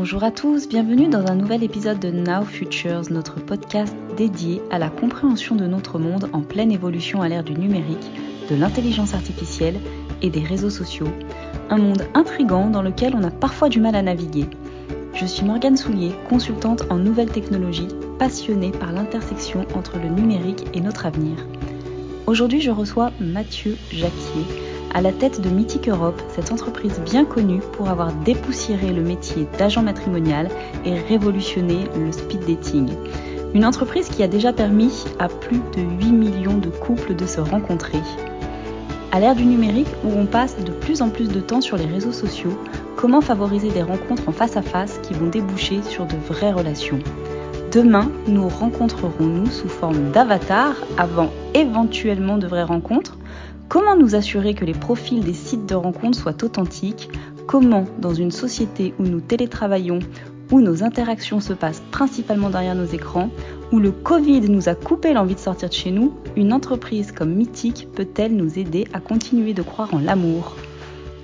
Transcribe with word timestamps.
Bonjour 0.00 0.22
à 0.22 0.30
tous, 0.30 0.68
bienvenue 0.68 1.08
dans 1.08 1.26
un 1.26 1.34
nouvel 1.34 1.64
épisode 1.64 1.98
de 1.98 2.12
Now 2.12 2.44
Futures, 2.44 3.10
notre 3.10 3.40
podcast 3.44 3.96
dédié 4.16 4.62
à 4.70 4.78
la 4.78 4.90
compréhension 4.90 5.56
de 5.56 5.66
notre 5.66 5.98
monde 5.98 6.30
en 6.32 6.40
pleine 6.40 6.70
évolution 6.70 7.20
à 7.20 7.28
l'ère 7.28 7.42
du 7.42 7.54
numérique, 7.54 8.08
de 8.48 8.54
l'intelligence 8.54 9.14
artificielle 9.14 9.74
et 10.22 10.30
des 10.30 10.44
réseaux 10.44 10.70
sociaux. 10.70 11.08
Un 11.68 11.78
monde 11.78 12.06
intrigant 12.14 12.70
dans 12.70 12.80
lequel 12.80 13.16
on 13.16 13.24
a 13.24 13.32
parfois 13.32 13.68
du 13.68 13.80
mal 13.80 13.96
à 13.96 14.02
naviguer. 14.02 14.46
Je 15.14 15.26
suis 15.26 15.44
Morgane 15.44 15.76
Soulier, 15.76 16.12
consultante 16.28 16.84
en 16.90 16.98
nouvelles 16.98 17.32
technologies, 17.32 17.88
passionnée 18.20 18.70
par 18.70 18.92
l'intersection 18.92 19.66
entre 19.74 19.98
le 19.98 20.10
numérique 20.10 20.64
et 20.74 20.80
notre 20.80 21.06
avenir. 21.06 21.44
Aujourd'hui, 22.28 22.60
je 22.60 22.70
reçois 22.70 23.10
Mathieu 23.18 23.76
Jacquier, 23.90 24.67
à 24.94 25.00
la 25.00 25.12
tête 25.12 25.40
de 25.40 25.48
Mythic 25.48 25.88
Europe, 25.88 26.20
cette 26.34 26.52
entreprise 26.52 27.00
bien 27.04 27.24
connue 27.24 27.60
pour 27.72 27.88
avoir 27.88 28.12
dépoussiéré 28.12 28.92
le 28.92 29.02
métier 29.02 29.46
d'agent 29.58 29.82
matrimonial 29.82 30.48
et 30.84 30.94
révolutionné 30.94 31.84
le 31.98 32.10
speed 32.12 32.40
dating. 32.46 32.88
Une 33.54 33.64
entreprise 33.64 34.08
qui 34.08 34.22
a 34.22 34.28
déjà 34.28 34.52
permis 34.52 35.04
à 35.18 35.28
plus 35.28 35.60
de 35.76 35.82
8 35.82 36.12
millions 36.12 36.58
de 36.58 36.68
couples 36.68 37.14
de 37.14 37.26
se 37.26 37.40
rencontrer. 37.40 38.00
À 39.12 39.20
l'ère 39.20 39.34
du 39.34 39.46
numérique 39.46 39.88
où 40.04 40.12
on 40.12 40.26
passe 40.26 40.56
de 40.62 40.70
plus 40.70 41.00
en 41.00 41.08
plus 41.08 41.28
de 41.28 41.40
temps 41.40 41.60
sur 41.62 41.76
les 41.76 41.86
réseaux 41.86 42.12
sociaux, 42.12 42.58
comment 42.96 43.20
favoriser 43.20 43.70
des 43.70 43.82
rencontres 43.82 44.28
en 44.28 44.32
face 44.32 44.56
à 44.56 44.62
face 44.62 44.98
qui 45.02 45.14
vont 45.14 45.28
déboucher 45.28 45.82
sur 45.82 46.06
de 46.06 46.16
vraies 46.16 46.52
relations? 46.52 46.98
Demain, 47.72 48.10
nous 48.26 48.48
rencontrerons-nous 48.48 49.50
sous 49.50 49.68
forme 49.68 50.10
d'avatar 50.10 50.74
avant 50.96 51.30
éventuellement 51.54 52.38
de 52.38 52.46
vraies 52.46 52.62
rencontres? 52.62 53.17
Comment 53.80 53.94
nous 53.94 54.16
assurer 54.16 54.54
que 54.54 54.64
les 54.64 54.72
profils 54.72 55.20
des 55.20 55.32
sites 55.32 55.66
de 55.66 55.76
rencontres 55.76 56.18
soient 56.18 56.42
authentiques? 56.42 57.10
Comment, 57.46 57.84
dans 58.00 58.12
une 58.12 58.32
société 58.32 58.92
où 58.98 59.04
nous 59.04 59.20
télétravaillons, 59.20 60.00
où 60.50 60.60
nos 60.60 60.82
interactions 60.82 61.38
se 61.38 61.52
passent 61.52 61.84
principalement 61.92 62.50
derrière 62.50 62.74
nos 62.74 62.86
écrans, 62.86 63.30
où 63.70 63.78
le 63.78 63.92
Covid 63.92 64.40
nous 64.50 64.68
a 64.68 64.74
coupé 64.74 65.12
l'envie 65.12 65.36
de 65.36 65.40
sortir 65.40 65.68
de 65.68 65.74
chez 65.74 65.92
nous, 65.92 66.12
une 66.34 66.52
entreprise 66.52 67.12
comme 67.12 67.32
Mythique 67.32 67.86
peut-elle 67.94 68.34
nous 68.34 68.58
aider 68.58 68.88
à 68.94 68.98
continuer 68.98 69.54
de 69.54 69.62
croire 69.62 69.94
en 69.94 70.00
l'amour? 70.00 70.56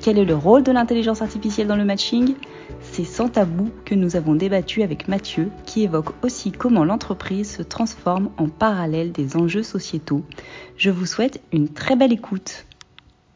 Quel 0.01 0.17
est 0.17 0.25
le 0.25 0.37
rôle 0.37 0.63
de 0.63 0.71
l'intelligence 0.71 1.23
artificielle 1.23 1.67
dans 1.67 1.75
le 1.75 1.85
matching? 1.85 2.37
C'est 2.81 3.05
sans 3.05 3.29
tabou 3.29 3.71
que 3.85 3.95
nous 3.95 4.17
avons 4.17 4.35
débattu 4.35 4.83
avec 4.83 5.09
Mathieu, 5.09 5.51
qui 5.67 5.83
évoque 5.83 6.15
aussi 6.25 6.53
comment 6.53 6.85
l'entreprise 6.85 7.57
se 7.57 7.63
transforme 7.63 8.31
en 8.37 8.49
parallèle 8.49 9.13
des 9.13 9.37
enjeux 9.37 9.63
sociétaux. 9.63 10.23
Je 10.77 10.91
vous 10.91 11.07
souhaite 11.07 11.43
une 11.53 11.69
très 11.69 11.97
belle 11.97 12.13
écoute. 12.13 12.67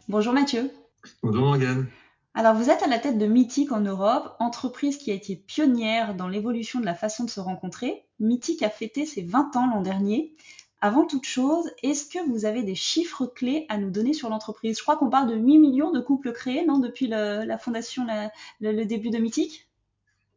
Bonjour 0.09 0.33
Mathieu. 0.33 0.71
Bonjour 1.23 1.45
Morgane. 1.45 1.87
Alors 2.35 2.55
vous 2.55 2.71
êtes 2.71 2.83
à 2.83 2.87
la 2.87 2.99
tête 2.99 3.19
de 3.19 3.27
Mythique 3.27 3.73
en 3.73 3.81
Europe, 3.81 4.37
entreprise 4.39 4.97
qui 4.97 5.11
a 5.11 5.15
été 5.15 5.35
pionnière 5.35 6.15
dans 6.15 6.29
l'évolution 6.29 6.79
de 6.79 6.87
la 6.87 6.95
façon 6.95 7.25
de 7.25 7.31
se 7.31 7.41
rencontrer. 7.41 8.05
Mythique 8.21 8.63
a 8.63 8.71
fêté 8.71 9.07
ses 9.07 9.23
20 9.23 9.57
ans 9.57 9.67
l'an 9.67 9.83
dernier. 9.83 10.37
Avant 10.81 11.07
toute 11.07 11.25
chose, 11.25 11.71
est-ce 11.83 12.07
que 12.07 12.25
vous 12.31 12.45
avez 12.45 12.63
des 12.63 12.77
chiffres 12.77 13.27
clés 13.27 13.67
à 13.69 13.79
nous 13.79 13.91
donner 13.91 14.13
sur 14.13 14.29
l'entreprise? 14.29 14.79
Je 14.79 14.83
crois 14.83 14.97
qu'on 14.97 15.11
parle 15.11 15.29
de 15.29 15.35
8 15.35 15.59
millions 15.59 15.91
de 15.91 15.99
couples 15.99 16.33
créés, 16.33 16.65
non, 16.65 16.79
depuis 16.79 17.09
la 17.09 17.59
fondation, 17.59 18.07
le, 18.61 18.85
début 18.85 19.11
de 19.11 19.19
Mythique? 19.19 19.69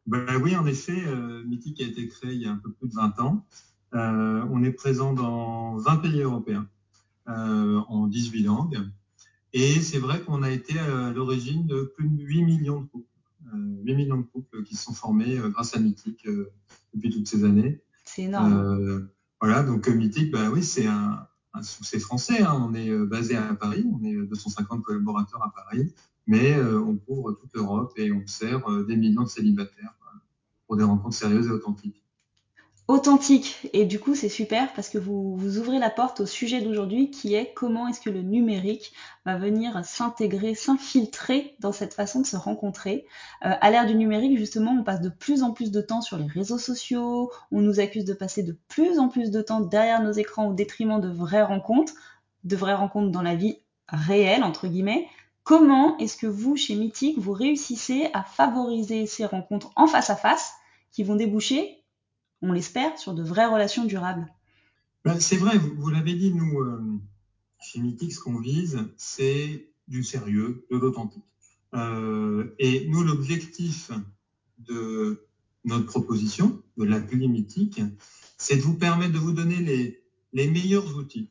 Ben 0.06 0.36
Oui, 0.42 0.56
en 0.56 0.66
effet, 0.66 1.00
euh, 1.06 1.44
Mythique 1.44 1.80
a 1.80 1.84
été 1.84 2.08
créé 2.08 2.32
il 2.32 2.42
y 2.42 2.46
a 2.46 2.50
un 2.50 2.56
peu 2.56 2.72
plus 2.72 2.88
de 2.88 2.94
20 2.94 3.20
ans. 3.20 3.46
Euh, 3.94 4.44
on 4.50 4.64
est 4.64 4.72
présent 4.72 5.12
dans 5.12 5.76
20 5.76 5.96
pays 5.98 6.22
européens, 6.22 6.66
euh, 7.28 7.80
en 7.88 8.08
18 8.08 8.42
langues. 8.42 8.80
Et 9.52 9.80
c'est 9.80 9.98
vrai 9.98 10.22
qu'on 10.22 10.42
a 10.42 10.50
été 10.50 10.76
à 10.76 11.12
l'origine 11.12 11.66
de 11.66 11.92
plus 11.96 12.08
de 12.08 12.20
8 12.20 12.42
millions 12.42 12.80
de 12.80 12.86
couples. 12.86 13.06
8 13.84 13.94
millions 13.94 14.16
de 14.16 14.22
couples 14.22 14.64
qui 14.64 14.74
sont 14.74 14.94
formés 14.94 15.36
grâce 15.36 15.76
à 15.76 15.78
Mythique 15.78 16.26
depuis 16.94 17.10
toutes 17.10 17.28
ces 17.28 17.44
années. 17.44 17.80
C'est 18.04 18.22
énorme. 18.22 19.08
Voilà, 19.42 19.64
donc 19.64 19.88
euh, 19.88 19.92
Mythique, 19.92 20.30
bah 20.30 20.50
oui, 20.52 20.62
c'est 20.62 20.86
un, 20.86 21.26
succès 21.62 21.98
français. 21.98 22.42
Hein. 22.42 22.64
On 22.64 22.74
est 22.74 22.90
euh, 22.90 23.04
basé 23.04 23.34
à 23.34 23.54
Paris, 23.54 23.84
on 23.92 24.04
est 24.04 24.14
250 24.14 24.82
collaborateurs 24.84 25.42
à 25.42 25.52
Paris, 25.52 25.92
mais 26.28 26.54
euh, 26.54 26.80
on 26.80 26.96
couvre 26.96 27.32
toute 27.32 27.50
l'Europe 27.52 27.92
et 27.96 28.12
on 28.12 28.24
sert 28.28 28.62
des 28.86 28.96
millions 28.96 29.24
de 29.24 29.28
célibataires 29.28 29.96
pour 30.68 30.76
des 30.76 30.84
rencontres 30.84 31.16
sérieuses 31.16 31.48
et 31.48 31.50
authentiques 31.50 32.01
authentique. 32.88 33.68
Et 33.72 33.84
du 33.84 33.98
coup, 34.00 34.14
c'est 34.14 34.28
super 34.28 34.72
parce 34.72 34.88
que 34.88 34.98
vous, 34.98 35.36
vous 35.36 35.58
ouvrez 35.58 35.78
la 35.78 35.90
porte 35.90 36.20
au 36.20 36.26
sujet 36.26 36.60
d'aujourd'hui 36.60 37.10
qui 37.10 37.34
est 37.34 37.52
comment 37.54 37.86
est-ce 37.88 38.00
que 38.00 38.10
le 38.10 38.22
numérique 38.22 38.92
va 39.24 39.36
venir 39.36 39.84
s'intégrer, 39.84 40.54
s'infiltrer 40.54 41.54
dans 41.60 41.72
cette 41.72 41.94
façon 41.94 42.20
de 42.20 42.26
se 42.26 42.36
rencontrer. 42.36 43.06
Euh, 43.44 43.52
à 43.60 43.70
l'ère 43.70 43.86
du 43.86 43.94
numérique, 43.94 44.36
justement, 44.36 44.72
on 44.72 44.82
passe 44.82 45.00
de 45.00 45.08
plus 45.08 45.42
en 45.42 45.52
plus 45.52 45.70
de 45.70 45.80
temps 45.80 46.02
sur 46.02 46.18
les 46.18 46.26
réseaux 46.26 46.58
sociaux, 46.58 47.30
on 47.52 47.60
nous 47.60 47.80
accuse 47.80 48.04
de 48.04 48.14
passer 48.14 48.42
de 48.42 48.56
plus 48.68 48.98
en 48.98 49.08
plus 49.08 49.30
de 49.30 49.40
temps 49.42 49.60
derrière 49.60 50.02
nos 50.02 50.12
écrans 50.12 50.48
au 50.48 50.52
détriment 50.52 51.00
de 51.00 51.08
vraies 51.08 51.44
rencontres, 51.44 51.94
de 52.44 52.56
vraies 52.56 52.74
rencontres 52.74 53.12
dans 53.12 53.22
la 53.22 53.36
vie 53.36 53.58
réelle, 53.88 54.42
entre 54.42 54.66
guillemets. 54.66 55.06
Comment 55.44 55.96
est-ce 55.98 56.16
que 56.16 56.26
vous, 56.26 56.56
chez 56.56 56.74
Mythique, 56.74 57.18
vous 57.18 57.32
réussissez 57.32 58.10
à 58.12 58.22
favoriser 58.22 59.06
ces 59.06 59.24
rencontres 59.24 59.70
en 59.76 59.86
face 59.86 60.10
à 60.10 60.16
face 60.16 60.52
qui 60.92 61.02
vont 61.04 61.16
déboucher 61.16 61.81
on 62.42 62.52
l'espère, 62.52 62.98
sur 62.98 63.14
de 63.14 63.22
vraies 63.22 63.46
relations 63.46 63.84
durables. 63.84 64.26
Ben, 65.04 65.18
c'est 65.18 65.36
vrai, 65.36 65.56
vous, 65.58 65.88
l'avez 65.88 66.14
dit, 66.14 66.32
nous, 66.32 66.60
euh, 66.60 66.80
chez 67.60 67.80
Mythique, 67.80 68.12
ce 68.12 68.20
qu'on 68.20 68.38
vise, 68.38 68.78
c'est 68.96 69.68
du 69.88 70.04
sérieux, 70.04 70.66
de 70.70 70.76
l'authentique. 70.76 71.24
Euh, 71.74 72.54
et 72.58 72.86
nous, 72.88 73.02
l'objectif 73.02 73.90
de 74.58 75.26
notre 75.64 75.86
proposition, 75.86 76.62
de 76.76 76.84
l'appli 76.84 77.28
Mythique, 77.28 77.80
c'est 78.36 78.56
de 78.56 78.62
vous 78.62 78.74
permettre 78.74 79.12
de 79.12 79.18
vous 79.18 79.32
donner 79.32 79.56
les, 79.56 80.02
les 80.32 80.48
meilleurs 80.48 80.96
outils, 80.96 81.30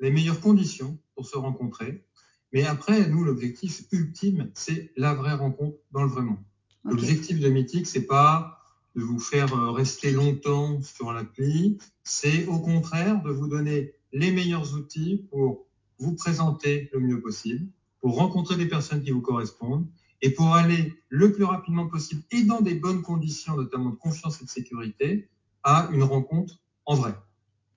les 0.00 0.10
meilleures 0.10 0.40
conditions 0.40 0.98
pour 1.14 1.26
se 1.26 1.36
rencontrer. 1.36 2.04
Mais 2.52 2.64
après, 2.64 3.08
nous, 3.08 3.24
l'objectif 3.24 3.84
ultime, 3.92 4.50
c'est 4.54 4.92
la 4.96 5.14
vraie 5.14 5.34
rencontre 5.34 5.78
dans 5.92 6.02
le 6.02 6.10
vrai 6.10 6.22
monde. 6.22 6.38
L'objectif 6.84 7.40
de 7.40 7.48
Mythique, 7.48 7.86
c'est 7.86 8.06
pas 8.06 8.55
de 8.96 9.02
vous 9.02 9.20
faire 9.20 9.54
euh, 9.54 9.70
rester 9.70 10.10
longtemps 10.10 10.80
sur 10.80 11.12
l'appli, 11.12 11.78
c'est 12.02 12.46
au 12.46 12.58
contraire 12.58 13.22
de 13.22 13.30
vous 13.30 13.46
donner 13.46 13.92
les 14.12 14.32
meilleurs 14.32 14.74
outils 14.74 15.26
pour 15.30 15.66
vous 15.98 16.14
présenter 16.14 16.90
le 16.92 17.00
mieux 17.00 17.20
possible, 17.20 17.66
pour 18.00 18.16
rencontrer 18.16 18.56
des 18.56 18.66
personnes 18.66 19.02
qui 19.02 19.10
vous 19.10 19.20
correspondent 19.20 19.86
et 20.22 20.30
pour 20.30 20.54
aller 20.54 20.94
le 21.08 21.32
plus 21.32 21.44
rapidement 21.44 21.86
possible 21.86 22.22
et 22.30 22.42
dans 22.42 22.60
des 22.60 22.74
bonnes 22.74 23.02
conditions, 23.02 23.56
notamment 23.56 23.90
de 23.90 23.96
confiance 23.96 24.40
et 24.40 24.44
de 24.44 24.50
sécurité, 24.50 25.28
à 25.62 25.88
une 25.92 26.02
rencontre 26.02 26.62
en 26.86 26.94
vrai. 26.94 27.14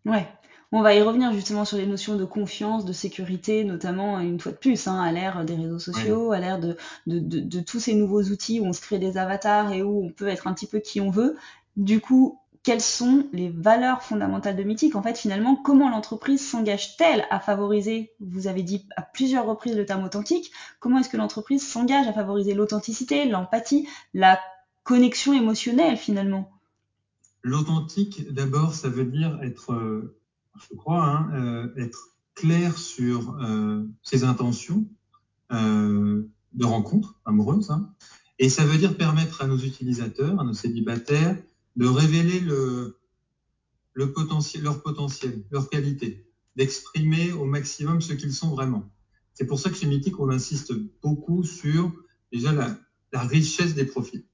Ouais, 0.05 0.27
on 0.71 0.81
va 0.81 0.93
y 0.93 1.01
revenir 1.01 1.33
justement 1.33 1.65
sur 1.65 1.77
les 1.77 1.87
notions 1.87 2.15
de 2.15 2.25
confiance, 2.25 2.85
de 2.85 2.93
sécurité, 2.93 3.63
notamment 3.63 4.19
une 4.19 4.39
fois 4.39 4.51
de 4.51 4.57
plus, 4.57 4.87
hein, 4.87 5.01
à 5.01 5.11
l'ère 5.11 5.43
des 5.43 5.55
réseaux 5.55 5.79
sociaux, 5.79 6.31
à 6.31 6.39
l'ère 6.39 6.59
de, 6.59 6.77
de, 7.07 7.59
tous 7.59 7.79
ces 7.79 7.95
nouveaux 7.95 8.21
outils 8.23 8.59
où 8.59 8.65
on 8.65 8.73
se 8.73 8.81
crée 8.81 8.99
des 8.99 9.17
avatars 9.17 9.73
et 9.73 9.81
où 9.81 10.05
on 10.05 10.09
peut 10.09 10.27
être 10.27 10.47
un 10.47 10.53
petit 10.53 10.67
peu 10.67 10.79
qui 10.79 11.01
on 11.01 11.09
veut. 11.09 11.35
Du 11.75 12.01
coup, 12.01 12.39
quelles 12.61 12.81
sont 12.81 13.25
les 13.33 13.49
valeurs 13.49 14.03
fondamentales 14.03 14.55
de 14.55 14.63
Mythique? 14.63 14.95
En 14.95 15.01
fait, 15.01 15.17
finalement, 15.17 15.55
comment 15.55 15.89
l'entreprise 15.89 16.47
s'engage-t-elle 16.47 17.25
à 17.31 17.39
favoriser, 17.39 18.11
vous 18.19 18.47
avez 18.47 18.61
dit 18.61 18.85
à 18.95 19.01
plusieurs 19.01 19.47
reprises 19.47 19.75
le 19.75 19.85
terme 19.85 20.03
authentique, 20.03 20.51
comment 20.79 20.99
est-ce 20.99 21.09
que 21.09 21.17
l'entreprise 21.17 21.67
s'engage 21.67 22.07
à 22.07 22.13
favoriser 22.13 22.53
l'authenticité, 22.53 23.25
l'empathie, 23.25 23.87
la 24.13 24.39
connexion 24.83 25.33
émotionnelle 25.33 25.97
finalement? 25.97 26.51
L'authentique, 27.41 28.31
d'abord, 28.33 28.73
ça 28.73 28.89
veut 28.89 29.05
dire 29.05 29.39
être 29.41 29.71
euh, 29.71 30.18
je 30.55 30.75
crois, 30.75 31.05
hein, 31.05 31.29
euh, 31.33 31.75
être 31.75 32.09
clair 32.35 32.77
sur 32.77 33.37
euh, 33.41 33.83
ses 34.03 34.23
intentions 34.23 34.87
euh, 35.51 36.23
de 36.53 36.65
rencontre 36.65 37.19
amoureuse. 37.25 37.71
Hein. 37.71 37.93
Et 38.39 38.49
ça 38.49 38.65
veut 38.65 38.77
dire 38.77 38.95
permettre 38.97 39.41
à 39.41 39.47
nos 39.47 39.57
utilisateurs, 39.57 40.39
à 40.39 40.43
nos 40.43 40.53
célibataires, 40.53 41.37
de 41.75 41.87
révéler 41.87 42.41
leur 43.93 44.13
potentiel, 44.13 45.43
leur 45.51 45.69
qualité, 45.69 46.25
d'exprimer 46.55 47.31
au 47.33 47.45
maximum 47.45 48.01
ce 48.01 48.13
qu'ils 48.13 48.33
sont 48.33 48.49
vraiment. 48.49 48.89
C'est 49.33 49.45
pour 49.45 49.59
ça 49.59 49.69
que 49.69 49.75
chez 49.75 49.87
Mythique, 49.87 50.19
on 50.19 50.29
insiste 50.29 50.73
beaucoup 51.01 51.43
sur 51.43 51.91
déjà 52.31 52.51
la 52.53 53.21
richesse 53.21 53.75
des 53.75 53.85
profils. 53.85 54.25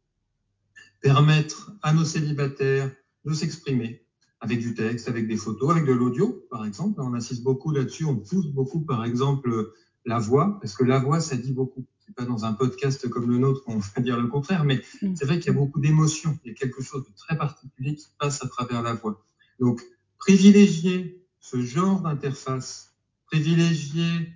Permettre 1.02 1.72
à 1.82 1.94
nos 1.94 2.06
célibataires 2.06 2.92
de 3.26 3.34
s'exprimer, 3.34 4.05
avec 4.46 4.60
du 4.60 4.76
texte, 4.76 5.10
avec 5.10 5.28
des 5.28 5.38
photos, 5.38 5.72
avec 5.72 5.86
de 5.86 5.92
l'audio, 5.92 6.46
par 6.52 6.66
exemple. 6.66 7.02
On 7.02 7.16
insiste 7.16 7.42
beaucoup 7.42 7.72
là-dessus. 7.72 8.06
On 8.06 8.16
pousse 8.16 8.48
beaucoup, 8.48 8.80
par 8.80 9.04
exemple, 9.04 9.74
la 10.06 10.20
voix, 10.20 10.60
parce 10.62 10.76
que 10.76 10.84
la 10.84 11.00
voix, 11.00 11.20
ça 11.20 11.36
dit 11.36 11.52
beaucoup. 11.52 11.84
C'est 12.06 12.14
pas 12.14 12.26
dans 12.26 12.46
un 12.46 12.54
podcast 12.54 13.10
comme 13.10 13.28
le 13.28 13.40
nôtre 13.40 13.64
qu'on 13.64 13.80
va 13.80 13.88
dire 14.02 14.22
le 14.22 14.28
contraire, 14.28 14.64
mais 14.64 14.84
mm. 15.02 15.16
c'est 15.16 15.26
vrai 15.26 15.40
qu'il 15.40 15.52
y 15.52 15.56
a 15.56 15.58
beaucoup 15.58 15.80
d'émotions. 15.80 16.38
Il 16.46 16.50
y 16.50 16.52
a 16.52 16.54
quelque 16.54 16.84
chose 16.84 17.04
de 17.04 17.12
très 17.18 17.36
particulier 17.36 17.96
qui 17.96 18.06
passe 18.20 18.44
à 18.44 18.48
travers 18.48 18.84
la 18.84 18.94
voix. 18.94 19.20
Donc, 19.60 19.82
privilégier 20.20 21.26
ce 21.40 21.60
genre 21.62 22.02
d'interface, 22.02 22.94
privilégier 23.26 24.30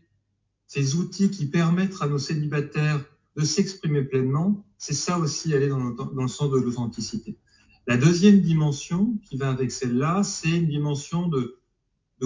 ces 0.66 0.96
outils 0.96 1.30
qui 1.30 1.46
permettent 1.46 2.02
à 2.02 2.08
nos 2.08 2.18
célibataires 2.18 3.04
de 3.36 3.44
s'exprimer 3.44 4.02
pleinement, 4.02 4.66
c'est 4.80 4.96
ça 4.96 5.20
aussi 5.20 5.54
aller 5.54 5.68
dans 5.68 5.84
le, 5.84 5.94
dans 5.94 6.24
le 6.24 6.28
sens 6.28 6.52
de 6.52 6.58
l'authenticité. 6.58 7.38
La 7.88 7.98
deuxième 7.98 8.42
dimension 8.42 9.18
qui 9.24 9.38
va 9.38 9.50
avec 9.50 9.72
celle-là, 9.72 10.24
c'est 10.24 10.50
une 10.50 10.68
dimension 10.68 11.28
de, 11.28 11.58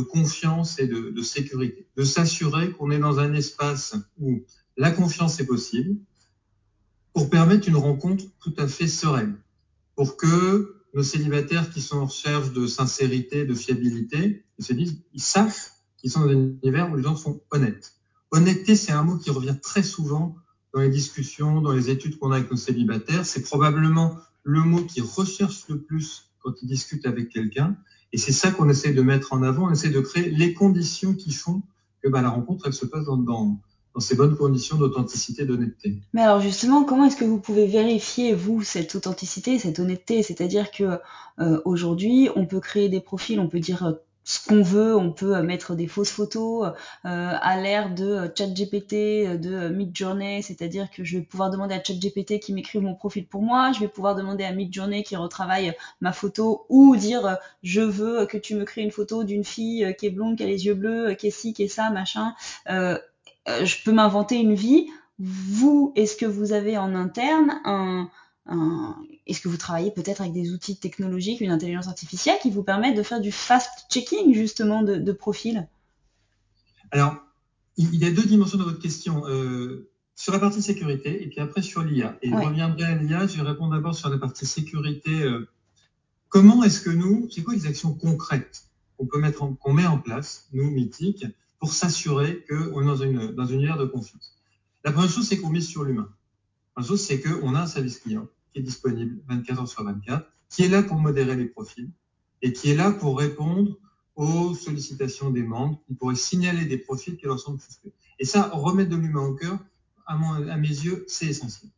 confiance 0.10 0.80
et 0.80 0.88
de, 0.88 1.12
de 1.12 1.22
sécurité, 1.22 1.88
de 1.96 2.04
s'assurer 2.04 2.72
qu'on 2.72 2.92
est 2.92 3.00
dans 3.00 3.20
un 3.20 3.34
espace 3.34 3.96
où 4.20 4.44
la 4.76 4.92
confiance 4.92 5.40
est 5.40 5.46
possible 5.46 5.98
pour 7.14 7.30
permettre 7.30 7.68
une 7.68 7.78
rencontre 7.78 8.26
tout 8.40 8.54
à 8.58 8.68
fait 8.68 8.88
sereine, 8.88 9.38
pour 9.96 10.18
que 10.18 10.84
nos 10.94 11.04
célibataires 11.04 11.70
qui 11.70 11.82
sont 11.82 11.98
en 11.98 12.06
recherche 12.06 12.52
de 12.54 12.68
sincérité, 12.68 13.46
de 13.46 13.54
fiabilité, 13.54 14.44
ils 14.58 14.66
se 14.66 14.74
disent, 14.74 15.02
ils 15.14 15.22
savent 15.22 15.58
qu'ils 15.98 16.12
sont 16.12 16.22
dans 16.22 16.30
un 16.30 16.50
univers 16.64 16.92
où 16.92 16.96
les 16.96 17.04
gens 17.04 17.16
sont 17.16 17.42
honnêtes. 17.52 17.94
Honnêteté, 18.32 18.76
c'est 18.76 18.92
un 18.92 19.04
mot 19.04 19.18
qui 19.18 19.30
revient 19.30 19.56
très 19.62 19.84
souvent 19.84 20.36
dans 20.74 20.82
les 20.82 20.90
discussions, 20.90 21.62
dans 21.62 21.72
les 21.72 21.90
études 21.90 22.18
qu'on 22.18 22.32
a 22.32 22.38
avec 22.38 22.50
nos 22.50 22.58
célibataires. 22.58 23.26
C'est 23.26 23.44
probablement 23.44 24.18
le 24.44 24.62
mot 24.62 24.84
qu'ils 24.84 25.04
recherchent 25.04 25.68
le 25.69 25.80
plus 25.80 26.30
quand 26.42 26.54
ils 26.62 26.68
discutent 26.68 27.06
avec 27.06 27.30
quelqu'un. 27.30 27.75
Et 28.12 28.18
c'est 28.18 28.31
ça 28.31 28.51
qu'on 28.51 28.69
essaie 28.69 28.94
de 28.94 29.01
mettre 29.01 29.34
en 29.34 29.42
avant. 29.42 29.68
On 29.68 29.72
essaie 29.72 29.90
de 29.90 30.00
créer 30.00 30.30
les 30.30 30.54
conditions 30.54 31.16
qui 31.16 31.31
font 31.31 31.62
que 32.04 32.10
bah, 32.10 32.22
la 32.22 32.30
rencontre, 32.30 32.68
elle 32.68 32.74
se 32.74 32.86
passe 32.86 33.06
dans, 33.06 33.60
ces 34.00 34.16
bonnes 34.16 34.36
conditions 34.36 34.78
d'authenticité, 34.78 35.45
d'honnêteté. 35.45 35.98
Mais 36.13 36.22
alors 36.22 36.42
justement, 36.42 36.84
comment 36.84 37.06
est-ce 37.06 37.16
que 37.16 37.25
vous 37.25 37.40
pouvez 37.40 37.66
vérifier, 37.66 38.34
vous, 38.34 38.62
cette 38.62 38.94
authenticité, 38.95 39.57
cette 39.57 39.80
honnêteté? 39.80 40.22
C'est-à-dire 40.22 40.72
que 40.72 41.00
euh, 41.39 41.62
aujourd'hui, 41.66 42.30
on 42.36 42.46
peut 42.46 42.60
créer 42.60 42.89
des 42.89 43.01
profils, 43.01 43.39
on 43.39 43.48
peut 43.48 43.60
dire 43.60 43.86
euh, 43.86 43.94
ce 44.24 44.48
qu'on 44.48 44.62
veut, 44.62 44.96
on 44.96 45.12
peut 45.12 45.36
euh, 45.36 45.44
mettre 45.44 45.75
des 45.75 45.88
fausses 45.88 46.12
photos 46.12 46.68
euh, 46.68 46.72
à 47.04 47.60
l'ère 47.60 47.94
de 47.94 48.06
euh, 48.06 48.28
ChatGPT, 48.36 49.40
de 49.40 49.70
Midjourney, 49.70 50.42
c'est-à-dire 50.42 50.90
que 50.90 51.04
je 51.04 51.18
vais 51.18 51.24
pouvoir 51.24 51.50
demander 51.50 51.75
à 51.75 51.84
ChatGPT 51.84 52.40
qui 52.40 52.54
m'écrive 52.54 52.81
mon 52.81 52.96
profil 52.96 53.28
pour 53.28 53.42
moi, 53.42 53.72
je 53.74 53.80
vais 53.80 53.88
pouvoir 53.88 54.16
demander 54.16 54.44
à 54.44 54.52
Midjourney 54.52 55.04
qui 55.04 55.16
retravaille 55.16 55.75
ma 56.02 56.14
photo 56.14 56.66
ou 56.70 56.96
dire 56.96 57.38
je 57.64 57.81
veux 57.81 58.25
que 58.25 58.38
tu 58.38 58.56
me 58.56 58.64
crées 58.64 58.81
une 58.81 58.92
photo 58.92 59.24
d'une 59.24 59.44
fille 59.44 59.96
qui 59.98 60.08
est 60.08 60.10
blonde, 60.10 60.38
qui 60.38 60.44
a 60.44 60.48
les 60.48 60.66
yeux 60.66 60.75
bleus, 60.75 61.14
qui 61.16 61.28
est 61.28 61.31
ci, 61.31 61.54
qui 61.54 61.64
est 61.64 61.68
ça, 61.68 61.90
machin. 61.90 62.34
Euh, 63.48 63.66
je 63.66 63.84
peux 63.84 63.92
m'inventer 63.92 64.38
une 64.38 64.56
vie. 64.56 64.88
Vous, 65.20 65.94
est-ce 65.96 66.16
que 66.16 66.25
vous 66.25 66.54
avez 66.54 66.78
en 66.78 66.96
interne 66.96 67.62
un, 67.66 68.10
est-ce 68.48 69.42
que 69.42 69.48
vous 69.48 69.57
travaillez 69.57 69.92
peut-être 69.92 70.22
avec 70.22 70.34
des 70.34 70.51
outils 70.51 70.78
technologiques, 70.78 71.42
une 71.42 71.51
intelligence 71.51 71.88
artificielle 71.88 72.38
qui 72.42 72.51
vous 72.51 72.63
permettent 72.63 72.98
de 72.98 73.04
faire 73.04 73.22
du 73.22 73.31
fast-checking 73.31 74.34
justement 74.34 74.84
de, 74.84 74.98
de 74.98 75.12
profil? 75.12 75.68
Alors, 76.92 77.16
il 77.78 77.95
y 77.95 78.06
a 78.06 78.12
deux 78.12 78.25
dimensions 78.25 78.57
dans 78.57 78.66
votre 78.66 78.81
question. 78.81 79.25
Euh, 79.28 79.90
sur 80.16 80.31
la 80.34 80.40
partie 80.40 80.62
sécurité 80.62 81.24
et 81.24 81.28
puis 81.28 81.40
après 81.40 81.62
sur 81.62 81.84
l'IA. 81.84 82.18
Et 82.22 82.30
ouais. 82.30 82.42
je 82.42 82.48
reviendrai 82.48 82.84
à 82.84 82.95
l'IA, 82.95 83.28
je 83.28 83.38
vais 83.38 83.42
répondre 83.42 83.74
d'abord 83.74 83.95
sur 83.95 84.10
la 84.10 84.18
partie 84.18 84.46
sécurité. 84.46 85.24
Euh, 85.24 85.48
comment 86.30 86.63
est-ce 86.63 86.81
que 86.81 86.89
nous, 86.89 87.28
c'est 87.31 87.44
quoi 87.44 87.54
les 87.54 87.66
actions 87.66 87.94
concrètes 87.94 88.66
qu'on 88.98 89.06
peut 89.06 89.19
mettre, 89.19 89.48
qu'on 89.60 89.74
met 89.74 89.86
en 89.86 89.98
place, 89.98 90.48
nous, 90.54 90.69
mythiques, 90.69 91.25
pour 91.60 91.74
s'assurer 91.74 92.46
qu'on 92.48 92.81
est 92.81 92.86
dans 92.86 92.98
une, 92.98 93.31
dans 93.31 93.46
une 93.46 93.62
ère 93.62 93.78
de 93.78 93.86
confiance? 93.86 94.38
La 94.84 94.92
première 94.92 95.10
chose, 95.10 95.28
c'est 95.28 95.38
qu'on 95.38 95.50
mise 95.50 95.68
sur 95.68 95.84
l'humain. 95.84 96.10
La 96.78 96.84
chose, 96.84 97.02
c'est 97.02 97.22
qu'on 97.22 97.56
a 97.56 97.62
un 97.62 97.68
service 97.68 98.00
client 98.00 98.28
qui 98.52 98.60
est 98.60 98.64
disponible 98.64 99.22
24 99.28 99.60
heures 99.60 99.68
sur 99.68 99.84
24, 99.84 100.25
qui 100.50 100.64
est 100.64 100.70
là 100.70 100.84
pour 100.84 100.98
modérer 100.98 101.36
les 101.36 101.46
profils 101.46 101.90
et 102.42 102.54
qui 102.54 102.72
est 102.72 102.75
là 102.75 102.92
pour 102.92 103.18
répondre 103.18 103.78
aux 104.16 104.54
sollicitations 104.54 105.31
des 105.31 105.44
membres, 105.44 105.81
qui 105.88 105.96
pourrait 105.96 106.16
signaler 106.16 106.66
des 106.66 106.78
profils 106.78 107.18
qui 107.18 107.25
leur 107.25 107.40
semblent 107.40 107.60
suspects. 107.60 107.94
Et 108.20 108.25
ça, 108.25 108.50
remettre 108.54 108.92
de 108.92 108.96
l'humain 108.96 109.22
au 109.22 109.34
cœur, 109.34 109.58
à, 110.06 110.18
mon, 110.18 110.48
à 110.48 110.58
mes 110.58 110.68
yeux, 110.68 111.06
c'est 111.08 111.28
essentiel. 111.28 111.72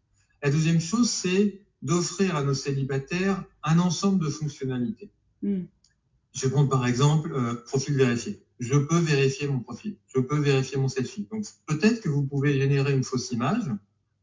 La 0.44 0.50
deuxième 0.50 0.82
chose, 0.82 1.10
c'est 1.10 1.62
d'offrir 1.82 2.36
à 2.36 2.44
nos 2.44 2.54
célibataires 2.54 3.44
un 3.64 3.80
ensemble 3.80 4.24
de 4.24 4.30
fonctionnalités. 4.30 5.12
Mm. 5.42 5.64
Je 6.34 6.48
prends 6.48 6.68
par 6.68 6.86
exemple 6.86 7.32
euh, 7.34 7.56
profil 7.66 7.96
vérifié. 7.96 8.44
Je 8.60 8.76
peux 8.76 8.98
vérifier 8.98 9.48
mon 9.48 9.60
profil. 9.60 9.96
Je 10.08 10.20
peux 10.20 10.40
vérifier 10.40 10.78
mon 10.78 10.88
selfie. 10.88 11.28
Donc 11.32 11.46
peut-être 11.66 12.02
que 12.02 12.10
vous 12.10 12.24
pouvez 12.24 12.60
générer 12.60 12.94
une 12.94 13.04
fausse 13.04 13.32
image 13.32 13.70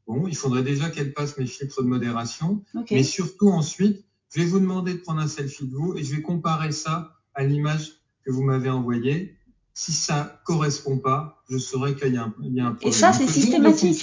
Bon, 0.06 0.26
il 0.26 0.37
faudrait 0.37 0.62
déjà 0.62 0.90
qu'elle 0.90 1.12
passe 1.12 1.38
mes 1.38 1.46
filtres 1.46 1.82
de 1.82 1.88
modération. 1.88 2.64
Okay. 2.75 2.96
Mais 2.96 3.02
surtout 3.02 3.49
ensuite, 3.49 4.04
je 4.34 4.40
vais 4.40 4.46
vous 4.46 4.60
demander 4.60 4.94
de 4.94 4.99
prendre 4.99 5.20
un 5.20 5.28
selfie 5.28 5.66
de 5.66 5.75
vous 5.75 5.96
et 5.96 6.04
je 6.04 6.14
vais 6.16 6.22
comparer 6.22 6.72
ça 6.72 7.19
à 7.34 7.44
l'image 7.44 7.93
que 8.25 8.31
vous 8.31 8.43
m'avez 8.43 8.70
envoyée. 8.70 9.37
Si 9.75 9.93
ça 9.93 10.43
correspond 10.44 10.99
pas, 10.99 11.43
je 11.49 11.58
saurai 11.58 11.94
qu'il 11.96 12.12
y, 12.12 12.19
a 12.19 12.25
un 12.25 12.31
problème. 12.31 12.76
Et 12.82 12.93
ça, 12.93 13.12
c'est 13.12 13.26
systématique. 13.26 13.96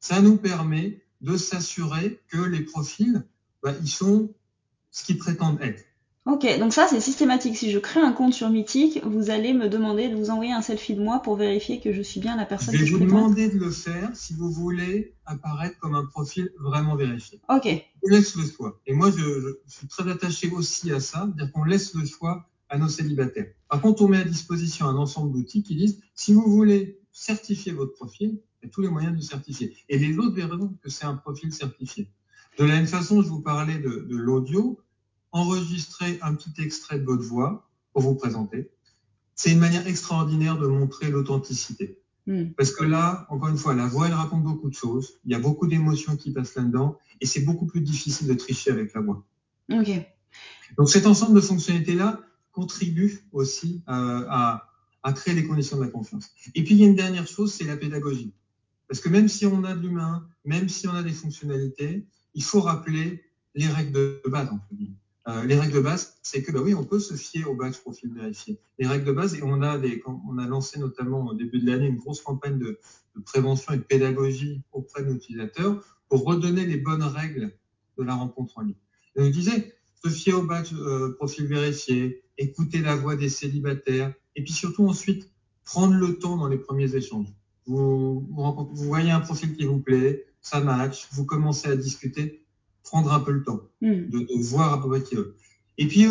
Ça 0.00 0.20
nous 0.20 0.36
permet 0.36 1.02
de 1.22 1.36
s'assurer 1.36 2.20
que 2.28 2.38
les 2.38 2.60
profils, 2.60 3.24
bah, 3.62 3.74
ils 3.80 3.88
sont 3.88 4.34
ce 4.90 5.04
qu'ils 5.04 5.18
prétendent 5.18 5.60
être. 5.62 5.82
Ok, 6.26 6.46
donc 6.58 6.72
ça 6.72 6.86
c'est 6.88 7.00
systématique. 7.00 7.56
Si 7.56 7.70
je 7.70 7.78
crée 7.78 8.00
un 8.00 8.12
compte 8.12 8.32
sur 8.32 8.48
Mythique, 8.48 9.04
vous 9.04 9.28
allez 9.28 9.52
me 9.52 9.68
demander 9.68 10.08
de 10.08 10.16
vous 10.16 10.30
envoyer 10.30 10.52
un 10.52 10.62
selfie 10.62 10.94
de 10.94 11.02
moi 11.02 11.20
pour 11.20 11.36
vérifier 11.36 11.80
que 11.80 11.92
je 11.92 12.00
suis 12.00 12.18
bien 12.18 12.34
la 12.34 12.46
personne 12.46 12.74
je 12.74 12.78
vais 12.78 12.84
que 12.84 12.90
je 12.90 12.96
vous 12.96 13.04
demander 13.04 13.50
de 13.50 13.58
le 13.58 13.70
faire 13.70 14.10
si 14.14 14.32
vous 14.32 14.50
voulez 14.50 15.14
apparaître 15.26 15.78
comme 15.80 15.94
un 15.94 16.06
profil 16.06 16.50
vraiment 16.58 16.96
vérifié. 16.96 17.42
Ok. 17.50 17.68
On 18.02 18.08
laisse 18.08 18.34
le 18.36 18.44
choix. 18.46 18.80
Et 18.86 18.94
moi, 18.94 19.10
je, 19.10 19.58
je 19.66 19.76
suis 19.76 19.86
très 19.86 20.10
attaché 20.10 20.50
aussi 20.50 20.90
à 20.92 21.00
ça, 21.00 21.30
dire 21.36 21.52
qu'on 21.52 21.64
laisse 21.64 21.94
le 21.94 22.06
choix 22.06 22.48
à 22.70 22.78
nos 22.78 22.88
célibataires. 22.88 23.52
Par 23.68 23.82
contre, 23.82 24.02
on 24.02 24.08
met 24.08 24.18
à 24.18 24.24
disposition 24.24 24.86
un 24.86 24.96
ensemble 24.96 25.32
d'outils 25.32 25.62
qui 25.62 25.76
disent 25.76 26.00
si 26.14 26.32
vous 26.32 26.50
voulez 26.50 27.00
certifier 27.12 27.72
votre 27.72 27.92
profil, 27.92 28.40
il 28.62 28.66
y 28.66 28.68
a 28.68 28.70
tous 28.70 28.80
les 28.80 28.88
moyens 28.88 29.12
de 29.12 29.18
le 29.18 29.22
certifier. 29.22 29.76
Et 29.90 29.98
les 29.98 30.16
autres 30.16 30.34
verront 30.34 30.74
que 30.82 30.88
c'est 30.88 31.04
un 31.04 31.16
profil 31.16 31.52
certifié. 31.52 32.08
De 32.58 32.64
la 32.64 32.76
même 32.76 32.86
façon, 32.86 33.20
je 33.20 33.28
vous 33.28 33.42
parlais 33.42 33.78
de, 33.78 34.06
de 34.08 34.16
l'audio 34.16 34.80
enregistrer 35.34 36.18
un 36.22 36.34
petit 36.34 36.62
extrait 36.62 36.98
de 36.98 37.04
votre 37.04 37.24
voix 37.24 37.68
pour 37.92 38.02
vous 38.02 38.14
présenter. 38.14 38.70
C'est 39.34 39.50
une 39.50 39.58
manière 39.58 39.86
extraordinaire 39.86 40.58
de 40.58 40.66
montrer 40.66 41.10
l'authenticité. 41.10 41.98
Mm. 42.26 42.50
Parce 42.56 42.70
que 42.70 42.84
là, 42.84 43.26
encore 43.28 43.48
une 43.48 43.58
fois, 43.58 43.74
la 43.74 43.86
voix, 43.86 44.06
elle 44.06 44.14
raconte 44.14 44.44
beaucoup 44.44 44.70
de 44.70 44.74
choses. 44.74 45.18
Il 45.24 45.32
y 45.32 45.34
a 45.34 45.40
beaucoup 45.40 45.66
d'émotions 45.66 46.16
qui 46.16 46.32
passent 46.32 46.54
là-dedans 46.54 46.98
et 47.20 47.26
c'est 47.26 47.40
beaucoup 47.40 47.66
plus 47.66 47.80
difficile 47.80 48.28
de 48.28 48.34
tricher 48.34 48.70
avec 48.70 48.94
la 48.94 49.00
voix. 49.00 49.26
Ok. 49.70 49.90
Donc 50.78 50.88
cet 50.88 51.06
ensemble 51.06 51.34
de 51.34 51.40
fonctionnalités-là 51.40 52.20
contribue 52.52 53.24
aussi 53.32 53.82
euh, 53.88 54.24
à, 54.28 54.70
à 55.02 55.12
créer 55.12 55.34
les 55.34 55.44
conditions 55.44 55.76
de 55.76 55.82
la 55.82 55.90
confiance. 55.90 56.30
Et 56.54 56.62
puis 56.62 56.74
il 56.74 56.80
y 56.80 56.84
a 56.84 56.86
une 56.86 56.94
dernière 56.94 57.26
chose, 57.26 57.52
c'est 57.52 57.64
la 57.64 57.76
pédagogie. 57.76 58.32
Parce 58.88 59.00
que 59.00 59.08
même 59.08 59.28
si 59.28 59.46
on 59.46 59.64
a 59.64 59.74
de 59.74 59.80
l'humain, 59.80 60.28
même 60.44 60.68
si 60.68 60.86
on 60.86 60.94
a 60.94 61.02
des 61.02 61.12
fonctionnalités, 61.12 62.06
il 62.34 62.44
faut 62.44 62.60
rappeler 62.60 63.24
les 63.56 63.66
règles 63.66 63.92
de 63.92 64.22
base, 64.26 64.48
entre 64.48 64.66
guillemets. 64.72 64.96
Euh, 65.26 65.44
les 65.44 65.58
règles 65.58 65.74
de 65.74 65.80
base, 65.80 66.18
c'est 66.22 66.42
que 66.42 66.52
bah 66.52 66.60
oui, 66.62 66.74
on 66.74 66.84
peut 66.84 67.00
se 67.00 67.14
fier 67.14 67.44
au 67.44 67.54
badge 67.54 67.78
profil 67.78 68.12
vérifié. 68.12 68.60
Les 68.78 68.86
règles 68.86 69.06
de 69.06 69.12
base, 69.12 69.34
et 69.34 69.42
on 69.42 69.62
a 69.62 70.46
lancé 70.46 70.78
notamment 70.78 71.24
au 71.24 71.34
début 71.34 71.60
de 71.60 71.70
l'année 71.70 71.86
une 71.86 71.96
grosse 71.96 72.20
campagne 72.20 72.58
de, 72.58 72.78
prévention 73.24 73.72
et 73.72 73.76
de 73.78 73.82
pédagogie 73.82 74.62
auprès 74.72 75.02
de 75.02 75.08
nos 75.08 75.14
utilisateurs 75.14 75.82
pour 76.08 76.24
redonner 76.24 76.66
les 76.66 76.76
bonnes 76.76 77.02
règles 77.02 77.56
de 77.96 78.02
la 78.02 78.14
rencontre 78.14 78.58
en 78.58 78.62
ligne. 78.62 78.74
Et 79.16 79.22
on 79.22 79.30
disait, 79.30 79.74
se 80.04 80.10
fier 80.10 80.34
au 80.34 80.42
badge 80.42 80.74
euh, 80.74 81.14
profil 81.14 81.46
vérifié, 81.46 82.24
écouter 82.36 82.80
la 82.80 82.96
voix 82.96 83.16
des 83.16 83.28
célibataires, 83.28 84.12
et 84.36 84.42
puis 84.42 84.52
surtout 84.52 84.86
ensuite 84.86 85.30
prendre 85.64 85.94
le 85.94 86.18
temps 86.18 86.36
dans 86.36 86.48
les 86.48 86.58
premiers 86.58 86.94
échanges. 86.94 87.32
Vous, 87.66 88.26
vous, 88.28 88.68
vous 88.72 88.84
voyez 88.84 89.10
un 89.10 89.20
profil 89.20 89.56
qui 89.56 89.64
vous 89.64 89.78
plaît, 89.78 90.26
ça 90.42 90.60
match, 90.60 91.08
vous 91.12 91.24
commencez 91.24 91.68
à 91.68 91.76
discuter, 91.76 92.43
prendre 92.94 93.12
un 93.12 93.18
peu 93.18 93.32
le 93.32 93.42
temps 93.42 93.60
mm. 93.80 94.08
de, 94.08 94.18
de, 94.20 94.42
voir 94.44 94.72
à 94.72 94.80
peu 94.80 94.88
près 94.88 95.02
qui. 95.02 95.16
Et 95.78 95.88
puis, 95.88 96.06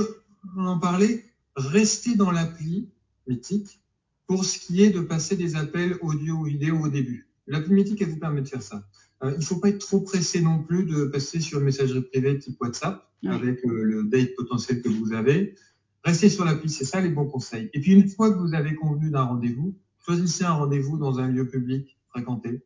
on 0.58 0.66
en 0.66 0.80
parlait, 0.80 1.24
rester 1.56 2.16
dans 2.16 2.30
l'appli 2.30 2.90
mythique 3.26 3.80
pour 4.28 4.44
ce 4.44 4.60
qui 4.60 4.84
est 4.84 4.90
de 4.90 5.00
passer 5.00 5.38
des 5.38 5.56
appels 5.56 5.98
audio 6.02 6.36
ou 6.36 6.44
vidéo 6.44 6.80
au 6.84 6.90
début. 6.90 7.30
L'appli 7.48 7.74
mythique, 7.74 8.02
elle 8.02 8.10
vous 8.10 8.20
permet 8.20 8.42
de 8.42 8.50
faire 8.50 8.62
ça. 8.62 8.84
Euh, 9.24 9.32
il 9.32 9.40
ne 9.40 9.46
faut 9.46 9.60
pas 9.60 9.70
être 9.70 9.80
trop 9.80 10.02
pressé 10.02 10.42
non 10.42 10.62
plus 10.62 10.84
de 10.84 11.06
passer 11.06 11.40
sur 11.40 11.60
une 11.60 11.66
messagerie 11.66 12.02
privée 12.02 12.38
type 12.38 12.60
WhatsApp 12.60 13.02
avec 13.26 13.66
euh, 13.66 13.84
le 13.84 14.04
date 14.04 14.36
potentiel 14.36 14.82
que 14.82 14.90
vous 14.90 15.14
avez. 15.14 15.56
Restez 16.04 16.28
sur 16.28 16.44
l'appli, 16.44 16.70
c'est 16.70 16.84
ça 16.84 17.00
les 17.00 17.08
bons 17.08 17.28
conseils. 17.28 17.70
Et 17.74 17.80
puis, 17.80 17.94
une 17.94 18.10
fois 18.10 18.30
que 18.30 18.38
vous 18.38 18.54
avez 18.54 18.76
convenu 18.76 19.10
d'un 19.10 19.24
rendez-vous, 19.24 19.74
choisissez 20.06 20.44
un 20.44 20.52
rendez-vous 20.52 20.98
dans 20.98 21.20
un 21.20 21.30
lieu 21.30 21.48
public 21.48 21.98
fréquenté, 22.10 22.62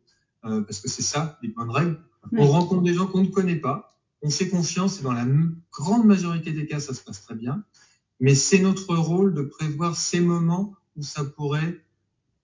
euh, 0.45 0.62
parce 0.62 0.79
que 0.79 0.89
c'est 0.89 1.03
ça, 1.03 1.38
les 1.43 1.50
bonnes 1.50 1.69
règles. 1.69 2.00
Oui. 2.31 2.39
On 2.41 2.47
rencontre 2.47 2.81
des 2.81 2.95
gens 2.95 3.05
qu'on 3.05 3.21
ne 3.21 3.27
connaît 3.27 3.57
pas, 3.57 3.96
on 4.21 4.29
fait 4.29 4.50
confiance 4.50 5.00
et 5.00 5.03
dans 5.03 5.13
la 5.13 5.27
grande 5.71 6.05
majorité 6.05 6.51
des 6.51 6.65
cas, 6.65 6.79
ça 6.79 6.93
se 6.93 7.01
passe 7.01 7.21
très 7.24 7.36
bien. 7.36 7.63
Mais 8.19 8.36
c'est 8.36 8.59
notre 8.59 8.95
rôle 8.95 9.33
de 9.33 9.43
prévoir 9.43 9.95
ces 9.95 10.19
moments 10.19 10.75
où 10.95 11.03
ça 11.03 11.24
pourrait 11.24 11.83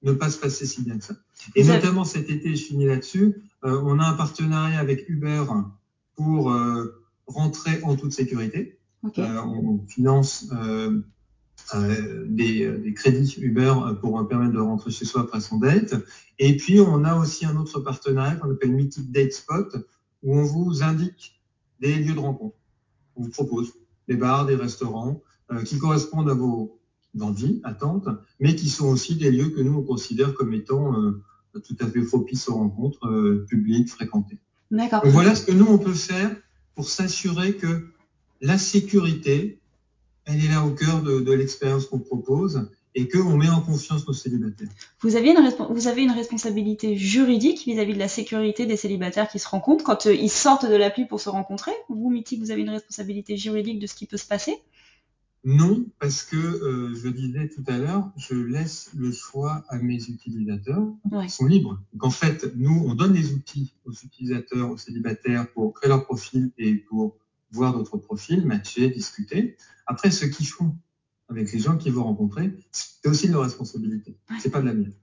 ne 0.03 0.11
pas 0.11 0.29
se 0.29 0.37
passer 0.37 0.65
si 0.65 0.83
bien 0.83 0.97
que 0.97 1.03
ça. 1.03 1.15
Et 1.55 1.63
notamment 1.63 2.03
cet 2.03 2.29
été, 2.29 2.55
je 2.55 2.63
finis 2.63 2.85
là-dessus, 2.85 3.41
euh, 3.63 3.81
on 3.83 3.99
a 3.99 4.05
un 4.05 4.13
partenariat 4.13 4.79
avec 4.79 5.07
Uber 5.09 5.45
pour 6.15 6.51
euh, 6.51 7.03
rentrer 7.25 7.81
en 7.83 7.95
toute 7.95 8.11
sécurité. 8.11 8.77
Okay. 9.03 9.21
Euh, 9.21 9.41
on 9.41 9.85
finance 9.87 10.47
des, 12.25 12.67
des, 12.67 12.93
crédits 12.93 13.35
Uber 13.39 13.73
pour 14.01 14.27
permettre 14.27 14.53
de 14.53 14.59
rentrer 14.59 14.91
chez 14.91 15.05
soi 15.05 15.21
après 15.21 15.39
son 15.39 15.57
date. 15.57 15.95
Et 16.39 16.57
puis, 16.57 16.79
on 16.79 17.03
a 17.03 17.15
aussi 17.15 17.45
un 17.45 17.55
autre 17.57 17.79
partenariat 17.79 18.35
qu'on 18.35 18.51
appelle 18.51 18.73
Mythic 18.73 19.11
Date 19.11 19.31
Spot, 19.31 19.75
où 20.23 20.37
on 20.37 20.43
vous 20.43 20.83
indique 20.83 21.42
des 21.83 21.95
lieux 21.95 22.13
de 22.13 22.19
rencontre. 22.19 22.55
On 23.15 23.23
vous 23.23 23.29
propose 23.29 23.73
des 24.07 24.15
bars, 24.15 24.45
des 24.45 24.55
restaurants 24.55 25.21
euh, 25.51 25.63
qui 25.63 25.77
correspondent 25.77 26.29
à 26.29 26.33
vos 26.33 26.79
envies, 27.19 27.61
attentes, 27.63 28.07
mais 28.39 28.55
qui 28.55 28.69
sont 28.69 28.87
aussi 28.87 29.15
des 29.15 29.31
lieux 29.31 29.49
que 29.49 29.61
nous, 29.61 29.79
on 29.79 29.83
considère 29.83 30.33
comme 30.33 30.53
étant 30.53 30.99
euh, 30.99 31.21
tout 31.53 31.77
à 31.79 31.87
fait 31.87 32.01
propices 32.01 32.49
aux 32.49 32.55
rencontres 32.55 33.07
euh, 33.07 33.45
publiques, 33.47 33.89
fréquentées. 33.89 34.39
D'accord. 34.71 35.01
Voilà 35.05 35.35
ce 35.35 35.45
que 35.45 35.51
nous, 35.51 35.67
on 35.67 35.77
peut 35.77 35.93
faire 35.93 36.35
pour 36.73 36.89
s'assurer 36.89 37.55
que 37.55 37.89
la 38.41 38.57
sécurité, 38.57 39.61
elle 40.25 40.43
est 40.43 40.49
là 40.49 40.65
au 40.65 40.71
cœur 40.71 41.03
de, 41.03 41.19
de 41.19 41.31
l'expérience 41.33 41.85
qu'on 41.85 41.99
propose 41.99 42.71
et 42.95 43.07
qu'on 43.07 43.37
met 43.37 43.49
en 43.49 43.61
confiance 43.61 44.07
nos 44.07 44.13
célibataires. 44.13 44.69
Vous, 45.01 45.15
aviez 45.15 45.31
une 45.31 45.49
vous 45.69 45.87
avez 45.87 46.03
une 46.03 46.11
responsabilité 46.11 46.95
juridique 46.95 47.65
vis-à-vis 47.65 47.91
-vis 47.91 47.95
de 47.95 47.99
la 47.99 48.07
sécurité 48.07 48.65
des 48.65 48.77
célibataires 48.77 49.29
qui 49.29 49.39
se 49.39 49.47
rencontrent 49.47 49.83
quand 49.83 50.05
euh, 50.05 50.13
ils 50.13 50.29
sortent 50.29 50.69
de 50.69 50.75
l'appli 50.75 51.05
pour 51.05 51.19
se 51.19 51.29
rencontrer? 51.29 51.71
Vous, 51.89 52.09
Mythique, 52.09 52.41
vous 52.41 52.51
avez 52.51 52.61
une 52.61 52.69
responsabilité 52.69 53.37
juridique 53.37 53.79
de 53.79 53.87
ce 53.87 53.95
qui 53.95 54.05
peut 54.05 54.17
se 54.17 54.27
passer? 54.27 54.57
Non, 55.45 55.85
parce 55.99 56.23
que 56.23 56.37
euh, 56.37 56.95
je 56.95 57.09
disais 57.09 57.49
tout 57.49 57.63
à 57.67 57.77
l'heure, 57.77 58.09
je 58.15 58.33
laisse 58.33 58.91
le 58.95 59.11
choix 59.11 59.65
à 59.67 59.77
mes 59.77 60.01
utilisateurs, 60.15 60.87
Ouais. 61.11 61.25
ils 61.25 61.29
sont 61.29 61.45
libres. 61.45 61.81
Donc 61.91 62.05
en 62.05 62.11
fait, 62.11 62.53
nous, 62.55 62.81
on 62.87 62.95
donne 62.95 63.13
les 63.13 63.33
outils 63.33 63.73
aux 63.83 63.91
utilisateurs, 63.91 64.71
aux 64.71 64.77
célibataires 64.77 65.51
pour 65.51 65.73
créer 65.73 65.89
leur 65.89 66.05
profil 66.05 66.51
et 66.57 66.75
pour 66.75 67.17
voir 67.51 67.73
d'autres 67.73 67.97
profils, 67.97 68.45
matcher, 68.45 68.89
discuter. 68.89 69.57
Après, 69.85 70.11
ce 70.11 70.25
qu'ils 70.25 70.47
font 70.47 70.75
avec 71.33 71.51
les 71.51 71.59
gens 71.59 71.77
qu'ils 71.77 71.93
vont 71.93 72.03
rencontrer, 72.03 72.53
c'est 72.71 73.07
aussi 73.09 73.27
de 73.27 73.33
leur 73.33 73.43
responsabilité. 73.43 74.15
Ouais. 74.29 74.37
C'est 74.39 74.49
pas 74.49 74.61
de 74.61 74.67
la 74.67 74.73
mienne. 74.73 74.93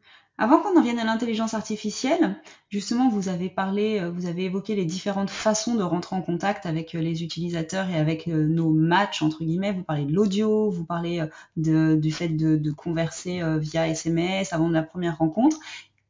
Avant 0.43 0.63
qu'on 0.63 0.75
en 0.79 0.81
vienne 0.81 0.99
à 0.99 1.05
l'intelligence 1.05 1.53
artificielle, 1.53 2.41
justement, 2.71 3.11
vous 3.11 3.29
avez 3.29 3.51
parlé, 3.51 4.01
euh, 4.01 4.11
vous 4.11 4.25
avez 4.25 4.45
évoqué 4.45 4.75
les 4.75 4.87
différentes 4.87 5.29
façons 5.29 5.75
de 5.75 5.83
rentrer 5.83 6.17
en 6.17 6.23
contact 6.23 6.65
avec 6.65 6.95
euh, 6.95 6.99
les 6.99 7.23
utilisateurs 7.23 7.91
et 7.91 7.97
avec 7.97 8.27
euh, 8.27 8.47
nos 8.47 8.71
matchs, 8.71 9.21
entre 9.21 9.45
guillemets. 9.45 9.75
Vous 9.75 9.83
parlez 9.83 10.07
de 10.07 10.15
l'audio, 10.15 10.71
vous 10.71 10.87
parlez 10.87 11.23
de, 11.59 11.95
du 11.95 12.11
fait 12.11 12.31
de, 12.31 12.57
de 12.57 12.71
converser 12.71 13.43
via 13.59 13.87
SMS 13.87 14.55
avant 14.55 14.71
de 14.71 14.73
la 14.75 14.83
première 14.83 15.19
rencontre. 15.19 15.59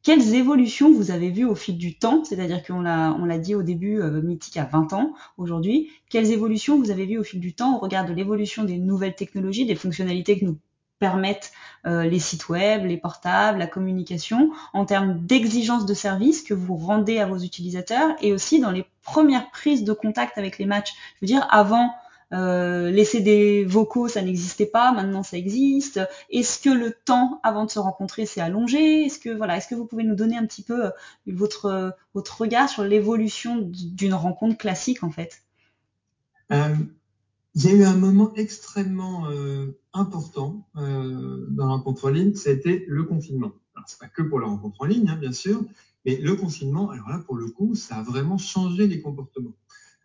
Quelles 0.03 0.33
évolutions 0.33 0.91
vous 0.91 1.11
avez 1.11 1.29
vues 1.29 1.45
au 1.45 1.53
fil 1.53 1.77
du 1.77 1.97
temps? 1.97 2.23
C'est-à-dire 2.23 2.63
qu'on 2.63 2.81
l'a, 2.81 3.15
on 3.19 3.25
l'a 3.25 3.37
dit 3.37 3.53
au 3.53 3.61
début, 3.61 4.01
euh, 4.01 4.21
Mythique 4.21 4.57
a 4.57 4.65
20 4.65 4.93
ans 4.93 5.13
aujourd'hui. 5.37 5.91
Quelles 6.09 6.31
évolutions 6.31 6.79
vous 6.79 6.89
avez 6.89 7.05
vues 7.05 7.19
au 7.19 7.23
fil 7.23 7.39
du 7.39 7.53
temps 7.53 7.75
au 7.75 7.79
regard 7.79 8.05
de 8.05 8.13
l'évolution 8.13 8.63
des 8.63 8.77
nouvelles 8.77 9.15
technologies, 9.15 9.65
des 9.65 9.75
fonctionnalités 9.75 10.39
que 10.39 10.45
nous 10.45 10.57
permettent 10.97 11.51
euh, 11.85 12.03
les 12.03 12.19
sites 12.19 12.49
web, 12.49 12.85
les 12.85 12.97
portables, 12.97 13.59
la 13.59 13.67
communication, 13.67 14.51
en 14.73 14.85
termes 14.85 15.19
d'exigence 15.25 15.85
de 15.85 15.93
service 15.93 16.41
que 16.41 16.53
vous 16.53 16.75
rendez 16.75 17.19
à 17.19 17.27
vos 17.27 17.37
utilisateurs 17.37 18.15
et 18.21 18.33
aussi 18.33 18.59
dans 18.59 18.71
les 18.71 18.85
premières 19.03 19.51
prises 19.51 19.83
de 19.83 19.93
contact 19.93 20.37
avec 20.37 20.57
les 20.57 20.65
matchs? 20.65 20.93
Je 21.15 21.25
veux 21.25 21.27
dire, 21.27 21.47
avant, 21.51 21.91
euh, 22.33 22.91
laisser 22.91 23.21
des 23.21 23.65
vocaux, 23.65 24.07
ça 24.07 24.21
n'existait 24.21 24.65
pas, 24.65 24.91
maintenant 24.91 25.23
ça 25.23 25.37
existe. 25.37 25.99
Est-ce 26.29 26.59
que 26.59 26.69
le 26.69 26.91
temps 26.91 27.39
avant 27.43 27.65
de 27.65 27.71
se 27.71 27.79
rencontrer 27.79 28.25
s'est 28.25 28.41
allongé? 28.41 29.03
Est-ce 29.05 29.19
que 29.19 29.29
voilà, 29.29 29.57
est-ce 29.57 29.67
que 29.67 29.75
vous 29.75 29.85
pouvez 29.85 30.03
nous 30.03 30.15
donner 30.15 30.37
un 30.37 30.45
petit 30.45 30.63
peu 30.63 30.85
euh, 30.85 30.89
votre 31.27 31.95
votre 32.13 32.41
regard 32.41 32.69
sur 32.69 32.83
l'évolution 32.83 33.57
d'une 33.61 34.13
rencontre 34.13 34.57
classique 34.57 35.03
en 35.03 35.09
fait? 35.09 35.43
Euh, 36.51 36.75
Il 37.53 37.65
y 37.65 37.67
a 37.67 37.73
eu 37.73 37.83
un 37.83 37.97
moment 37.97 38.33
extrêmement 38.35 39.29
euh, 39.29 39.77
important 39.91 40.65
euh, 40.77 41.45
dans 41.49 41.67
la 41.67 41.73
rencontre 41.73 42.05
en 42.05 42.09
ligne, 42.09 42.33
c'était 42.33 42.85
le 42.87 43.03
confinement. 43.03 43.51
Alors 43.75 43.89
c'est 43.89 43.99
pas 43.99 44.07
que 44.07 44.21
pour 44.21 44.39
la 44.39 44.47
rencontre 44.47 44.81
en 44.81 44.85
ligne, 44.85 45.09
hein, 45.09 45.17
bien 45.19 45.33
sûr, 45.33 45.61
mais 46.05 46.15
le 46.15 46.35
confinement, 46.35 46.89
alors 46.91 47.09
là 47.09 47.19
pour 47.19 47.35
le 47.35 47.47
coup, 47.47 47.75
ça 47.75 47.95
a 47.97 48.03
vraiment 48.03 48.37
changé 48.37 48.87
les 48.87 49.01
comportements. 49.01 49.55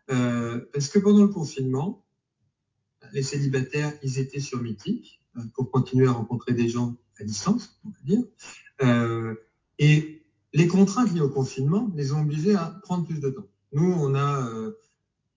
Euh, 0.09 0.59
parce 0.73 0.89
que 0.89 0.99
pendant 0.99 1.21
le 1.21 1.29
confinement, 1.29 2.01
les 3.13 3.23
célibataires, 3.23 3.93
ils 4.03 4.19
étaient 4.19 4.39
sur 4.39 4.61
Mythique 4.61 5.21
euh, 5.37 5.41
pour 5.55 5.71
continuer 5.71 6.07
à 6.07 6.11
rencontrer 6.11 6.53
des 6.53 6.69
gens 6.69 6.95
à 7.19 7.23
distance, 7.23 7.79
on 7.85 7.89
peut 7.89 8.03
dire. 8.03 8.23
Euh, 8.83 9.35
et 9.79 10.23
les 10.53 10.67
contraintes 10.67 11.11
liées 11.13 11.21
au 11.21 11.29
confinement 11.29 11.91
les 11.95 12.13
ont 12.13 12.21
obligés 12.21 12.55
à 12.55 12.79
prendre 12.83 13.05
plus 13.05 13.19
de 13.19 13.29
temps. 13.29 13.47
Nous, 13.73 13.91
on 13.91 14.15
a 14.15 14.47
euh, 14.47 14.77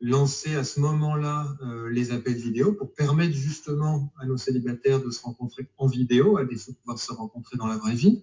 lancé 0.01 0.55
à 0.55 0.65
ce 0.65 0.81
moment-là 0.81 1.59
les 1.91 2.11
appels 2.11 2.37
vidéo 2.37 2.73
pour 2.73 2.95
permettre 2.95 3.35
justement 3.35 4.11
à 4.19 4.25
nos 4.25 4.39
célibataires 4.39 5.03
de 5.03 5.11
se 5.11 5.21
rencontrer 5.21 5.69
en 5.77 5.89
vidéo, 5.89 6.39
à 6.39 6.47
défaut 6.47 6.73
de 6.73 6.77
pouvoir 6.79 6.99
se 6.99 7.13
rencontrer 7.13 7.59
dans 7.59 7.67
la 7.67 7.77
vraie 7.77 7.95
vie. 7.95 8.23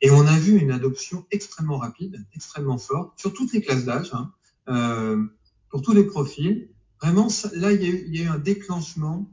Et 0.00 0.10
on 0.12 0.26
a 0.28 0.38
vu 0.38 0.56
une 0.58 0.70
adoption 0.70 1.26
extrêmement 1.32 1.78
rapide, 1.78 2.24
extrêmement 2.36 2.78
forte, 2.78 3.18
sur 3.18 3.32
toutes 3.32 3.52
les 3.52 3.62
classes 3.62 3.84
d'âge, 3.84 4.12
hein, 4.14 5.28
pour 5.70 5.82
tous 5.82 5.92
les 5.92 6.04
profils. 6.04 6.68
Vraiment, 7.02 7.28
là, 7.54 7.72
il 7.72 7.82
y, 7.82 7.86
a 7.86 7.88
eu, 7.88 8.04
il 8.08 8.16
y 8.16 8.20
a 8.20 8.24
eu 8.24 8.28
un 8.28 8.38
déclenchement 8.38 9.30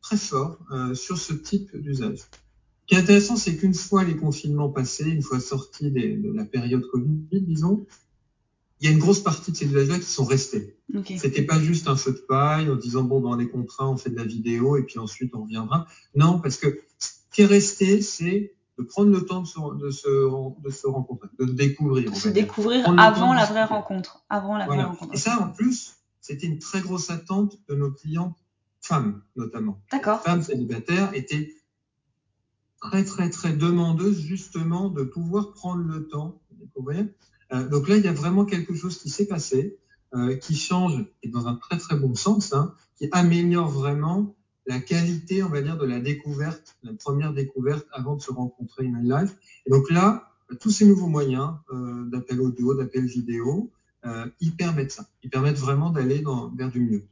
très 0.00 0.16
fort 0.16 0.58
euh, 0.70 0.94
sur 0.94 1.18
ce 1.18 1.32
type 1.32 1.76
d'usage. 1.76 2.18
Ce 2.18 2.24
qui 2.86 2.94
est 2.94 2.98
intéressant, 2.98 3.36
c'est 3.36 3.56
qu'une 3.56 3.74
fois 3.74 4.04
les 4.04 4.16
confinements 4.16 4.68
passés, 4.68 5.08
une 5.08 5.22
fois 5.22 5.40
sortis 5.40 5.90
des, 5.90 6.16
de 6.16 6.32
la 6.32 6.44
période 6.44 6.82
Covid, 6.90 7.18
disons, 7.32 7.86
il 8.80 8.86
y 8.86 8.88
a 8.88 8.92
une 8.92 8.98
grosse 8.98 9.20
partie 9.20 9.52
de 9.52 9.56
ces 9.56 9.66
usages-là 9.66 9.98
qui 9.98 10.06
sont 10.06 10.24
restés. 10.24 10.76
okay. 10.94 11.18
C'était 11.18 11.42
pas 11.42 11.60
juste 11.60 11.86
un 11.86 11.96
feu 11.96 12.12
de 12.12 12.24
paille 12.26 12.70
en 12.70 12.76
disant 12.76 13.02
bon, 13.02 13.20
ben, 13.20 13.28
on 13.28 13.38
est 13.38 13.48
contraint, 13.48 13.88
on 13.88 13.96
fait 13.96 14.10
de 14.10 14.16
la 14.16 14.24
vidéo 14.24 14.76
et 14.76 14.82
puis 14.82 14.98
ensuite 14.98 15.34
on 15.34 15.42
reviendra. 15.42 15.86
Non, 16.14 16.40
parce 16.40 16.56
que 16.56 16.80
ce 16.98 17.10
qui 17.32 17.42
est 17.42 17.46
resté, 17.46 18.00
c'est 18.00 18.54
de 18.78 18.84
prendre 18.84 19.10
le 19.10 19.26
temps 19.26 19.42
de 19.42 19.46
se, 19.46 19.58
de 19.76 19.90
se, 19.90 20.62
de 20.62 20.70
se 20.70 20.86
rencontrer, 20.86 21.28
de 21.38 21.44
découvrir. 21.44 22.10
De 22.10 22.16
se 22.16 22.30
découvrir 22.30 22.88
avant 22.98 23.34
la 23.34 23.44
vraie 23.44 23.64
rencontre. 23.64 24.24
Avant 24.30 24.56
la 24.56 24.64
voilà. 24.64 24.84
vraie 24.84 24.90
rencontre. 24.92 25.14
Et 25.14 25.18
ça, 25.18 25.38
en 25.40 25.50
plus, 25.50 25.99
c'était 26.30 26.46
une 26.46 26.60
très 26.60 26.80
grosse 26.80 27.10
attente 27.10 27.58
de 27.68 27.74
nos 27.74 27.90
clients 27.90 28.36
femmes, 28.80 29.20
notamment. 29.34 29.82
D'accord. 29.90 30.22
Femmes 30.22 30.42
célibataires 30.42 31.12
étaient 31.12 31.52
très, 32.80 33.04
très, 33.04 33.30
très 33.30 33.52
demandeuses, 33.52 34.20
justement, 34.20 34.90
de 34.90 35.02
pouvoir 35.02 35.52
prendre 35.52 35.82
le 35.82 36.06
temps 36.06 36.40
de 36.52 36.64
découvrir. 36.64 37.08
Euh, 37.52 37.68
donc 37.68 37.88
là, 37.88 37.96
il 37.96 38.04
y 38.04 38.08
a 38.08 38.12
vraiment 38.12 38.44
quelque 38.44 38.74
chose 38.74 38.98
qui 38.98 39.10
s'est 39.10 39.26
passé, 39.26 39.76
euh, 40.14 40.36
qui 40.36 40.54
change, 40.54 41.04
et 41.24 41.28
dans 41.28 41.48
un 41.48 41.56
très, 41.56 41.78
très 41.78 41.96
bon 41.96 42.14
sens, 42.14 42.52
hein, 42.52 42.74
qui 42.96 43.08
améliore 43.10 43.68
vraiment 43.68 44.36
la 44.66 44.78
qualité, 44.78 45.42
on 45.42 45.48
va 45.48 45.62
dire, 45.62 45.78
de 45.78 45.86
la 45.86 45.98
découverte, 45.98 46.78
la 46.84 46.94
première 46.94 47.32
découverte 47.32 47.88
avant 47.90 48.14
de 48.14 48.22
se 48.22 48.30
rencontrer 48.30 48.86
in 48.86 49.02
live. 49.02 49.34
Et 49.66 49.70
donc 49.70 49.90
là, 49.90 50.30
tous 50.60 50.70
ces 50.70 50.86
nouveaux 50.86 51.08
moyens 51.08 51.54
euh, 51.72 52.04
d'appel 52.04 52.40
audio, 52.40 52.74
d'appel 52.74 53.06
vidéo, 53.06 53.72
ils 54.40 54.56
permettent 54.56 54.92
ça. 54.92 55.06
Ils 55.22 55.30
permettent 55.30 55.58
vraiment 55.58 55.90
d'aller 55.90 56.24
vers 56.56 56.70
du 56.70 56.80
mieux. 56.80 57.04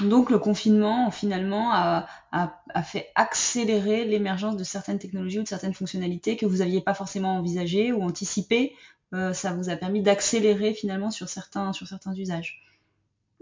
Donc 0.00 0.30
le 0.30 0.38
confinement, 0.38 1.10
finalement, 1.10 1.72
a, 1.72 2.06
a, 2.32 2.62
a 2.72 2.82
fait 2.82 3.08
accélérer 3.16 4.06
l'émergence 4.06 4.56
de 4.56 4.64
certaines 4.64 4.98
technologies 4.98 5.40
ou 5.40 5.42
de 5.42 5.48
certaines 5.48 5.74
fonctionnalités 5.74 6.36
que 6.36 6.46
vous 6.46 6.58
n'aviez 6.58 6.80
pas 6.80 6.94
forcément 6.94 7.36
envisagées 7.36 7.92
ou 7.92 8.02
anticipées. 8.02 8.72
Euh, 9.12 9.34
ça 9.34 9.52
vous 9.52 9.68
a 9.68 9.76
permis 9.76 10.02
d'accélérer 10.02 10.72
finalement 10.72 11.10
sur 11.10 11.28
certains, 11.28 11.72
sur 11.74 11.86
certains 11.86 12.14
usages. 12.14 12.62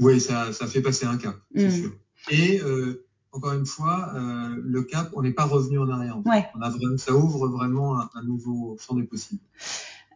Oui, 0.00 0.20
ça, 0.20 0.52
ça 0.52 0.66
fait 0.66 0.80
passer 0.80 1.06
un 1.06 1.16
cap, 1.18 1.36
c'est 1.54 1.66
Mm. 1.68 1.70
sûr. 1.70 1.92
Et 2.30 2.60
euh, 2.62 3.04
encore 3.32 3.52
une 3.52 3.66
fois, 3.66 4.12
euh, 4.16 4.56
le 4.60 4.82
cap, 4.82 5.10
on 5.14 5.22
n'est 5.22 5.32
pas 5.32 5.44
revenu 5.44 5.78
en 5.78 5.88
arrière. 5.90 6.16
Ouais. 6.24 6.46
On 6.56 6.62
a 6.62 6.70
vraiment, 6.70 6.96
ça 6.96 7.12
ouvre 7.14 7.48
vraiment 7.48 8.00
un, 8.00 8.10
un 8.14 8.22
nouveau 8.22 8.76
champ 8.80 8.94
des 8.94 9.02
possibles. 9.04 9.42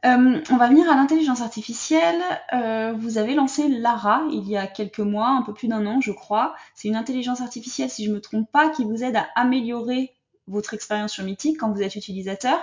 Euh, 0.04 0.40
on 0.50 0.56
va 0.56 0.68
venir 0.68 0.90
à 0.90 0.96
l'intelligence 0.96 1.42
artificielle. 1.42 2.20
Euh, 2.52 2.92
vous 2.92 3.18
avez 3.18 3.34
lancé 3.34 3.68
Lara 3.68 4.24
il 4.32 4.48
y 4.48 4.56
a 4.56 4.66
quelques 4.66 4.98
mois, 4.98 5.28
un 5.28 5.42
peu 5.42 5.54
plus 5.54 5.68
d'un 5.68 5.86
an, 5.86 6.00
je 6.00 6.10
crois. 6.10 6.54
C'est 6.74 6.88
une 6.88 6.96
intelligence 6.96 7.40
artificielle, 7.40 7.88
si 7.88 8.04
je 8.04 8.10
me 8.10 8.20
trompe 8.20 8.50
pas, 8.50 8.70
qui 8.70 8.84
vous 8.84 9.04
aide 9.04 9.16
à 9.16 9.28
améliorer 9.36 10.12
votre 10.48 10.74
expérience 10.74 11.12
sur 11.12 11.24
Mythic 11.24 11.58
quand 11.58 11.70
vous 11.70 11.82
êtes 11.82 11.94
utilisateur. 11.94 12.58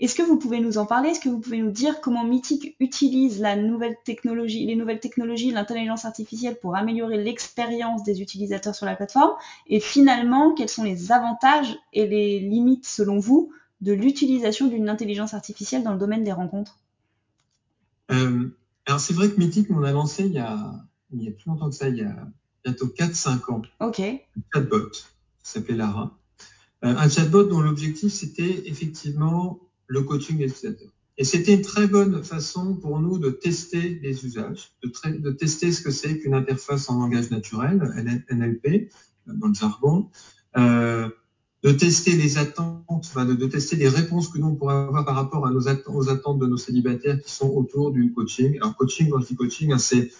Est-ce 0.00 0.14
que 0.14 0.22
vous 0.22 0.38
pouvez 0.38 0.60
nous 0.60 0.78
en 0.78 0.86
parler? 0.86 1.10
Est-ce 1.10 1.20
que 1.20 1.28
vous 1.28 1.40
pouvez 1.40 1.58
nous 1.58 1.72
dire 1.72 2.00
comment 2.00 2.24
Mythic 2.24 2.76
utilise 2.80 3.42
les 3.42 3.56
nouvelles 3.56 3.96
technologies, 4.04 5.50
l'intelligence 5.50 6.04
artificielle 6.04 6.56
pour 6.58 6.76
améliorer 6.76 7.22
l'expérience 7.22 8.04
des 8.04 8.22
utilisateurs 8.22 8.76
sur 8.76 8.86
la 8.86 8.94
plateforme? 8.94 9.32
Et 9.66 9.80
finalement, 9.80 10.54
quels 10.54 10.68
sont 10.68 10.84
les 10.84 11.10
avantages 11.10 11.76
et 11.92 12.06
les 12.06 12.38
limites, 12.38 12.86
selon 12.86 13.18
vous, 13.18 13.50
de 13.80 13.92
l'utilisation 13.92 14.66
d'une 14.68 14.88
intelligence 14.88 15.34
artificielle 15.34 15.82
dans 15.82 15.92
le 15.92 15.98
domaine 15.98 16.24
des 16.24 16.32
rencontres 16.32 16.78
euh, 18.10 18.48
Alors 18.86 19.00
c'est 19.00 19.14
vrai 19.14 19.30
que 19.30 19.38
Mythic, 19.38 19.70
on 19.70 19.82
a 19.82 19.92
lancé 19.92 20.24
il 20.26 20.32
y 20.32 20.38
a, 20.38 20.84
il 21.12 21.22
y 21.22 21.28
a 21.28 21.30
plus 21.32 21.44
longtemps 21.46 21.68
que 21.70 21.74
ça, 21.76 21.88
il 21.88 21.96
y 21.96 22.02
a 22.02 22.28
bientôt 22.64 22.86
4-5 22.86 23.52
ans, 23.52 23.62
Ok. 23.80 24.00
un 24.00 24.18
chatbot 24.52 24.90
qui 24.90 25.04
s'appelait 25.42 25.76
Lara. 25.76 26.18
Euh, 26.84 26.94
un 26.96 27.08
chatbot 27.08 27.44
dont 27.44 27.60
l'objectif 27.60 28.12
c'était 28.12 28.62
effectivement 28.66 29.60
le 29.86 30.02
coaching 30.02 30.38
des 30.38 30.46
utilisateurs. 30.46 30.92
Et 31.16 31.24
c'était 31.24 31.54
une 31.54 31.62
très 31.62 31.88
bonne 31.88 32.22
façon 32.22 32.76
pour 32.76 33.00
nous 33.00 33.18
de 33.18 33.30
tester 33.30 33.98
les 34.02 34.24
usages, 34.24 34.70
de, 34.84 35.18
de 35.18 35.30
tester 35.32 35.72
ce 35.72 35.82
que 35.82 35.90
c'est 35.90 36.18
qu'une 36.20 36.34
interface 36.34 36.88
en 36.90 37.00
langage 37.00 37.30
naturel, 37.30 37.82
NLP, 38.30 38.92
dans 39.26 39.48
le 39.48 39.54
jargon, 39.54 40.10
euh, 40.56 41.08
de 41.64 41.72
tester 41.72 42.16
les 42.16 42.38
attentes, 42.38 42.84
de, 43.16 43.46
tester 43.46 43.76
les 43.76 43.88
réponses 43.88 44.28
que 44.28 44.38
nous 44.38 44.56
on 44.60 44.68
avoir 44.68 45.04
par 45.04 45.16
rapport 45.16 45.46
à 45.46 45.50
nos 45.50 45.68
attentes, 45.68 45.94
aux 45.94 46.08
attentes 46.08 46.38
de 46.38 46.46
nos 46.46 46.56
célibataires 46.56 47.20
qui 47.20 47.32
sont 47.32 47.50
autour 47.50 47.90
du 47.90 48.12
coaching. 48.12 48.56
Alors 48.60 48.76
coaching, 48.76 49.10
quand 49.10 49.20
je 49.20 49.26
dis 49.26 49.36
coaching, 49.36 49.72
hein, 49.72 49.78
c'est 49.78 50.10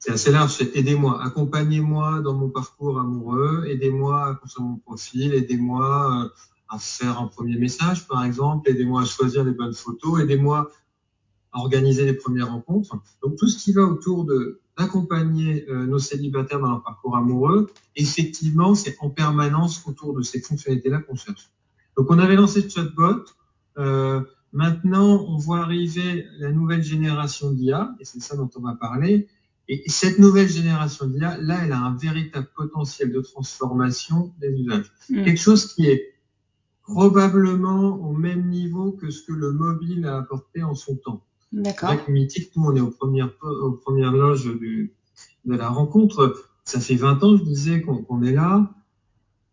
c'est 0.00 0.12
assez 0.12 0.30
large, 0.30 0.52
c'est 0.52 0.76
aidez-moi, 0.76 1.20
accompagnez-moi 1.24 2.20
dans 2.20 2.34
mon 2.34 2.50
parcours 2.50 3.00
amoureux, 3.00 3.64
aidez-moi 3.66 4.28
à 4.28 4.34
construire 4.36 4.68
mon 4.68 4.76
profil, 4.76 5.34
aidez-moi 5.34 6.24
euh, 6.24 6.28
à 6.68 6.78
faire 6.78 7.20
un 7.20 7.26
premier 7.26 7.56
message, 7.56 8.06
par 8.06 8.24
exemple, 8.24 8.70
aidez-moi 8.70 9.02
à 9.02 9.04
choisir 9.04 9.42
les 9.42 9.50
bonnes 9.50 9.74
photos, 9.74 10.20
aidez-moi 10.20 10.70
à 11.52 11.58
organiser 11.58 12.04
les 12.04 12.12
premières 12.12 12.52
rencontres. 12.52 12.96
Donc 13.22 13.36
tout 13.36 13.48
ce 13.48 13.58
qui 13.58 13.72
va 13.72 13.82
autour 13.82 14.24
de 14.24 14.60
d'accompagner 14.78 15.68
euh, 15.68 15.86
nos 15.86 15.98
célibataires 15.98 16.60
dans 16.60 16.70
leur 16.70 16.82
parcours 16.82 17.16
amoureux, 17.16 17.70
effectivement, 17.96 18.74
c'est 18.74 18.96
en 19.00 19.10
permanence 19.10 19.86
autour 19.86 20.14
de 20.14 20.22
ces 20.22 20.40
fonctionnalités-là 20.40 21.00
qu'on 21.00 21.16
cherche. 21.16 21.50
Donc 21.96 22.10
on 22.10 22.18
avait 22.18 22.36
lancé 22.36 22.62
ce 22.62 22.68
chatbot. 22.68 23.24
Euh, 23.78 24.20
maintenant, 24.52 25.24
on 25.28 25.36
voit 25.36 25.60
arriver 25.60 26.26
la 26.38 26.52
nouvelle 26.52 26.82
génération 26.82 27.52
d'IA, 27.52 27.94
et 27.98 28.04
c'est 28.04 28.20
ça 28.20 28.36
dont 28.36 28.50
on 28.56 28.60
va 28.60 28.74
parler. 28.74 29.26
Et 29.66 29.82
cette 29.88 30.18
nouvelle 30.18 30.48
génération 30.48 31.06
d'IA, 31.06 31.36
là, 31.38 31.60
elle 31.64 31.72
a 31.72 31.78
un 31.78 31.96
véritable 31.96 32.48
potentiel 32.56 33.12
de 33.12 33.20
transformation 33.20 34.32
des 34.40 34.48
usages. 34.48 34.92
Mmh. 35.10 35.24
Quelque 35.24 35.40
chose 35.40 35.74
qui 35.74 35.86
est 35.86 36.14
probablement 36.82 37.96
au 37.96 38.12
même 38.12 38.48
niveau 38.48 38.92
que 38.92 39.10
ce 39.10 39.22
que 39.22 39.32
le 39.32 39.52
mobile 39.52 40.06
a 40.06 40.18
apporté 40.18 40.62
en 40.62 40.74
son 40.74 40.96
temps. 40.96 41.22
D'accord. 41.52 41.90
Avec 41.90 42.08
Mythique, 42.08 42.52
nous, 42.56 42.64
on 42.64 42.76
est 42.76 42.80
aux 42.80 42.90
premières, 42.90 43.32
aux 43.42 43.72
premières 43.72 44.12
loges 44.12 44.44
de 44.44 44.90
la 45.44 45.68
rencontre. 45.68 46.36
Ça 46.64 46.80
fait 46.80 46.96
20 46.96 47.22
ans, 47.24 47.36
je 47.36 47.42
disais, 47.42 47.80
qu'on 47.80 48.02
qu 48.02 48.26
est 48.26 48.32
là. 48.32 48.70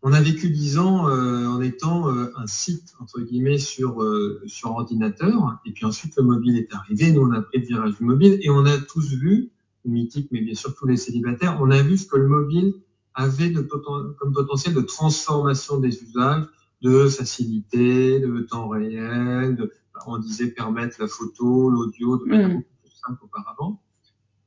On 0.02 0.12
a 0.12 0.20
vécu 0.20 0.50
10 0.50 0.78
ans 0.78 1.08
euh, 1.08 1.46
en 1.46 1.60
étant 1.60 2.10
euh, 2.10 2.30
un 2.36 2.46
site, 2.46 2.94
entre 3.00 3.20
guillemets, 3.20 3.58
sur, 3.58 4.02
euh, 4.02 4.42
sur 4.46 4.70
ordinateur. 4.70 5.58
Et 5.64 5.72
puis 5.72 5.84
ensuite, 5.84 6.14
le 6.16 6.22
mobile 6.22 6.58
est 6.58 6.72
arrivé. 6.74 7.10
Nous, 7.12 7.22
on 7.22 7.32
a 7.32 7.42
pris 7.42 7.58
le 7.58 7.66
virage 7.66 7.96
du 7.96 8.04
mobile 8.04 8.38
et 8.42 8.50
on 8.50 8.66
a 8.66 8.78
tous 8.78 9.14
vu 9.14 9.50
mythique, 9.86 10.28
mais 10.32 10.40
bien 10.40 10.54
sûr 10.54 10.74
tous 10.74 10.86
les 10.86 10.96
célibataires, 10.96 11.58
on 11.60 11.70
a 11.70 11.82
vu 11.82 11.96
ce 11.96 12.06
que 12.06 12.16
le 12.16 12.28
mobile 12.28 12.74
avait 13.14 13.50
de 13.50 13.60
poten 13.60 14.14
comme 14.18 14.32
potentiel 14.32 14.74
de 14.74 14.80
transformation 14.80 15.78
des 15.78 16.02
usages, 16.02 16.44
de 16.82 17.08
facilité, 17.08 18.20
de 18.20 18.40
temps 18.40 18.68
réel, 18.68 19.56
de, 19.56 19.72
on 20.06 20.18
disait 20.18 20.48
permettre 20.48 21.00
la 21.00 21.08
photo, 21.08 21.70
l'audio 21.70 22.18
de 22.18 22.24
manière 22.24 22.48
mmh. 22.48 22.54
beaucoup 22.54 22.76
plus 22.82 22.92
simple 22.92 23.18
qu'auparavant. 23.20 23.82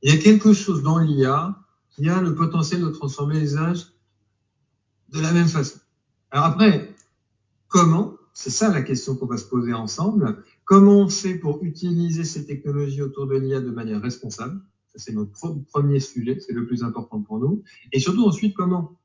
Il 0.02 0.14
y 0.14 0.16
a 0.16 0.20
quelque 0.20 0.52
chose 0.52 0.82
dans 0.82 0.98
l'IA 0.98 1.58
qui 1.90 2.08
a 2.08 2.20
le 2.20 2.34
potentiel 2.34 2.80
de 2.80 2.88
transformer 2.88 3.40
les 3.40 3.52
usages 3.52 3.86
de 5.12 5.20
la 5.20 5.32
même 5.32 5.48
façon. 5.48 5.78
Alors 6.30 6.46
après, 6.46 6.94
comment 7.68 8.16
C'est 8.32 8.50
ça 8.50 8.72
la 8.72 8.82
question 8.82 9.16
qu'on 9.16 9.26
va 9.26 9.36
se 9.36 9.44
poser 9.44 9.72
ensemble. 9.72 10.44
Comment 10.64 11.00
on 11.00 11.08
fait 11.08 11.34
pour 11.34 11.62
utiliser 11.64 12.24
ces 12.24 12.46
technologies 12.46 13.02
autour 13.02 13.26
de 13.26 13.36
l'IA 13.36 13.60
de 13.60 13.70
manière 13.70 14.00
responsable? 14.00 14.60
C'est 14.94 15.12
notre 15.12 15.32
premier 15.72 16.00
sujet, 16.00 16.38
c'est 16.40 16.52
le 16.52 16.66
plus 16.66 16.82
important 16.82 17.20
pour 17.20 17.38
nous. 17.38 17.62
Et 17.92 18.00
surtout 18.00 18.24
ensuite, 18.24 18.54
comment 18.54 18.98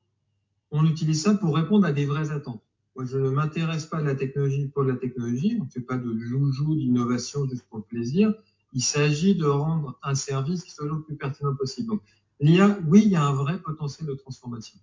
on 0.72 0.86
utilise 0.86 1.24
ça 1.24 1.34
pour 1.36 1.56
répondre 1.56 1.86
à 1.86 1.92
des 1.92 2.06
vraies 2.06 2.32
attentes? 2.32 2.65
Moi, 2.96 3.06
je 3.06 3.18
ne 3.18 3.30
m'intéresse 3.30 3.86
pas 3.86 3.98
à 3.98 4.02
la 4.02 4.16
technologie 4.16 4.68
pour 4.68 4.84
la 4.84 4.96
technologie. 4.96 5.58
On 5.60 5.66
ne 5.66 5.70
fait 5.70 5.82
pas 5.82 5.98
de 5.98 6.18
joujou, 6.18 6.76
d'innovation 6.76 7.48
juste 7.48 7.66
pour 7.70 7.80
le 7.80 7.84
plaisir. 7.84 8.34
Il 8.74 8.82
s'agit 8.82 9.36
de 9.36 9.46
rendre 9.46 10.00
un 10.04 10.16
service 10.16 10.64
qui 10.64 10.72
soit 10.72 10.88
le 10.88 11.02
plus 11.02 11.16
pertinent 11.16 11.56
possible. 11.56 11.90
Donc, 11.90 12.02
l'IA, 12.40 12.80
oui, 12.88 13.04
il 13.06 13.12
y 13.12 13.16
a 13.16 13.26
un 13.26 13.34
vrai 13.34 13.62
potentiel 13.62 14.08
de 14.08 14.14
transformation. 14.14 14.80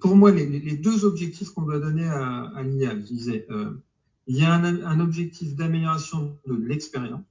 Pour 0.00 0.16
moi, 0.16 0.32
les, 0.32 0.76
deux 0.76 1.04
objectifs 1.04 1.50
qu'on 1.50 1.62
doit 1.62 1.78
donner 1.78 2.06
à, 2.06 2.44
à 2.54 2.62
l'IA, 2.62 2.96
je 2.96 3.02
disais, 3.02 3.46
euh, 3.50 3.72
il 4.26 4.36
y 4.36 4.42
a 4.42 4.52
un, 4.52 4.64
un 4.64 5.00
objectif 5.00 5.54
d'amélioration 5.54 6.36
de 6.46 6.54
l'expérience, 6.54 7.24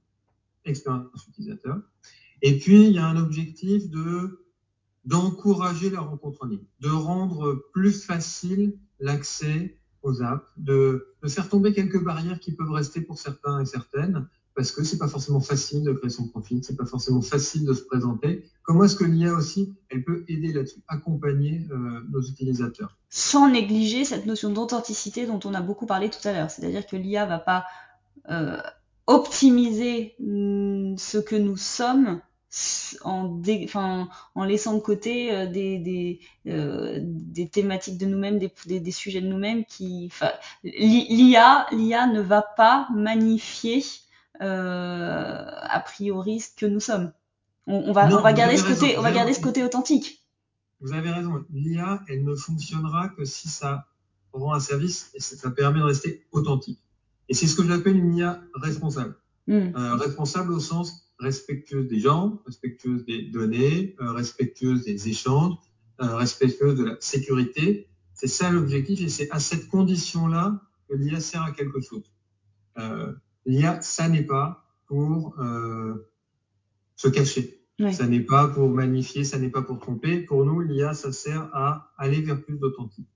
expérience 0.64 1.26
utilisateur, 1.28 1.80
et 2.42 2.58
puis, 2.58 2.86
il 2.86 2.92
y 2.92 2.98
a 2.98 3.06
un 3.06 3.16
objectif 3.16 3.88
de 3.90 4.45
d'encourager 5.06 5.90
la 5.90 6.00
rencontre 6.00 6.44
en 6.44 6.46
ligne, 6.46 6.66
de 6.80 6.90
rendre 6.90 7.54
plus 7.72 8.04
facile 8.04 8.76
l'accès 9.00 9.78
aux 10.02 10.22
apps, 10.22 10.46
de, 10.56 11.14
de, 11.22 11.28
faire 11.28 11.48
tomber 11.48 11.72
quelques 11.72 12.02
barrières 12.02 12.38
qui 12.38 12.52
peuvent 12.52 12.70
rester 12.70 13.00
pour 13.00 13.18
certains 13.18 13.60
et 13.60 13.66
certaines, 13.66 14.28
parce 14.56 14.72
que 14.72 14.82
c'est 14.82 14.98
pas 14.98 15.06
forcément 15.06 15.40
facile 15.40 15.84
de 15.84 15.92
créer 15.92 16.10
son 16.10 16.28
profil, 16.28 16.60
c'est 16.64 16.76
pas 16.76 16.86
forcément 16.86 17.20
facile 17.20 17.66
de 17.66 17.74
se 17.74 17.82
présenter. 17.82 18.44
Comment 18.62 18.84
est-ce 18.84 18.96
que 18.96 19.04
l'IA 19.04 19.34
aussi, 19.34 19.74
elle 19.90 20.02
peut 20.02 20.24
aider 20.28 20.52
là-dessus, 20.52 20.80
accompagner 20.88 21.66
euh, 21.70 22.00
nos 22.08 22.22
utilisateurs? 22.22 22.96
Sans 23.10 23.50
négliger 23.50 24.04
cette 24.04 24.24
notion 24.24 24.50
d'authenticité 24.50 25.26
dont 25.26 25.40
on 25.44 25.52
a 25.52 25.60
beaucoup 25.60 25.86
parlé 25.86 26.08
tout 26.08 26.26
à 26.26 26.32
l'heure, 26.32 26.50
c'est-à-dire 26.50 26.86
que 26.86 26.96
l'IA 26.96 27.26
va 27.26 27.38
pas 27.38 27.66
euh, 28.30 28.56
optimiser 29.06 30.14
mm, 30.20 30.96
ce 30.96 31.18
que 31.18 31.36
nous 31.36 31.58
sommes 31.58 32.20
en, 33.02 33.24
dé, 33.24 33.62
enfin, 33.64 34.08
en 34.34 34.44
laissant 34.44 34.74
de 34.74 34.80
côté 34.80 35.34
euh, 35.34 35.46
des, 35.46 35.78
des, 35.78 36.20
euh, 36.46 36.98
des, 37.02 37.48
thématiques 37.48 37.98
de 37.98 38.06
nous-mêmes, 38.06 38.38
des, 38.38 38.52
des, 38.66 38.80
des, 38.80 38.90
sujets 38.90 39.20
de 39.20 39.26
nous-mêmes 39.26 39.64
qui, 39.64 40.10
l'IA, 40.62 41.66
l'IA 41.72 42.06
ne 42.06 42.20
va 42.20 42.42
pas 42.42 42.88
magnifier 42.94 43.82
euh, 44.40 45.44
a 45.60 45.80
priori 45.80 46.40
ce 46.40 46.50
que 46.54 46.66
nous 46.66 46.80
sommes. 46.80 47.12
On, 47.66 47.88
on 47.88 47.92
va, 47.92 48.06
non, 48.06 48.18
on 48.18 48.22
va 48.22 48.32
garder 48.32 48.56
ce 48.56 48.64
raison, 48.64 48.80
côté, 48.80 48.98
on 48.98 49.02
va 49.02 49.12
garder 49.12 49.34
ce 49.34 49.40
côté 49.40 49.64
authentique. 49.64 50.24
Vous 50.80 50.92
avez 50.92 51.10
raison. 51.10 51.44
L'IA, 51.52 52.02
elle 52.08 52.24
ne 52.24 52.34
fonctionnera 52.34 53.08
que 53.08 53.24
si 53.24 53.48
ça 53.48 53.86
rend 54.32 54.52
un 54.52 54.60
service 54.60 55.10
et 55.14 55.20
ça 55.20 55.50
permet 55.50 55.80
de 55.80 55.84
rester 55.84 56.26
authentique. 56.32 56.80
Et 57.28 57.34
c'est 57.34 57.46
ce 57.46 57.56
que 57.56 57.66
j'appelle 57.66 57.96
une 57.96 58.14
IA 58.14 58.40
responsable. 58.54 59.16
Mm. 59.46 59.76
Euh, 59.76 59.94
responsable 59.96 60.52
au 60.52 60.60
sens 60.60 61.05
respectueuse 61.18 61.88
des 61.88 62.00
gens, 62.00 62.42
respectueuse 62.46 63.04
des 63.04 63.22
données, 63.22 63.96
euh, 64.00 64.12
respectueuse 64.12 64.84
des 64.84 65.08
échanges, 65.08 65.54
euh, 66.00 66.16
respectueuse 66.16 66.76
de 66.76 66.84
la 66.84 66.96
sécurité. 67.00 67.88
C'est 68.14 68.26
ça 68.26 68.50
l'objectif 68.50 69.00
et 69.00 69.08
c'est 69.08 69.30
à 69.30 69.40
cette 69.40 69.68
condition-là 69.68 70.60
que 70.88 70.94
l'IA 70.94 71.20
sert 71.20 71.42
à 71.42 71.52
quelque 71.52 71.80
chose. 71.80 72.12
Euh, 72.78 73.12
L'IA, 73.48 73.80
ça 73.80 74.08
n'est 74.08 74.24
pas 74.24 74.64
pour 74.88 75.36
se 76.96 77.08
cacher. 77.08 77.62
Ça 77.92 78.08
n'est 78.08 78.24
pas 78.24 78.48
pour 78.48 78.68
magnifier, 78.68 79.22
ça 79.22 79.38
n'est 79.38 79.50
pas 79.50 79.62
pour 79.62 79.78
tromper. 79.78 80.18
Pour 80.20 80.44
nous, 80.44 80.60
l'IA, 80.60 80.92
ça 80.94 81.12
sert 81.12 81.48
à 81.54 81.92
aller 81.96 82.22
vers 82.22 82.42
plus 82.42 82.58
d'authentique. 82.58 83.08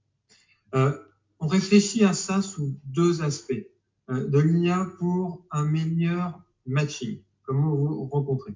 On 0.72 1.48
réfléchit 1.48 2.04
à 2.04 2.12
ça 2.12 2.42
sous 2.42 2.78
deux 2.84 3.22
aspects. 3.22 3.66
De 4.08 4.38
l'IA 4.38 4.86
pour 5.00 5.44
un 5.50 5.64
meilleur 5.64 6.40
matching 6.64 7.20
comment 7.50 7.74
vous 7.74 8.04
rencontrez. 8.04 8.54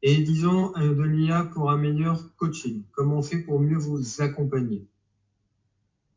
Et 0.00 0.22
disons 0.22 0.72
de 0.72 1.02
l'IA 1.02 1.44
pour 1.44 1.70
un 1.70 1.76
meilleur 1.76 2.34
coaching, 2.36 2.82
comment 2.92 3.18
on 3.18 3.22
fait 3.22 3.36
pour 3.36 3.60
mieux 3.60 3.76
vous 3.76 4.22
accompagner. 4.22 4.86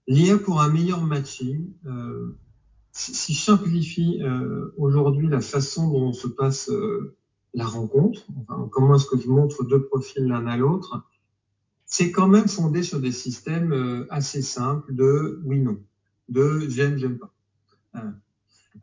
L'IA 0.08 0.38
pour 0.38 0.62
un 0.62 0.70
meilleur 0.70 1.04
matching, 1.04 1.70
euh, 1.86 2.38
si 2.94 3.34
je 3.34 3.42
simplifie 3.42 4.22
euh, 4.24 4.74
aujourd'hui 4.78 5.28
la 5.28 5.42
façon 5.42 5.92
dont 5.92 6.14
se 6.14 6.30
passe 6.30 6.70
euh, 6.70 7.18
la 7.54 7.66
rencontre, 7.66 8.26
enfin, 8.40 8.70
comment 8.72 8.96
est-ce 8.96 9.08
que 9.08 9.20
je 9.20 9.28
montre 9.28 9.66
deux 9.66 9.84
profils 9.84 10.26
l'un 10.26 10.48
à 10.48 10.56
l'autre, 10.56 11.04
c'est 11.86 12.12
quand 12.12 12.30
même 12.30 12.48
fondé 12.48 12.84
sur 12.84 13.02
des 13.02 13.12
systèmes 13.12 13.74
euh, 13.74 14.08
assez 14.10 14.42
simples 14.42 14.96
de 14.96 15.42
oui-non, 15.44 15.78
de 16.30 16.70
j'aime, 16.70 16.98
j'aime 16.98 17.18
pas. 17.18 17.34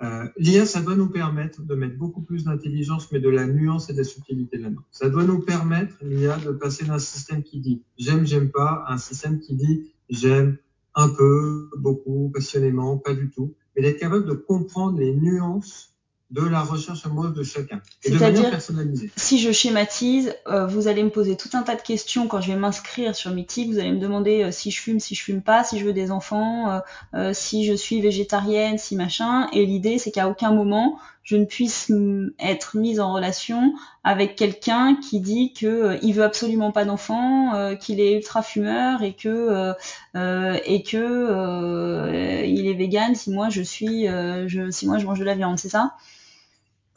Euh, 0.02 0.28
L'IA, 0.36 0.66
ça 0.66 0.80
doit 0.80 0.96
nous 0.96 1.08
permettre 1.08 1.62
de 1.62 1.74
mettre 1.74 1.96
beaucoup 1.96 2.22
plus 2.22 2.44
d'intelligence, 2.44 3.12
mais 3.12 3.20
de 3.20 3.28
la 3.28 3.46
nuance 3.46 3.88
et 3.90 3.92
de 3.92 3.98
la 3.98 4.04
subtilité 4.04 4.58
là-dedans. 4.58 4.82
Ça 4.90 5.08
doit 5.08 5.24
nous 5.24 5.40
permettre, 5.40 5.94
l'IA, 6.02 6.36
de 6.38 6.50
passer 6.52 6.84
d'un 6.84 6.98
système 6.98 7.42
qui 7.42 7.60
dit 7.60 7.82
j'aime, 7.96 8.26
j'aime 8.26 8.50
pas, 8.50 8.84
à 8.86 8.94
un 8.94 8.98
système 8.98 9.40
qui 9.40 9.54
dit 9.54 9.92
j'aime 10.10 10.58
un 10.94 11.08
peu, 11.08 11.70
beaucoup, 11.76 12.30
passionnément, 12.32 12.98
pas 12.98 13.14
du 13.14 13.30
tout, 13.30 13.54
mais 13.74 13.82
d'être 13.82 13.98
capable 13.98 14.26
de 14.26 14.34
comprendre 14.34 14.98
les 14.98 15.14
nuances 15.14 15.93
de 16.34 16.42
la 16.42 16.62
recherche 16.62 17.06
amoureuse 17.06 17.32
de 17.32 17.44
chacun. 17.44 17.80
Et 18.02 18.10
de 18.10 18.18
manière 18.18 18.50
personnalisée. 18.50 19.10
Si 19.16 19.38
je 19.38 19.52
schématise, 19.52 20.34
euh, 20.48 20.66
vous 20.66 20.88
allez 20.88 21.04
me 21.04 21.10
poser 21.10 21.36
tout 21.36 21.50
un 21.52 21.62
tas 21.62 21.76
de 21.76 21.80
questions 21.80 22.26
quand 22.26 22.40
je 22.40 22.48
vais 22.48 22.58
m'inscrire 22.58 23.14
sur 23.14 23.30
Mythique. 23.30 23.70
Vous 23.70 23.78
allez 23.78 23.92
me 23.92 24.00
demander 24.00 24.42
euh, 24.42 24.50
si 24.50 24.72
je 24.72 24.80
fume, 24.80 24.98
si 24.98 25.14
je 25.14 25.22
fume 25.22 25.42
pas, 25.42 25.62
si 25.62 25.78
je 25.78 25.84
veux 25.84 25.92
des 25.92 26.10
enfants, 26.10 26.72
euh, 26.72 26.80
euh 27.14 27.32
si 27.32 27.64
je 27.64 27.72
suis 27.72 28.00
végétarienne, 28.00 28.78
si 28.78 28.96
machin. 28.96 29.48
Et 29.52 29.64
l'idée, 29.64 29.98
c'est 29.98 30.10
qu'à 30.10 30.28
aucun 30.28 30.52
moment, 30.52 30.98
je 31.22 31.36
ne 31.36 31.44
puisse 31.44 31.90
être 32.40 32.76
mise 32.76 32.98
en 32.98 33.12
relation 33.12 33.72
avec 34.02 34.34
quelqu'un 34.34 34.96
qui 34.96 35.20
dit 35.20 35.52
que 35.52 35.66
euh, 35.66 35.98
il 36.02 36.14
veut 36.14 36.24
absolument 36.24 36.72
pas 36.72 36.84
d'enfants, 36.84 37.54
euh, 37.54 37.76
qu'il 37.76 38.00
est 38.00 38.16
ultra 38.16 38.42
fumeur 38.42 39.02
et 39.02 39.14
que 39.14 39.72
et 40.14 40.82
que 40.82 42.44
il 42.44 42.66
est 42.66 42.74
vegan 42.74 43.14
si 43.14 43.30
moi 43.30 43.50
je 43.50 43.62
suis 43.62 44.06
je, 44.06 44.70
si 44.70 44.86
moi 44.86 44.98
je 44.98 45.06
mange 45.06 45.20
de 45.20 45.24
la 45.24 45.36
viande, 45.36 45.60
c'est 45.60 45.68
ça? 45.68 45.94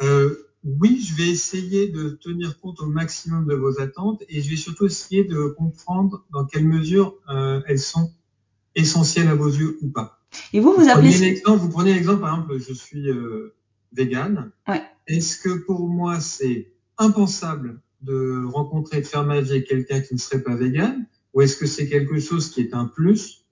Euh, 0.01 0.47
oui, 0.63 1.01
je 1.01 1.15
vais 1.15 1.29
essayer 1.29 1.87
de 1.87 2.09
tenir 2.09 2.59
compte 2.59 2.81
au 2.81 2.87
maximum 2.87 3.47
de 3.47 3.55
vos 3.55 3.79
attentes 3.79 4.23
et 4.27 4.41
je 4.41 4.49
vais 4.49 4.55
surtout 4.55 4.85
essayer 4.85 5.23
de 5.23 5.47
comprendre 5.57 6.25
dans 6.31 6.45
quelle 6.45 6.67
mesure 6.67 7.15
euh, 7.29 7.61
elles 7.67 7.79
sont 7.79 8.11
essentiel 8.75 9.27
à 9.27 9.35
vos 9.35 9.47
yeux 9.47 9.77
ou 9.81 9.89
pas. 9.89 10.19
Et 10.53 10.59
vous, 10.59 10.73
vous, 10.73 10.89
appelez... 10.89 11.17
L'exemple, 11.17 11.59
vous 11.59 11.69
prenez 11.69 11.93
l'exemple, 11.93 12.21
par 12.21 12.35
exemple, 12.35 12.59
je 12.59 12.73
suis 12.73 13.09
euh, 13.09 13.55
vegan. 13.93 14.51
Ouais. 14.67 14.81
Est-ce 15.07 15.37
que 15.37 15.49
pour 15.65 15.87
moi, 15.87 16.19
c'est 16.19 16.73
impensable 16.97 17.79
de 18.01 18.43
rencontrer, 18.45 19.01
de 19.01 19.07
faire 19.07 19.23
ma 19.23 19.41
vie 19.41 19.51
avec 19.51 19.67
quelqu'un 19.67 20.01
qui 20.01 20.13
ne 20.13 20.19
serait 20.19 20.43
pas 20.43 20.55
vegan 20.55 21.05
Ou 21.33 21.41
est-ce 21.41 21.55
que 21.55 21.65
c'est 21.65 21.87
quelque 21.87 22.19
chose 22.19 22.51
qui 22.51 22.61
est 22.61 22.73
un 22.73 22.85
plus? 22.85 23.45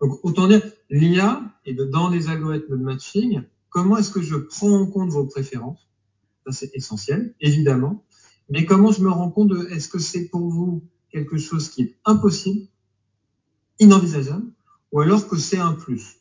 Donc, 0.00 0.20
autant 0.22 0.48
dire, 0.48 0.62
l'IA, 0.90 1.42
et 1.64 1.74
dans 1.74 2.08
les 2.08 2.28
algorithmes 2.28 2.78
de 2.78 2.82
matching, 2.82 3.42
comment 3.72 3.96
est-ce 3.96 4.10
que 4.10 4.22
je 4.22 4.36
prends 4.36 4.70
en 4.70 4.86
compte 4.86 5.10
vos 5.10 5.26
préférences? 5.26 5.88
Ça, 6.46 6.52
c'est 6.52 6.70
essentiel, 6.74 7.34
évidemment. 7.40 8.04
Mais 8.48 8.64
comment 8.66 8.92
je 8.92 9.02
me 9.02 9.10
rends 9.10 9.30
compte 9.30 9.48
de, 9.48 9.66
est-ce 9.70 9.88
que 9.88 9.98
c'est 9.98 10.28
pour 10.28 10.48
vous 10.48 10.84
quelque 11.10 11.38
chose 11.38 11.68
qui 11.70 11.82
est 11.82 11.96
impossible, 12.04 12.68
inenvisageable, 13.78 14.46
ou 14.92 15.00
alors 15.00 15.26
que 15.26 15.36
c'est 15.36 15.58
un 15.58 15.72
plus? 15.72 16.18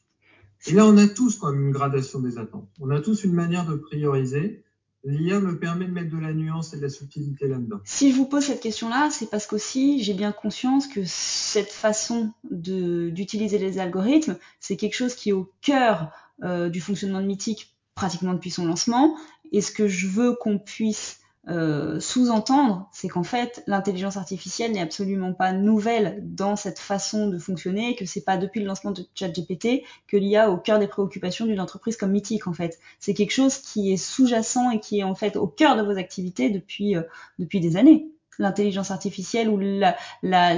Et 0.67 0.73
là, 0.73 0.85
on 0.85 0.95
a 0.97 1.07
tous 1.07 1.37
quand 1.37 1.51
même 1.51 1.67
une 1.67 1.71
gradation 1.71 2.19
des 2.19 2.37
attentes. 2.37 2.69
On 2.79 2.89
a 2.89 3.01
tous 3.01 3.23
une 3.23 3.33
manière 3.33 3.65
de 3.65 3.75
prioriser. 3.75 4.63
L'IA 5.03 5.39
me 5.39 5.57
permet 5.57 5.85
de 5.85 5.91
mettre 5.91 6.15
de 6.15 6.21
la 6.21 6.31
nuance 6.31 6.73
et 6.73 6.77
de 6.77 6.83
la 6.83 6.89
subtilité 6.89 7.47
là-dedans. 7.47 7.79
Si 7.83 8.11
je 8.11 8.15
vous 8.15 8.27
pose 8.27 8.43
cette 8.43 8.61
question-là, 8.61 9.09
c'est 9.09 9.31
parce 9.31 9.47
qu'aussi 9.47 10.03
j'ai 10.03 10.13
bien 10.13 10.31
conscience 10.31 10.87
que 10.87 11.01
cette 11.05 11.71
façon 11.71 12.31
d'utiliser 12.51 13.57
les 13.57 13.79
algorithmes, 13.79 14.37
c'est 14.59 14.77
quelque 14.77 14.93
chose 14.93 15.15
qui 15.15 15.29
est 15.29 15.33
au 15.33 15.51
cœur 15.61 16.11
euh, 16.43 16.69
du 16.69 16.81
fonctionnement 16.81 17.21
de 17.21 17.25
Mythique 17.25 17.75
pratiquement 17.95 18.33
depuis 18.33 18.51
son 18.51 18.65
lancement. 18.65 19.15
Et 19.51 19.61
ce 19.61 19.71
que 19.71 19.87
je 19.87 20.07
veux 20.07 20.35
qu'on 20.35 20.57
puisse 20.57 21.21
euh, 21.49 21.99
sous-entendre, 21.99 22.87
c'est 22.91 23.07
qu'en 23.07 23.23
fait, 23.23 23.63
l'intelligence 23.65 24.15
artificielle 24.15 24.73
n'est 24.73 24.81
absolument 24.81 25.33
pas 25.33 25.53
nouvelle 25.53 26.19
dans 26.21 26.55
cette 26.55 26.77
façon 26.77 27.27
de 27.27 27.39
fonctionner, 27.39 27.95
que 27.95 28.05
c'est 28.05 28.23
pas 28.23 28.37
depuis 28.37 28.59
le 28.59 28.67
lancement 28.67 28.91
de 28.91 29.03
ChatGPT 29.15 29.83
que 30.07 30.17
l'IA 30.17 30.51
au 30.51 30.57
cœur 30.57 30.77
des 30.77 30.87
préoccupations 30.87 31.47
d'une 31.47 31.59
entreprise 31.59 31.97
comme 31.97 32.11
Mythique, 32.11 32.47
en 32.47 32.53
fait. 32.53 32.79
C'est 32.99 33.15
quelque 33.15 33.33
chose 33.33 33.57
qui 33.57 33.91
est 33.91 33.97
sous-jacent 33.97 34.69
et 34.69 34.79
qui 34.79 34.99
est 34.99 35.03
en 35.03 35.15
fait 35.15 35.35
au 35.35 35.47
cœur 35.47 35.75
de 35.75 35.81
vos 35.81 35.97
activités 35.97 36.51
depuis, 36.51 36.95
euh, 36.95 37.01
depuis 37.39 37.59
des 37.59 37.75
années. 37.75 38.07
L'intelligence 38.37 38.91
artificielle 38.91 39.49
ou 39.49 39.57
l'analyse 39.57 39.91
la, 40.21 40.53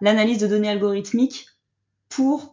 la, 0.00 0.24
de 0.36 0.46
données 0.46 0.68
algorithmiques 0.70 1.46
pour 2.08 2.51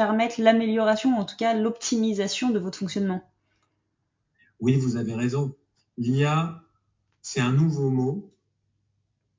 permettre 0.00 0.40
l'amélioration, 0.40 1.18
en 1.18 1.26
tout 1.26 1.36
cas 1.36 1.52
l'optimisation 1.52 2.48
de 2.48 2.58
votre 2.58 2.78
fonctionnement. 2.78 3.22
Oui, 4.58 4.76
vous 4.76 4.96
avez 4.96 5.14
raison. 5.14 5.54
L'IA 5.98 6.62
c'est 7.20 7.40
un 7.40 7.52
nouveau 7.52 7.90
mot, 7.90 8.32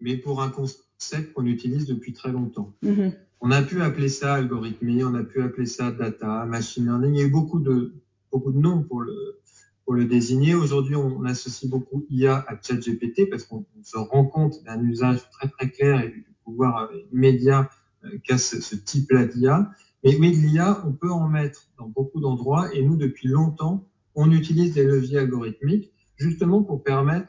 mais 0.01 0.17
pour 0.17 0.43
un 0.43 0.49
concept 0.49 1.33
qu'on 1.33 1.47
utilise 1.47 1.87
depuis 1.87 2.13
très 2.13 2.31
longtemps. 2.31 2.75
Mm-hmm. 2.83 3.13
On 3.39 3.49
a 3.49 3.63
pu 3.63 3.81
appeler 3.81 4.07
ça 4.07 4.35
algorithmie, 4.35 5.03
on 5.03 5.15
a 5.15 5.23
pu 5.23 5.41
appeler 5.41 5.65
ça 5.65 5.89
data, 5.89 6.45
machine 6.45 6.85
learning. 6.85 7.15
Il 7.15 7.19
y 7.19 7.23
a 7.23 7.25
eu 7.25 7.31
beaucoup 7.31 7.59
de, 7.59 7.95
beaucoup 8.31 8.51
de 8.51 8.59
noms 8.59 8.83
pour 8.83 9.01
le, 9.01 9.41
pour 9.83 9.95
le 9.95 10.05
désigner. 10.05 10.53
Aujourd'hui, 10.53 10.95
on, 10.95 11.25
associe 11.25 11.67
beaucoup 11.71 12.05
IA 12.11 12.45
à 12.47 12.55
ChatGPT 12.61 13.31
parce 13.31 13.45
qu'on 13.45 13.65
se 13.81 13.97
rend 13.97 14.25
compte 14.25 14.63
d'un 14.63 14.79
usage 14.83 15.27
très 15.31 15.49
très 15.49 15.71
clair 15.71 16.01
et 16.01 16.09
du 16.09 16.23
pouvoir 16.43 16.91
immédiat 17.11 17.67
euh, 18.03 18.19
qu'a 18.23 18.37
ce, 18.37 18.61
ce 18.61 18.75
type-là 18.75 19.25
d'IA. 19.25 19.71
Mais 20.03 20.15
oui, 20.17 20.31
de 20.31 20.37
l'IA, 20.37 20.83
on 20.85 20.93
peut 20.93 21.11
en 21.11 21.27
mettre 21.27 21.67
dans 21.77 21.87
beaucoup 21.87 22.19
d'endroits 22.19 22.73
et 22.73 22.81
nous, 22.83 22.95
depuis 22.97 23.27
longtemps, 23.27 23.87
on 24.15 24.31
utilise 24.31 24.73
des 24.73 24.83
leviers 24.83 25.19
algorithmiques 25.19 25.91
justement 26.17 26.63
pour 26.63 26.83
permettre 26.83 27.27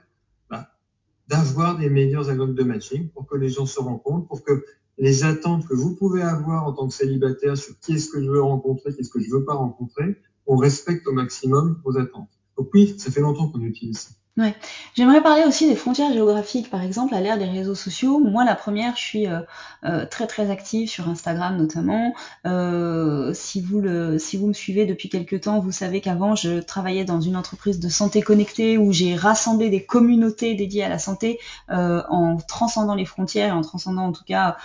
d'avoir 1.28 1.78
des 1.78 1.88
meilleurs 1.88 2.28
algorithmes 2.28 2.56
de 2.56 2.64
matching 2.64 3.08
pour 3.08 3.26
que 3.26 3.36
les 3.36 3.48
gens 3.48 3.64
se 3.64 3.80
rencontrent, 3.80 4.26
pour 4.28 4.42
que 4.42 4.64
les 4.98 5.24
attentes 5.24 5.66
que 5.66 5.74
vous 5.74 5.96
pouvez 5.96 6.20
avoir 6.22 6.66
en 6.66 6.72
tant 6.72 6.88
que 6.88 6.94
célibataire 6.94 7.56
sur 7.56 7.78
qui 7.80 7.94
est-ce 7.94 8.10
que 8.10 8.22
je 8.22 8.28
veux 8.28 8.42
rencontrer, 8.42 8.92
qui 8.92 9.00
est-ce 9.00 9.10
que 9.10 9.20
je 9.20 9.30
veux 9.30 9.44
pas 9.44 9.54
rencontrer, 9.54 10.18
on 10.46 10.56
respecte 10.56 11.06
au 11.06 11.12
maximum 11.12 11.80
vos 11.84 11.96
attentes. 11.96 12.28
Donc 12.58 12.68
oui, 12.74 12.94
ça 12.98 13.10
fait 13.10 13.20
longtemps 13.20 13.48
qu'on 13.48 13.62
utilise 13.62 13.98
ça. 13.98 14.10
Ouais. 14.38 14.54
J'aimerais 14.94 15.22
parler 15.22 15.44
aussi 15.46 15.68
des 15.68 15.76
frontières 15.76 16.10
géographiques, 16.10 16.70
par 16.70 16.82
exemple, 16.82 17.14
à 17.14 17.20
l'ère 17.20 17.36
des 17.36 17.44
réseaux 17.44 17.74
sociaux. 17.74 18.18
Moi, 18.18 18.46
la 18.46 18.54
première, 18.54 18.96
je 18.96 19.02
suis 19.02 19.26
euh, 19.26 19.40
euh, 19.84 20.06
très 20.06 20.26
très 20.26 20.50
active 20.50 20.88
sur 20.88 21.06
Instagram 21.10 21.58
notamment. 21.58 22.14
Euh, 22.46 23.34
si 23.34 23.60
vous 23.60 23.80
le, 23.80 24.18
si 24.18 24.38
vous 24.38 24.46
me 24.46 24.54
suivez 24.54 24.86
depuis 24.86 25.10
quelques 25.10 25.42
temps, 25.42 25.60
vous 25.60 25.70
savez 25.70 26.00
qu'avant, 26.00 26.34
je 26.34 26.60
travaillais 26.60 27.04
dans 27.04 27.20
une 27.20 27.36
entreprise 27.36 27.78
de 27.78 27.90
santé 27.90 28.22
connectée 28.22 28.78
où 28.78 28.90
j'ai 28.90 29.16
rassemblé 29.16 29.68
des 29.68 29.84
communautés 29.84 30.54
dédiées 30.54 30.84
à 30.84 30.88
la 30.88 30.98
santé 30.98 31.38
en 31.68 32.38
transcendant 32.48 32.94
les 32.94 33.04
frontières 33.04 33.48
et 33.48 33.52
en 33.52 33.60
transcendant 33.60 34.06
en 34.06 34.12
tout 34.12 34.24
cas 34.24 34.56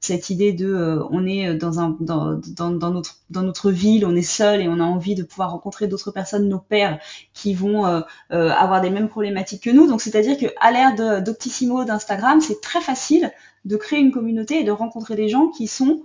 cette 0.00 0.30
idée 0.30 0.52
de, 0.52 1.00
on 1.10 1.26
est 1.26 1.54
dans 1.54 1.80
un, 1.80 1.96
dans, 2.00 2.38
dans, 2.46 2.90
notre, 2.90 3.16
dans 3.30 3.42
notre 3.42 3.70
ville, 3.70 4.06
on 4.06 4.14
est 4.14 4.22
seul 4.22 4.60
et 4.60 4.68
on 4.68 4.78
a 4.78 4.84
envie 4.84 5.14
de 5.14 5.22
pouvoir 5.24 5.50
rencontrer 5.50 5.88
d'autres 5.88 6.10
personnes, 6.12 6.48
nos 6.48 6.60
pères, 6.60 6.98
qui 7.34 7.54
vont 7.54 7.84
avoir 8.30 8.67
avoir 8.68 8.80
des 8.80 8.90
mêmes 8.90 9.08
problématiques 9.08 9.64
que 9.64 9.70
nous. 9.70 9.86
Donc, 9.86 10.00
c'est-à-dire 10.00 10.36
qu'à 10.36 10.70
l'ère 10.70 11.22
d'Octissimo, 11.22 11.84
d'Instagram, 11.84 12.40
c'est 12.40 12.60
très 12.60 12.80
facile 12.80 13.32
de 13.64 13.76
créer 13.76 13.98
une 13.98 14.12
communauté 14.12 14.60
et 14.60 14.64
de 14.64 14.70
rencontrer 14.70 15.16
des 15.16 15.28
gens 15.28 15.48
qui 15.48 15.66
sont 15.66 16.02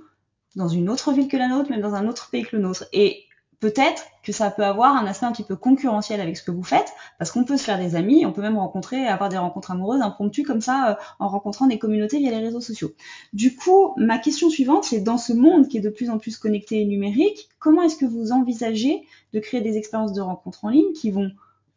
dans 0.56 0.68
une 0.68 0.90
autre 0.90 1.12
ville 1.14 1.28
que 1.28 1.38
la 1.38 1.48
nôtre, 1.48 1.70
même 1.70 1.82
dans 1.82 1.96
un 1.96 2.08
autre 2.08 2.30
pays 2.30 2.44
que 2.44 2.56
le 2.56 2.62
nôtre. 2.62 2.86
Et 2.94 3.24
peut-être 3.60 4.04
que 4.24 4.32
ça 4.32 4.52
peut 4.52 4.66
avoir 4.66 4.96
un 4.96 5.06
aspect 5.06 5.26
un 5.26 5.32
petit 5.32 5.44
peu 5.44 5.56
concurrentiel 5.56 6.20
avec 6.20 6.36
ce 6.36 6.44
que 6.44 6.52
vous 6.52 6.64
faites, 6.64 6.92
parce 7.18 7.32
qu'on 7.32 7.46
peut 7.46 7.58
se 7.58 7.64
faire 7.64 7.80
des 7.80 7.96
amis, 7.96 8.26
on 8.26 8.34
peut 8.34 8.42
même 8.42 8.58
rencontrer, 8.58 9.08
avoir 9.08 9.30
des 9.30 9.38
rencontres 9.38 9.72
amoureuses 9.72 10.02
impromptues 10.02 10.44
comme 10.44 10.62
ça, 10.62 10.92
euh, 10.92 10.96
en 11.20 11.30
rencontrant 11.30 11.68
des 11.68 11.80
communautés 11.80 12.20
via 12.20 12.32
les 12.32 12.40
réseaux 12.40 12.62
sociaux. 12.62 12.92
Du 13.32 13.56
coup, 13.56 13.94
ma 13.98 14.20
question 14.20 14.50
suivante, 14.50 14.84
c'est 14.84 15.00
dans 15.00 15.18
ce 15.18 15.34
monde 15.34 15.70
qui 15.70 15.78
est 15.78 15.82
de 15.82 15.90
plus 15.90 16.10
en 16.10 16.18
plus 16.18 16.38
connecté 16.38 16.82
et 16.82 16.86
numérique, 16.86 17.50
comment 17.60 17.84
est-ce 17.84 17.96
que 17.96 18.06
vous 18.06 18.32
envisagez 18.32 19.04
de 19.34 19.40
créer 19.40 19.62
des 19.62 19.78
expériences 19.78 20.14
de 20.14 20.22
rencontres 20.22 20.66
en 20.66 20.70
ligne 20.70 20.92
qui 20.94 21.10
vont 21.10 21.32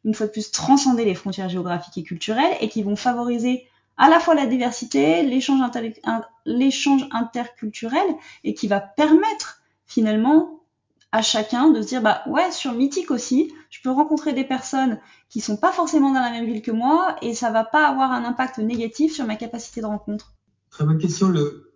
une 0.07 0.14
fois 0.14 0.27
de 0.27 0.33
plus, 0.33 0.53
transcender 0.53 1.05
les 1.05 1.16
frontières 1.16 1.49
géographiques 1.49 1.99
et 1.99 2.05
culturelles 2.05 2.57
et 2.61 2.69
qui 2.69 2.83
vont 2.83 2.97
favoriser 2.97 3.64
à 3.97 4.09
la 4.09 4.21
fois 4.21 4.35
la 4.35 4.47
diversité, 4.47 5.23
l'échange 5.25 5.61
interculturel 7.11 8.07
et 8.45 8.55
qui 8.55 8.69
va 8.69 8.81
permettre 8.81 9.62
finalement 9.85 10.61
à 11.11 11.23
chacun 11.23 11.71
de 11.71 11.83
se 11.83 11.88
dire 11.88 12.03
bah 12.03 12.23
ouais 12.27 12.51
sur 12.53 12.73
Mythique 12.73 13.11
aussi 13.11 13.53
je 13.71 13.81
peux 13.81 13.90
rencontrer 13.90 14.33
des 14.33 14.45
personnes 14.45 14.99
qui 15.29 15.40
sont 15.40 15.57
pas 15.57 15.73
forcément 15.73 16.12
dans 16.12 16.21
la 16.21 16.31
même 16.31 16.47
ville 16.47 16.62
que 16.62 16.73
moi 16.73 17.16
et 17.23 17.33
ça 17.33 17.51
va 17.51 17.64
pas 17.64 17.88
avoir 17.88 18.12
un 18.12 18.25
impact 18.25 18.59
négatif 18.59 19.14
sur 19.14 19.25
ma 19.27 19.37
capacité 19.37 19.81
de 19.81 19.87
rencontre. 19.87 20.35
Très 20.71 20.85
bonne 20.85 20.99
question. 20.99 21.29
Le... 21.29 21.73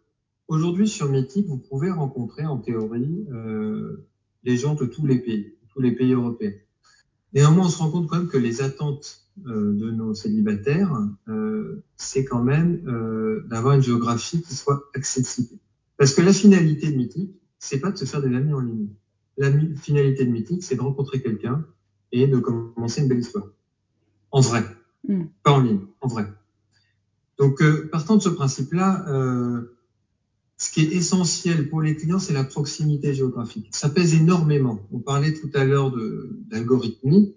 Aujourd'hui 0.47 0.89
sur 0.89 1.09
Mythique 1.09 1.47
vous 1.47 1.59
pouvez 1.59 1.91
rencontrer 1.91 2.45
en 2.45 2.59
théorie 2.59 3.27
euh, 3.33 4.07
des 4.45 4.57
gens 4.57 4.75
de 4.75 4.85
tous 4.85 5.07
les 5.07 5.19
pays, 5.19 5.55
tous 5.73 5.81
les 5.81 5.93
pays 5.93 6.13
européens. 6.13 6.53
Néanmoins, 7.33 7.67
on 7.67 7.69
se 7.69 7.79
rend 7.79 7.91
compte 7.91 8.09
quand 8.09 8.17
même 8.17 8.29
que 8.29 8.39
les 8.39 8.61
attentes 8.63 9.21
euh, 9.47 9.73
de 9.73 9.91
nos 9.91 10.15
célibataires, 10.15 10.93
euh, 11.29 11.83
c'est 11.97 12.25
quand 12.25 12.43
même 12.43 12.83
euh, 12.87 13.47
d'avoir 13.49 13.75
une 13.75 13.83
géographie 13.83 14.43
qui 14.43 14.55
soit 14.55 14.91
accessible. 14.95 15.59
Parce 15.97 16.13
que 16.13 16.23
la 16.23 16.33
finalité 16.33 16.91
de 16.91 16.97
Mythique, 16.97 17.31
c'est 17.59 17.79
pas 17.79 17.91
de 17.91 17.97
se 17.97 18.05
faire 18.05 18.21
des 18.21 18.35
amis 18.35 18.53
en 18.53 18.61
ligne. 18.61 18.89
La 19.39 19.51
finalité 19.77 20.25
de 20.25 20.31
Mythique, 20.31 20.65
c'est 20.65 20.75
de 20.75 20.81
rencontrer 20.81 21.23
quelqu'un 21.23 21.65
et 22.13 22.27
de 22.27 22.39
commencer 22.39 23.03
une 23.03 23.09
belle 23.09 23.21
histoire. 23.21 23.47
En 24.31 24.41
vrai. 24.41 24.65
Mm. 25.09 25.25
Pas 25.43 25.53
en 25.53 25.61
ligne, 25.61 25.81
en 26.01 26.09
vrai. 26.09 26.27
Donc, 27.39 27.63
partant 27.91 28.17
de 28.17 28.23
ce 28.23 28.29
principe-là, 28.29 29.07
ce 30.61 30.71
qui 30.71 30.83
est 30.83 30.93
essentiel 30.93 31.71
pour 31.71 31.81
les 31.81 31.97
clients, 31.97 32.19
c'est 32.19 32.35
la 32.35 32.45
proximité 32.45 33.15
géographique. 33.15 33.69
Ça 33.71 33.89
pèse 33.89 34.13
énormément. 34.13 34.79
On 34.93 34.99
parlait 34.99 35.33
tout 35.33 35.49
à 35.55 35.65
l'heure 35.65 35.91
d'algorithmie. 36.51 37.35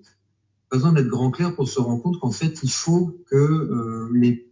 Pas 0.69 0.75
besoin 0.75 0.91
d'être 0.91 1.07
grand 1.07 1.31
clair 1.31 1.55
pour 1.55 1.69
se 1.69 1.79
rendre 1.79 2.03
compte 2.03 2.19
qu'en 2.19 2.33
fait, 2.33 2.59
il 2.63 2.69
faut 2.69 3.17
que 3.31 3.38
euh, 3.38 4.09
les 4.13 4.51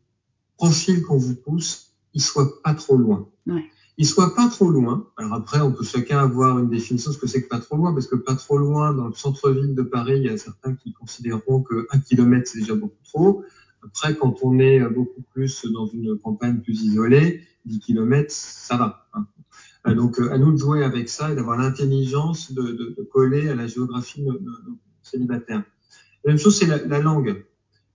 profils 0.56 1.04
qu'on 1.04 1.18
vous 1.18 1.36
pousse, 1.36 1.96
ils 2.14 2.22
soient 2.22 2.62
pas 2.64 2.74
trop 2.74 2.96
loin. 2.96 3.28
Ouais. 3.46 3.66
Ils 3.98 4.08
soient 4.08 4.34
pas 4.36 4.48
trop 4.48 4.70
loin. 4.70 5.10
Alors 5.18 5.34
après, 5.34 5.60
on 5.60 5.74
peut 5.74 5.84
chacun 5.84 6.20
avoir 6.20 6.58
une 6.58 6.70
définition 6.70 7.12
de 7.12 7.16
ce 7.16 7.20
que 7.20 7.28
c'est 7.28 7.44
que 7.44 7.50
pas 7.50 7.60
trop 7.60 7.76
loin, 7.76 7.92
parce 7.92 8.08
que 8.08 8.16
pas 8.16 8.36
trop 8.36 8.58
loin, 8.58 8.94
dans 8.94 9.08
le 9.08 9.14
centre-ville 9.14 9.76
de 9.76 9.84
Paris, 9.84 10.14
il 10.16 10.24
y 10.24 10.30
a 10.30 10.38
certains 10.38 10.76
qui 10.76 10.94
considéreront 10.94 11.62
que 11.62 11.88
un 11.92 12.00
kilomètre, 12.00 12.50
c'est 12.50 12.60
déjà 12.60 12.76
beaucoup 12.76 13.04
trop. 13.04 13.44
Après, 13.84 14.16
quand 14.16 14.36
on 14.44 14.60
est 14.60 14.80
beaucoup 14.90 15.22
plus 15.34 15.66
dans 15.66 15.88
une 15.88 16.18
campagne 16.20 16.60
plus 16.62 16.82
isolée, 16.84 17.42
10 17.66 17.80
km, 17.80 18.32
ça 18.32 18.78
va. 18.78 19.08
Hein. 19.14 19.28
Euh, 19.88 19.96
donc, 19.96 20.20
euh, 20.20 20.32
à 20.32 20.38
nous 20.38 20.52
de 20.52 20.58
jouer 20.58 20.84
avec 20.84 21.10
ça 21.10 21.32
et 21.32 21.36
d'avoir 21.36 21.58
l'intelligence 21.58 22.52
de, 22.54 22.62
de, 22.62 22.96
de, 22.98 23.04
coller 23.04 23.50
à 23.50 23.56
la 23.56 23.68
géographie 23.68 24.22
de 24.22 24.32
nos 24.32 24.78
célibataires. 25.02 25.64
La 26.24 26.32
même 26.32 26.38
chose, 26.38 26.58
c'est 26.58 26.68
la, 26.68 26.78
la, 26.86 27.00
langue. 27.00 27.44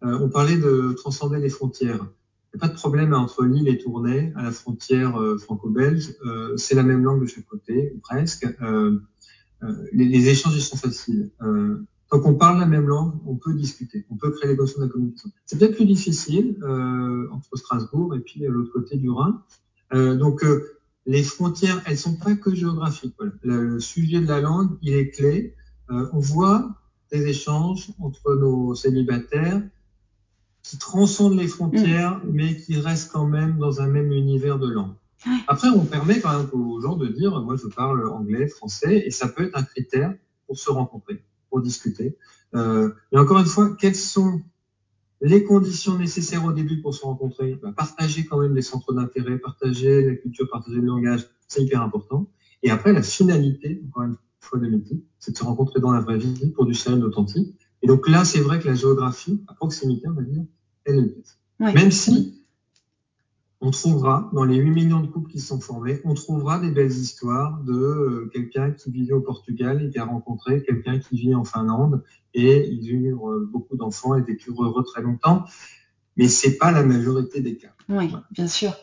Euh, 0.03 0.19
on 0.21 0.29
parlait 0.29 0.57
de 0.57 0.95
transcender 0.97 1.39
les 1.39 1.49
frontières. 1.49 2.07
Il 2.55 2.59
n'y 2.59 2.65
a 2.65 2.67
pas 2.67 2.69
de 2.69 2.75
problème 2.75 3.13
entre 3.15 3.45
Lille 3.45 3.69
et 3.69 3.79
Tournai, 3.79 4.33
à 4.37 4.43
la 4.43 4.51
frontière 4.51 5.21
euh, 5.21 5.39
franco-belge. 5.39 6.15
Euh, 6.25 6.57
c'est 6.57 6.75
la 6.75 6.83
même 6.83 7.05
langue 7.05 7.23
de 7.23 7.27
chaque 7.27 7.47
côté, 7.47 7.95
presque. 8.03 8.47
Les, 9.93 10.05
les, 10.05 10.29
échanges, 10.29 10.55
ils 10.55 10.63
sont 10.63 10.77
faciles. 10.77 11.31
Tant 12.11 12.21
qu'on 12.21 12.35
parle 12.35 12.61
la 12.61 12.67
même 12.67 12.87
langue, 12.87 13.15
on 13.27 13.35
peut 13.35 13.53
discuter, 13.55 14.07
on 14.11 14.17
peut 14.17 14.31
créer 14.31 14.51
les 14.51 14.57
notions 14.57 14.81
de 14.81 14.87
la 14.87 14.93
communication. 14.93 15.31
C'est 15.45 15.59
peut-être 15.59 15.75
plus 15.75 15.87
difficile 15.87 16.57
euh, 16.63 17.29
entre 17.33 17.57
Strasbourg 17.57 18.15
et 18.15 18.21
puis 18.21 18.41
l'autre 18.47 18.73
côté 18.73 18.97
du 18.97 19.11
Rhin. 19.11 19.43
Euh, 19.93 20.17
donc, 20.17 20.45
euh, 20.45 20.77
les 21.07 21.23
frontières, 21.23 21.81
elles 21.87 21.99
sont 21.99 22.17
pas 22.17 22.35
que 22.35 22.55
géographiques. 22.55 23.15
Voilà. 23.19 23.33
Le, 23.43 23.81
sujet 23.81 24.21
de 24.21 24.27
la 24.27 24.41
langue, 24.41 24.77
il 24.83 24.95
est 24.95 25.11
clé. 25.11 25.55
Euh, 25.91 26.09
on 26.13 26.19
voit 26.19 26.71
des 27.13 27.27
échanges 27.27 27.91
entre 28.01 28.35
nos 28.35 28.75
célibataires 28.75 29.63
qui 30.63 30.79
transcendent 30.79 31.39
les 31.39 31.47
frontières, 31.47 32.19
mm. 32.19 32.31
mais 32.33 32.57
qui 32.57 32.79
restent 32.81 33.13
quand 33.13 33.27
même 33.27 33.59
dans 33.59 33.81
un 33.81 33.87
même 33.87 34.11
univers 34.13 34.59
de 34.59 34.69
langue. 34.69 34.95
Après, 35.49 35.69
on 35.69 35.85
permet 35.85 36.21
quand 36.21 36.37
même 36.37 36.49
aux 36.53 36.81
gens 36.81 36.97
de 36.97 37.07
dire, 37.07 37.41
moi, 37.41 37.57
je 37.57 37.69
parle 37.69 38.09
anglais, 38.09 38.49
français, 38.49 39.03
et 39.07 39.11
ça 39.11 39.29
peut 39.29 39.45
être 39.45 39.57
un 39.57 39.63
critère 39.63 40.15
pour 40.47 40.59
se 40.59 40.71
rencontrer, 40.71 41.23
pour 41.57 41.63
discuter. 41.63 42.19
Euh, 42.55 42.91
et 43.13 43.19
encore 43.19 43.39
une 43.39 43.47
fois, 43.47 43.75
quelles 43.81 43.95
sont 43.95 44.43
les 45.23 45.43
conditions 45.43 45.97
nécessaires 45.97 46.45
au 46.45 46.53
début 46.53 46.83
pour 46.83 46.95
se 46.95 47.03
rencontrer? 47.03 47.59
Bah, 47.63 47.73
Partager 47.75 48.27
quand 48.27 48.39
même 48.39 48.53
des 48.53 48.61
centres 48.61 48.93
d'intérêt, 48.93 49.39
partager 49.39 50.05
la 50.05 50.17
culture, 50.17 50.47
partager 50.51 50.77
le 50.77 50.87
langage, 50.87 51.27
c'est 51.49 51.63
hyper 51.63 51.81
important. 51.81 52.31
Et 52.63 52.71
après, 52.71 52.93
la 52.93 53.03
finalité, 53.03 53.83
encore 53.89 54.03
une 54.03 54.17
fois 54.41 54.59
de 54.59 54.67
métier, 54.67 55.03
c'est 55.19 55.33
de 55.33 55.39
se 55.39 55.45
rencontrer 55.45 55.81
dans 55.81 55.93
la 55.93 56.01
vraie 56.01 56.19
vie 56.19 56.53
pour 56.55 56.67
du 56.67 56.75
sérieux 56.75 57.03
authentique. 57.03 57.57
Et 57.81 57.87
donc 57.87 58.07
là, 58.07 58.27
c'est 58.27 58.41
vrai 58.41 58.61
que 58.61 58.69
la 58.69 58.75
géographie, 58.75 59.43
à 59.49 59.55
proximité, 59.55 60.09
on 60.09 60.13
va 60.13 60.23
dire, 60.23 60.45
elle 60.85 60.99
est 60.99 61.65
ouais. 61.65 61.73
Même 61.73 61.91
si 61.91 62.45
on 63.61 63.71
trouvera, 63.71 64.31
dans 64.35 64.45
les 64.45 64.57
8 64.57 64.71
millions 64.71 65.01
de 65.01 65.07
couples 65.07 65.31
qui 65.31 65.41
sont 65.41 65.61
formés, 65.61 66.01
on 66.05 66.15
trouvera 66.15 66.59
des 66.59 66.71
belles 66.71 66.93
histoires 66.93 67.59
de 67.65 67.73
euh, 67.73 68.31
quelqu'un 68.33 68.71
qui 68.73 68.91
vivait 68.91 69.15
au 69.15 69.23
Portugal 69.23 69.83
et 69.83 69.91
qui 69.91 69.99
a 69.99 70.05
rencontré 70.05 70.63
quelqu'un 70.63 70.99
qui 70.99 71.17
vit 71.17 71.35
en 71.35 71.45
Finlande 71.45 72.03
et 72.35 72.69
ils 72.69 72.91
eurent 72.93 73.31
euh, 73.31 73.49
beaucoup 73.51 73.77
d'enfants 73.77 74.15
et 74.15 74.23
vécurent 74.23 74.63
heureux 74.63 74.85
très 74.85 75.01
longtemps. 75.01 75.45
Mais 76.17 76.29
c'est 76.29 76.59
pas 76.59 76.71
la 76.71 76.83
majorité 76.83 77.41
des 77.41 77.57
cas. 77.57 77.73
Oui, 77.89 78.11
bien 78.31 78.47
sûr. 78.47 78.75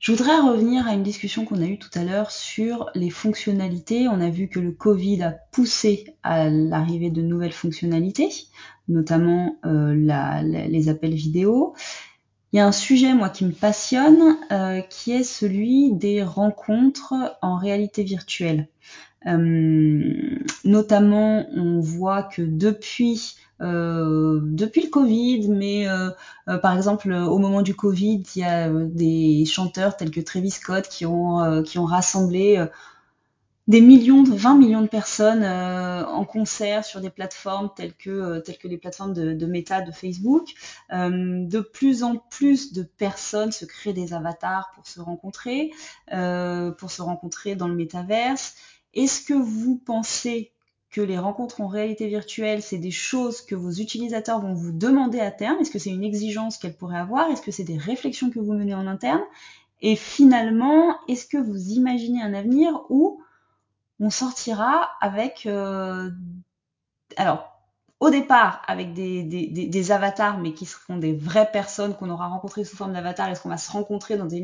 Je 0.00 0.12
voudrais 0.12 0.40
revenir 0.40 0.88
à 0.88 0.94
une 0.94 1.02
discussion 1.02 1.44
qu'on 1.44 1.60
a 1.60 1.66
eue 1.66 1.78
tout 1.78 1.90
à 1.94 2.04
l'heure 2.04 2.30
sur 2.30 2.88
les 2.94 3.10
fonctionnalités. 3.10 4.08
On 4.08 4.20
a 4.20 4.30
vu 4.30 4.48
que 4.48 4.58
le 4.58 4.72
Covid 4.72 5.22
a 5.22 5.30
poussé 5.30 6.16
à 6.22 6.48
l'arrivée 6.48 7.10
de 7.10 7.20
nouvelles 7.20 7.52
fonctionnalités, 7.52 8.30
notamment 8.88 9.58
euh, 9.66 9.94
la, 9.94 10.42
la, 10.42 10.66
les 10.66 10.88
appels 10.88 11.14
vidéo. 11.14 11.74
Il 12.52 12.56
y 12.56 12.60
a 12.60 12.66
un 12.66 12.72
sujet, 12.72 13.14
moi, 13.14 13.28
qui 13.28 13.44
me 13.44 13.52
passionne, 13.52 14.36
euh, 14.50 14.80
qui 14.80 15.12
est 15.12 15.22
celui 15.22 15.92
des 15.92 16.22
rencontres 16.22 17.14
en 17.42 17.56
réalité 17.56 18.02
virtuelle. 18.02 18.68
Euh, 19.26 20.38
notamment, 20.64 21.46
on 21.54 21.80
voit 21.80 22.22
que 22.22 22.42
depuis 22.42 23.36
euh, 23.60 24.40
depuis 24.42 24.82
le 24.82 24.88
Covid, 24.88 25.48
mais 25.50 25.86
euh, 25.86 26.10
euh, 26.48 26.56
par 26.56 26.74
exemple 26.74 27.12
au 27.12 27.38
moment 27.38 27.60
du 27.60 27.74
Covid, 27.74 28.22
il 28.34 28.38
y 28.40 28.44
a 28.44 28.70
des 28.70 29.44
chanteurs 29.44 29.96
tels 29.96 30.10
que 30.10 30.20
Travis 30.20 30.50
Scott 30.50 30.88
qui 30.88 31.04
ont 31.04 31.62
qui 31.62 31.78
ont 31.78 31.84
rassemblé 31.84 32.64
des 33.70 33.80
millions, 33.80 34.24
de 34.24 34.34
20 34.34 34.56
millions 34.56 34.82
de 34.82 34.88
personnes 34.88 35.44
euh, 35.44 36.04
en 36.04 36.24
concert 36.24 36.84
sur 36.84 37.00
des 37.00 37.08
plateformes 37.08 37.70
telles 37.76 37.94
que, 37.94 38.10
euh, 38.10 38.40
telles 38.40 38.58
que 38.58 38.66
les 38.66 38.78
plateformes 38.78 39.14
de, 39.14 39.32
de 39.32 39.46
Meta, 39.46 39.80
de 39.80 39.92
Facebook. 39.92 40.48
Euh, 40.92 41.46
de 41.46 41.60
plus 41.60 42.02
en 42.02 42.16
plus 42.16 42.72
de 42.72 42.82
personnes 42.82 43.52
se 43.52 43.64
créent 43.64 43.92
des 43.92 44.12
avatars 44.12 44.72
pour 44.74 44.88
se 44.88 45.00
rencontrer, 45.00 45.70
euh, 46.12 46.72
pour 46.72 46.90
se 46.90 47.00
rencontrer 47.00 47.54
dans 47.54 47.68
le 47.68 47.76
métaverse. 47.76 48.56
Est-ce 48.92 49.22
que 49.22 49.34
vous 49.34 49.76
pensez 49.76 50.50
que 50.90 51.00
les 51.00 51.18
rencontres 51.18 51.60
en 51.60 51.68
réalité 51.68 52.08
virtuelle, 52.08 52.62
c'est 52.62 52.78
des 52.78 52.90
choses 52.90 53.40
que 53.40 53.54
vos 53.54 53.70
utilisateurs 53.70 54.40
vont 54.40 54.54
vous 54.54 54.72
demander 54.72 55.20
à 55.20 55.30
terme? 55.30 55.60
Est-ce 55.60 55.70
que 55.70 55.78
c'est 55.78 55.90
une 55.90 56.02
exigence 56.02 56.58
qu'elles 56.58 56.76
pourraient 56.76 56.98
avoir? 56.98 57.30
Est-ce 57.30 57.42
que 57.42 57.52
c'est 57.52 57.62
des 57.62 57.78
réflexions 57.78 58.30
que 58.30 58.40
vous 58.40 58.52
menez 58.52 58.74
en 58.74 58.88
interne? 58.88 59.22
Et 59.80 59.94
finalement, 59.94 60.96
est-ce 61.06 61.24
que 61.24 61.38
vous 61.38 61.68
imaginez 61.68 62.20
un 62.20 62.34
avenir 62.34 62.72
où 62.88 63.22
on 64.00 64.10
sortira 64.10 64.90
avec, 65.00 65.46
euh, 65.46 66.10
alors 67.16 67.50
au 68.00 68.08
départ 68.08 68.62
avec 68.66 68.94
des, 68.94 69.22
des, 69.22 69.46
des, 69.46 69.92
avatars, 69.92 70.38
mais 70.38 70.54
qui 70.54 70.64
seront 70.64 70.96
des 70.96 71.14
vraies 71.14 71.50
personnes 71.52 71.94
qu'on 71.94 72.08
aura 72.08 72.28
rencontrées 72.28 72.64
sous 72.64 72.76
forme 72.76 72.94
d'avatar, 72.94 73.28
est-ce 73.28 73.42
qu'on 73.42 73.50
va 73.50 73.58
se 73.58 73.70
rencontrer 73.70 74.16
dans 74.16 74.24
des, 74.24 74.38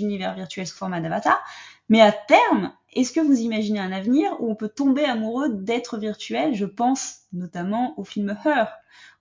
univers 0.00 0.34
virtuels 0.34 0.66
sous 0.66 0.76
forme 0.76 1.00
d'avatar 1.00 1.40
Mais 1.88 2.00
à 2.00 2.10
terme, 2.10 2.72
est-ce 2.92 3.12
que 3.12 3.20
vous 3.20 3.38
imaginez 3.38 3.78
un 3.78 3.92
avenir 3.92 4.32
où 4.40 4.50
on 4.50 4.56
peut 4.56 4.68
tomber 4.68 5.04
amoureux 5.04 5.48
d'êtres 5.48 5.96
virtuels? 5.96 6.56
Je 6.56 6.64
pense 6.64 7.20
notamment 7.32 7.94
au 7.98 8.04
film 8.04 8.36
Her, 8.44 8.66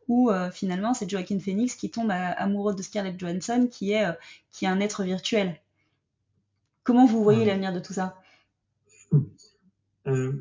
où 0.08 0.32
euh, 0.32 0.50
finalement 0.50 0.96
c'est 0.96 1.08
Joaquin 1.08 1.40
Phoenix 1.40 1.76
qui 1.76 1.92
tombe 1.92 2.10
amoureux 2.10 2.74
de 2.74 2.82
Scarlett 2.82 3.20
Johansson, 3.20 3.68
qui 3.70 3.92
est, 3.92 4.06
euh, 4.06 4.14
qui 4.52 4.66
est 4.66 4.70
un 4.70 4.80
être 4.80 5.04
virtuel. 5.04 5.56
Comment 6.84 7.06
vous 7.06 7.22
voyez 7.22 7.46
l'avenir 7.46 7.74
de 7.74 7.80
tout 7.80 7.94
ça? 7.94 8.16
Euh, 10.08 10.32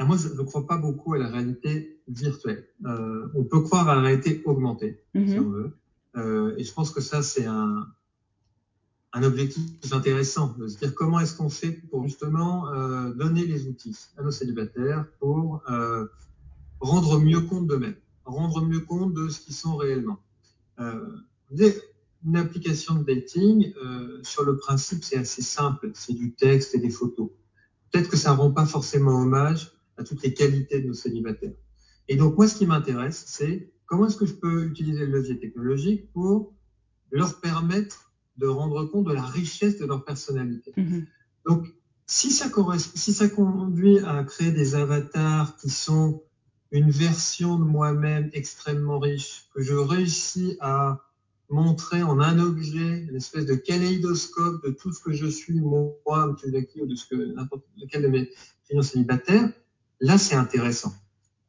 moi, 0.00 0.16
je 0.16 0.28
ne 0.28 0.42
crois 0.42 0.66
pas 0.66 0.78
beaucoup 0.78 1.14
à 1.14 1.18
la 1.18 1.28
réalité 1.28 2.00
virtuelle. 2.08 2.66
Euh, 2.86 3.28
on 3.34 3.44
peut 3.44 3.60
croire 3.60 3.88
à 3.88 3.96
la 3.96 4.02
réalité 4.02 4.42
augmentée, 4.44 5.02
mm 5.14 5.20
-hmm. 5.20 5.28
si 5.32 5.38
on 5.40 5.50
veut. 5.50 5.70
Euh, 6.16 6.56
et 6.56 6.64
je 6.64 6.72
pense 6.72 6.90
que 6.90 7.00
ça, 7.00 7.22
c'est 7.22 7.46
un, 7.46 7.86
un 9.12 9.22
objectif 9.22 9.92
intéressant, 9.92 10.54
de 10.58 10.68
se 10.68 10.78
dire 10.78 10.94
comment 10.94 11.18
est-ce 11.20 11.34
qu'on 11.36 11.50
fait 11.50 11.72
pour 11.90 12.00
justement 12.08 12.52
donner 13.22 13.44
les 13.52 13.66
outils 13.70 13.96
à 14.18 14.22
nos 14.22 14.34
célibataires 14.40 15.02
pour 15.20 15.62
rendre 16.80 17.12
mieux 17.28 17.42
compte 17.50 17.66
d'eux-mêmes, 17.70 18.00
rendre 18.24 18.58
mieux 18.70 18.84
compte 18.92 19.12
de 19.20 19.24
ce 19.32 19.38
qu'ils 19.42 19.58
sont 19.64 19.76
réellement. 19.84 20.18
Une 22.26 22.36
application 22.44 22.92
de 23.00 23.04
dating, 23.10 23.56
sur 24.32 24.42
le 24.50 24.54
principe, 24.64 25.00
c'est 25.08 25.20
assez 25.26 25.44
simple, 25.58 25.84
c'est 26.02 26.16
du 26.22 26.28
texte 26.44 26.70
et 26.76 26.80
des 26.86 26.94
photos 27.00 27.30
peut-être 27.90 28.08
que 28.08 28.16
ça 28.16 28.32
rend 28.32 28.50
pas 28.50 28.66
forcément 28.66 29.20
hommage 29.20 29.72
à 29.96 30.04
toutes 30.04 30.22
les 30.22 30.34
qualités 30.34 30.80
de 30.80 30.86
nos 30.86 30.94
célibataires. 30.94 31.54
Et 32.08 32.16
donc, 32.16 32.36
moi, 32.36 32.48
ce 32.48 32.56
qui 32.56 32.66
m'intéresse, 32.66 33.24
c'est 33.26 33.72
comment 33.86 34.06
est-ce 34.06 34.16
que 34.16 34.26
je 34.26 34.34
peux 34.34 34.64
utiliser 34.64 35.06
le 35.06 35.12
levier 35.12 35.38
technologique 35.38 36.12
pour 36.12 36.54
leur 37.10 37.40
permettre 37.40 38.12
de 38.36 38.46
rendre 38.46 38.84
compte 38.84 39.06
de 39.06 39.12
la 39.12 39.22
richesse 39.22 39.78
de 39.78 39.86
leur 39.86 40.04
personnalité. 40.04 40.72
Mmh. 40.76 41.00
Donc, 41.46 41.66
si 42.06 42.30
ça, 42.30 42.50
si 42.78 43.12
ça 43.12 43.28
conduit 43.28 43.98
à 43.98 44.24
créer 44.24 44.52
des 44.52 44.74
avatars 44.74 45.56
qui 45.56 45.70
sont 45.70 46.22
une 46.70 46.90
version 46.90 47.58
de 47.58 47.64
moi-même 47.64 48.30
extrêmement 48.32 48.98
riche, 48.98 49.48
que 49.54 49.62
je 49.62 49.74
réussis 49.74 50.56
à 50.60 51.00
montrer 51.50 52.02
en 52.02 52.20
un 52.20 52.38
objet 52.38 53.06
une 53.08 53.16
espèce 53.16 53.46
de 53.46 53.54
kaléidoscope 53.54 54.64
de 54.64 54.70
tout 54.70 54.92
ce 54.92 55.00
que 55.00 55.12
je 55.12 55.26
suis, 55.26 55.60
moi, 55.60 55.94
M. 56.08 56.36
Jackie, 56.52 56.82
ou 56.82 56.86
de 56.86 56.94
ce 56.94 57.06
que 57.06 57.14
n'importe 57.34 57.64
lequel 57.80 58.02
de 58.02 58.08
mes 58.08 58.30
clients 58.66 58.82
célibataires, 58.82 59.50
là, 60.00 60.18
c'est 60.18 60.34
intéressant. 60.34 60.92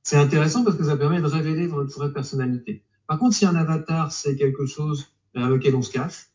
C'est 0.04 0.18
intéressant 0.18 0.64
parce 0.64 0.78
que 0.78 0.84
ça 0.84 0.98
permet 0.98 1.22
de 1.22 1.28
révéler 1.28 1.68
votre 1.68 1.94
vraie 1.98 2.14
personnalité. 2.14 2.84
Par 3.08 3.20
contre, 3.20 3.36
si 3.36 3.46
un 3.46 3.56
avatar, 3.56 4.12
c'est 4.12 4.36
quelque 4.36 4.66
chose 4.66 5.08
vers 5.36 5.50
lequel 5.50 5.76
on 5.76 5.82
se 5.82 5.92
cache, 5.92 6.30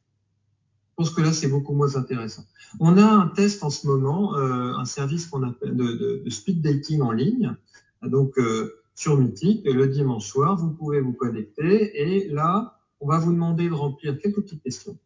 je 0.91 0.97
pense 0.97 1.11
que 1.11 1.23
là, 1.23 1.33
c'est 1.33 1.49
beaucoup 1.49 1.75
moins 1.75 1.97
intéressant. 1.97 2.45
On 2.79 2.97
a 2.99 3.05
un 3.05 3.27
test 3.29 3.65
en 3.65 3.71
ce 3.71 3.87
moment, 3.87 4.37
euh, 4.37 4.75
un 4.75 4.85
service 4.85 5.27
qu'on 5.27 5.43
appelle 5.43 5.77
de, 5.77 5.85
de, 5.85 6.23
de, 6.25 6.31
speed 6.31 6.63
dating 6.63 7.01
en 7.01 7.11
ligne, 7.11 7.57
donc 8.03 8.39
euh, 8.39 8.85
sur 8.95 9.19
Mythique, 9.19 9.65
le 9.65 9.89
dimanche 9.89 10.27
soir, 10.27 10.57
vous 10.57 10.71
pouvez 10.71 11.01
vous 11.01 11.13
connecter 11.13 12.01
et 12.01 12.29
là, 12.29 12.74
on 13.01 13.09
va 13.09 13.19
vous 13.19 13.33
demander 13.33 13.69
de 13.69 13.75
remplir 13.75 14.19
quelques 14.19 14.43
petites 14.43 14.63
questions. 14.63 14.99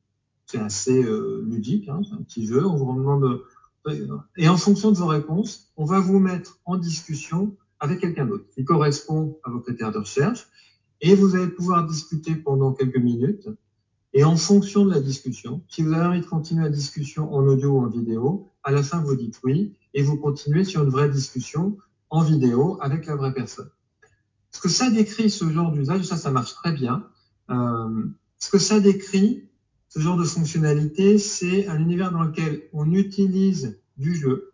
C'est 0.46 0.58
assez 0.58 1.04
euh, 1.04 1.44
ludique, 1.46 1.88
hein, 1.88 2.00
c'est 2.08 2.14
un 2.14 2.22
petit 2.22 2.46
jeu. 2.46 2.64
On 2.66 2.76
vous 2.76 2.94
demande 2.94 3.42
et 4.36 4.48
en 4.48 4.56
fonction 4.56 4.92
de 4.92 4.96
vos 4.96 5.06
réponses, 5.06 5.70
on 5.76 5.84
va 5.84 6.00
vous 6.00 6.18
mettre 6.18 6.58
en 6.64 6.76
discussion 6.76 7.56
avec 7.80 8.00
quelqu'un 8.00 8.26
d'autre 8.26 8.44
qui 8.54 8.64
correspond 8.64 9.38
à 9.44 9.50
vos 9.50 9.60
critères 9.60 9.92
de 9.92 9.98
recherche 9.98 10.48
et 11.00 11.14
vous 11.14 11.36
allez 11.36 11.48
pouvoir 11.48 11.86
discuter 11.86 12.34
pendant 12.34 12.72
quelques 12.72 12.98
minutes. 12.98 13.48
Et 14.14 14.24
en 14.24 14.36
fonction 14.36 14.86
de 14.86 14.90
la 14.90 15.00
discussion, 15.00 15.62
si 15.68 15.82
vous 15.82 15.92
avez 15.92 16.06
envie 16.06 16.20
de 16.20 16.26
continuer 16.26 16.64
la 16.64 16.70
discussion 16.70 17.32
en 17.32 17.46
audio 17.46 17.72
ou 17.72 17.84
en 17.84 17.88
vidéo, 17.88 18.48
à 18.62 18.72
la 18.72 18.82
fin 18.82 19.00
vous 19.00 19.14
dites 19.14 19.38
oui 19.44 19.76
et 19.94 20.02
vous 20.02 20.16
continuez 20.16 20.64
sur 20.64 20.82
une 20.82 20.90
vraie 20.90 21.10
discussion 21.10 21.76
en 22.10 22.22
vidéo 22.22 22.78
avec 22.80 23.06
la 23.06 23.16
vraie 23.16 23.34
personne. 23.34 23.70
Ce 24.50 24.60
que 24.60 24.68
ça 24.68 24.90
décrit 24.90 25.30
ce 25.30 25.48
genre 25.50 25.72
d'usage, 25.72 26.04
ça, 26.04 26.16
ça 26.16 26.30
marche 26.30 26.54
très 26.54 26.72
bien. 26.72 27.06
Euh, 27.50 28.04
ce 28.38 28.50
que 28.50 28.58
ça 28.58 28.80
décrit, 28.80 29.48
ce 29.88 30.00
genre 30.00 30.16
de 30.16 30.24
fonctionnalité, 30.24 31.18
c'est 31.18 31.66
un 31.68 31.80
univers 31.80 32.12
dans 32.12 32.22
lequel 32.22 32.62
on 32.72 32.92
utilise 32.92 33.80
du 33.96 34.14
jeu. 34.14 34.52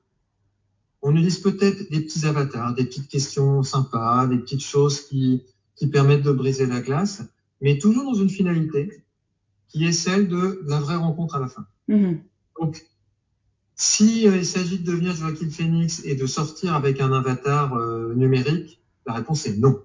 On 1.03 1.13
utilise 1.13 1.39
peut-être 1.39 1.91
des 1.91 2.01
petits 2.01 2.25
avatars, 2.25 2.75
des 2.75 2.85
petites 2.85 3.09
questions 3.09 3.63
sympas, 3.63 4.27
des 4.27 4.39
petites 4.39 4.65
choses 4.65 5.01
qui, 5.03 5.43
qui 5.77 5.89
permettent 5.89 6.23
de 6.23 6.33
briser 6.33 6.67
la 6.67 6.81
glace, 6.81 7.23
mais 7.61 7.79
toujours 7.79 8.05
dans 8.05 8.15
une 8.15 8.31
finalité 8.31 9.05
qui 9.69 9.85
est 9.85 9.93
celle 9.93 10.29
de 10.29 10.63
la 10.67 10.79
vraie 10.79 10.97
rencontre 10.97 11.35
à 11.35 11.41
la 11.41 11.49
fin. 11.49 11.67
Mmh. 11.89 12.15
Donc, 12.61 12.87
si 13.75 14.29
euh, 14.29 14.37
il 14.37 14.47
s'agit 14.47 14.79
de 14.79 14.87
devenir 14.87 15.15
Joaquin 15.15 15.51
Phoenix 15.51 16.03
et 16.05 16.15
de 16.15 16.27
sortir 16.27 16.75
avec 16.75 17.01
un 17.01 17.13
avatar 17.13 17.75
euh, 17.75 18.15
numérique, 18.15 18.81
la 19.07 19.15
réponse 19.15 19.47
est 19.47 19.57
non. 19.57 19.83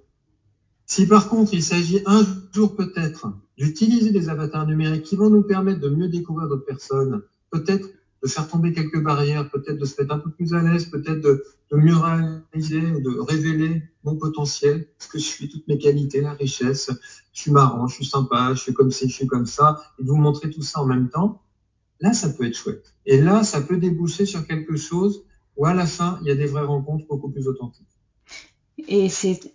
Si 0.86 1.08
par 1.08 1.28
contre 1.28 1.54
il 1.54 1.64
s'agit 1.64 2.02
un 2.06 2.24
jour 2.52 2.76
peut-être 2.76 3.32
d'utiliser 3.58 4.12
des 4.12 4.30
avatars 4.30 4.66
numériques 4.66 5.04
qui 5.04 5.16
vont 5.16 5.30
nous 5.30 5.44
permettre 5.44 5.80
de 5.80 5.90
mieux 5.90 6.08
découvrir 6.08 6.48
d'autres 6.48 6.66
personnes, 6.66 7.22
peut-être 7.52 7.88
de 8.22 8.28
faire 8.28 8.48
tomber 8.48 8.74
quelques 8.74 9.02
barrières, 9.02 9.50
peut-être 9.50 9.78
de 9.78 9.86
se 9.86 10.02
mettre 10.02 10.14
un 10.14 10.20
peu 10.20 10.32
plus 10.32 10.54
à 10.54 10.62
l'aise, 10.62 10.86
peut-être 10.86 11.22
de, 11.22 11.44
de 11.72 11.78
mieux 11.78 11.96
réaliser, 11.96 12.82
de 12.82 13.20
révéler 13.20 13.84
mon 14.04 14.16
potentiel, 14.16 14.88
ce 14.98 15.08
que 15.08 15.20
je 15.20 15.24
suis, 15.24 15.50
toutes 15.50 15.68
mes 15.68 15.78
qualités, 15.78 16.22
la 16.22 16.34
richesse, 16.34 16.92
je 17.34 17.42
suis 17.42 17.52
marrant, 17.52 17.88
je 17.88 17.96
suis 17.96 18.06
sympa, 18.06 18.54
je 18.54 18.60
suis 18.60 18.74
comme 18.74 18.92
ci, 18.92 19.10
je 19.10 19.14
suis 19.14 19.28
comme 19.28 19.46
ça, 19.46 19.80
et 20.00 20.04
de 20.04 20.10
vous 20.10 20.18
montrer 20.18 20.50
tout 20.50 20.62
ça 20.62 20.82
en 20.82 20.86
même 20.86 21.10
temps, 21.10 21.42
là, 22.02 22.14
ça 22.14 22.30
peut 22.30 22.46
être 22.46 22.58
chouette. 22.58 22.94
Et 23.06 23.22
là, 23.22 23.44
ça 23.44 23.62
peut 23.62 23.78
déboucher 23.78 24.26
sur 24.26 24.46
quelque 24.46 24.76
chose 24.76 25.24
où 25.56 25.66
à 25.66 25.74
la 25.74 25.86
fin, 25.86 26.20
il 26.22 26.28
y 26.28 26.32
a 26.32 26.36
des 26.36 26.46
vraies 26.46 26.66
rencontres 26.66 27.06
beaucoup 27.08 27.30
plus 27.30 27.48
authentiques. 27.48 27.88
Et 28.88 29.10
c'est 29.10 29.54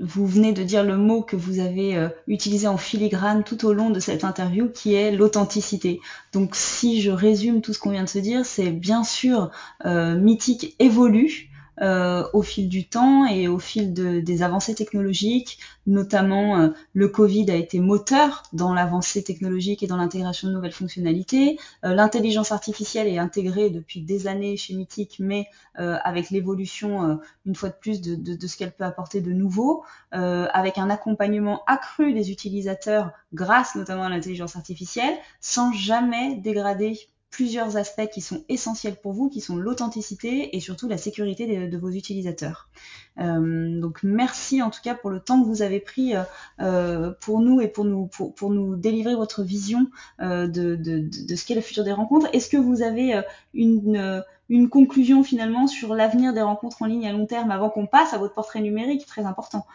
vous 0.00 0.26
venez 0.26 0.52
de 0.52 0.62
dire 0.62 0.84
le 0.84 0.96
mot 0.96 1.22
que 1.22 1.36
vous 1.36 1.58
avez 1.58 1.96
euh, 1.96 2.08
utilisé 2.26 2.66
en 2.66 2.76
filigrane 2.76 3.44
tout 3.44 3.64
au 3.66 3.72
long 3.72 3.90
de 3.90 4.00
cette 4.00 4.24
interview, 4.24 4.68
qui 4.68 4.94
est 4.94 5.12
l'authenticité. 5.12 6.00
Donc, 6.32 6.54
si 6.54 7.00
je 7.00 7.10
résume 7.10 7.60
tout 7.60 7.72
ce 7.72 7.78
qu'on 7.78 7.90
vient 7.90 8.04
de 8.04 8.08
se 8.08 8.18
dire, 8.18 8.44
c'est 8.44 8.70
bien 8.70 9.04
sûr 9.04 9.50
euh, 9.84 10.16
mythique 10.18 10.74
évolue, 10.78 11.50
au 11.80 12.42
fil 12.42 12.68
du 12.68 12.88
temps 12.88 13.26
et 13.26 13.48
au 13.48 13.58
fil 13.58 13.92
de, 13.92 14.20
des 14.20 14.42
avancées 14.42 14.74
technologiques, 14.74 15.58
notamment 15.86 16.58
euh, 16.58 16.68
le 16.92 17.08
Covid 17.08 17.50
a 17.50 17.54
été 17.54 17.78
moteur 17.80 18.42
dans 18.52 18.74
l'avancée 18.74 19.22
technologique 19.22 19.82
et 19.82 19.86
dans 19.86 19.96
l'intégration 19.96 20.48
de 20.48 20.52
nouvelles 20.52 20.72
fonctionnalités. 20.72 21.58
Euh, 21.84 21.94
l'intelligence 21.94 22.52
artificielle 22.52 23.06
est 23.06 23.18
intégrée 23.18 23.70
depuis 23.70 24.00
des 24.00 24.26
années 24.26 24.56
chez 24.56 24.74
Mythic, 24.74 25.16
mais 25.20 25.46
euh, 25.78 25.96
avec 26.02 26.30
l'évolution, 26.30 27.20
une 27.44 27.54
fois 27.54 27.68
de 27.68 27.74
plus, 27.74 28.00
de 28.00 28.46
ce 28.46 28.56
qu'elle 28.56 28.72
peut 28.72 28.84
apporter 28.84 29.20
de 29.20 29.32
nouveau, 29.32 29.84
avec 30.10 30.78
un 30.78 30.90
accompagnement 30.90 31.62
accru 31.66 32.12
des 32.12 32.30
utilisateurs 32.30 33.10
grâce 33.34 33.74
notamment 33.76 34.04
à 34.04 34.08
l'intelligence 34.08 34.56
artificielle, 34.56 35.14
sans 35.40 35.72
jamais 35.72 36.36
dégrader 36.36 36.98
plusieurs 37.36 37.76
aspects 37.76 38.08
qui 38.10 38.22
sont 38.22 38.42
essentiels 38.48 38.96
pour 38.96 39.12
vous, 39.12 39.28
qui 39.28 39.42
sont 39.42 39.58
l'authenticité 39.58 40.56
et 40.56 40.60
surtout 40.60 40.88
la 40.88 40.96
sécurité 40.96 41.68
de, 41.68 41.76
vos 41.76 41.90
utilisateurs. 41.90 42.70
Euh, 43.18 43.78
donc 43.78 44.02
merci 44.02 44.62
en 44.62 44.70
tout 44.70 44.80
cas 44.82 44.94
pour 44.94 45.10
le 45.10 45.20
temps 45.20 45.42
que 45.42 45.46
vous 45.46 45.60
avez 45.60 45.80
pris 45.80 46.14
euh, 46.60 47.12
pour 47.20 47.40
nous 47.40 47.60
et 47.60 47.68
pour 47.68 47.84
nous 47.84 48.06
pour, 48.06 48.50
nous 48.50 48.74
délivrer 48.76 49.14
votre 49.14 49.42
vision 49.42 49.86
euh, 50.20 50.46
de, 50.46 51.10
ce 51.36 51.44
qu'est 51.44 51.54
le 51.54 51.60
futur 51.60 51.84
des 51.84 51.92
rencontres. 51.92 52.26
Est-ce 52.32 52.48
que 52.48 52.56
vous 52.56 52.80
avez 52.80 53.16
euh, 53.16 53.22
une, 53.52 54.70
conclusion 54.70 55.22
finalement 55.22 55.66
sur 55.66 55.94
l'avenir 55.94 56.32
des 56.32 56.40
rencontres 56.40 56.80
en 56.80 56.86
ligne 56.86 57.06
à 57.06 57.12
long 57.12 57.26
terme 57.26 57.50
avant 57.50 57.68
qu'on 57.68 57.86
passe 57.86 58.14
à 58.14 58.18
votre 58.18 58.32
portrait 58.32 58.62
numérique 58.62 59.04
très 59.04 59.26
important? 59.26 59.66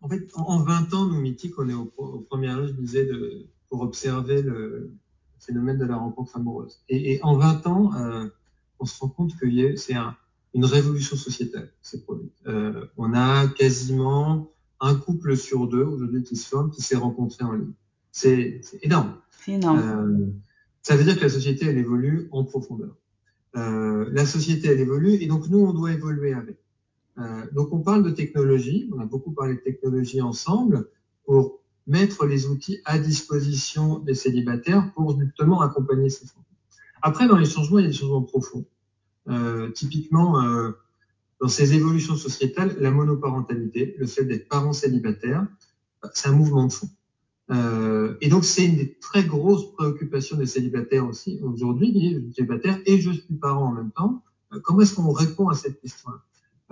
En 0.00 0.08
fait, 0.08 0.28
en 0.36 0.62
20 0.62 0.94
ans, 0.94 1.06
nous, 1.06 1.20
Mythique, 1.20 1.58
on 1.58 1.68
est 1.68 1.74
au, 1.74 1.92
au 1.96 2.20
premier 2.20 2.50
âge, 2.50 2.68
je 2.68 2.72
disais, 2.74 3.04
de, 3.04 3.48
pour 3.68 3.80
observer 3.80 4.42
le, 4.42 4.92
phénomène 5.38 5.78
de 5.78 5.84
la 5.84 5.96
rencontre 5.96 6.36
amoureuse. 6.36 6.80
Et, 6.88 7.14
et 7.14 7.22
en 7.22 7.36
20 7.36 7.66
ans, 7.66 7.94
euh, 7.96 8.28
on 8.78 8.84
se 8.84 8.98
rend 9.00 9.08
compte 9.08 9.36
que 9.36 9.76
c'est 9.76 9.94
un, 9.94 10.16
une 10.56 10.64
révolution 10.64 11.16
sociétale 11.16 11.70
qui 11.82 12.02
Euh, 12.46 12.86
on 12.96 13.12
a 13.14 13.48
quasiment 13.48 14.50
un 14.80 14.94
couple 14.94 15.36
sur 15.36 15.66
deux 15.66 15.84
aujourd'hui 15.84 16.22
qui 16.22 16.36
se 16.36 16.48
forme, 16.48 16.70
qui 16.70 16.82
s'est 16.82 16.96
rencontré 16.96 17.44
en 17.44 17.52
ligne. 17.52 17.72
C'est 18.12 18.62
énorme. 18.82 19.16
C'est 19.30 19.52
énorme. 19.52 19.78
Euh, 19.78 20.26
ça 20.82 20.96
veut 20.96 21.04
dire 21.04 21.16
que 21.16 21.22
la 21.22 21.28
société, 21.28 21.66
elle 21.66 21.78
évolue 21.78 22.28
en 22.30 22.44
profondeur. 22.44 22.94
Euh, 23.56 24.08
la 24.12 24.24
société, 24.24 24.68
elle 24.68 24.80
évolue 24.80 25.14
et 25.22 25.26
donc 25.26 25.48
nous, 25.48 25.58
on 25.58 25.72
doit 25.72 25.92
évoluer 25.92 26.32
avec. 26.32 26.58
Donc 27.52 27.72
on 27.72 27.80
parle 27.80 28.02
de 28.02 28.10
technologie, 28.10 28.90
on 28.94 29.00
a 29.00 29.06
beaucoup 29.06 29.32
parlé 29.32 29.54
de 29.54 29.60
technologie 29.60 30.20
ensemble 30.20 30.86
pour 31.24 31.60
mettre 31.86 32.26
les 32.26 32.46
outils 32.46 32.80
à 32.84 32.98
disposition 32.98 33.98
des 33.98 34.14
célibataires 34.14 34.92
pour 34.94 35.18
justement 35.18 35.60
accompagner 35.60 36.10
ces 36.10 36.24
enfants. 36.24 36.44
Après, 37.02 37.28
dans 37.28 37.36
les 37.36 37.46
changements, 37.46 37.78
il 37.78 37.82
y 37.82 37.84
a 37.86 37.90
des 37.90 37.94
changements 37.94 38.22
profonds. 38.22 38.64
Euh, 39.28 39.70
typiquement, 39.70 40.42
euh, 40.42 40.72
dans 41.40 41.48
ces 41.48 41.74
évolutions 41.74 42.16
sociétales, 42.16 42.76
la 42.80 42.90
monoparentalité, 42.90 43.94
le 43.98 44.06
fait 44.06 44.24
d'être 44.24 44.48
parent 44.48 44.72
célibataire, 44.72 45.46
c'est 46.14 46.28
un 46.28 46.32
mouvement 46.32 46.66
de 46.66 46.72
fond. 46.72 46.88
Euh, 47.50 48.16
et 48.20 48.28
donc, 48.28 48.44
c'est 48.44 48.64
une 48.64 48.76
des 48.76 48.94
très 48.98 49.24
grosses 49.24 49.72
préoccupations 49.72 50.36
des 50.36 50.46
célibataires 50.46 51.06
aussi 51.06 51.40
aujourd'hui, 51.42 51.92
les 51.92 52.32
célibataires, 52.32 52.80
et 52.86 52.98
je 53.00 53.10
suis 53.10 53.34
parent 53.34 53.66
en 53.66 53.72
même 53.72 53.92
temps. 53.92 54.22
Euh, 54.52 54.60
comment 54.62 54.80
est-ce 54.80 54.94
qu'on 54.94 55.12
répond 55.12 55.48
à 55.48 55.54
cette 55.54 55.80
question 55.80 56.10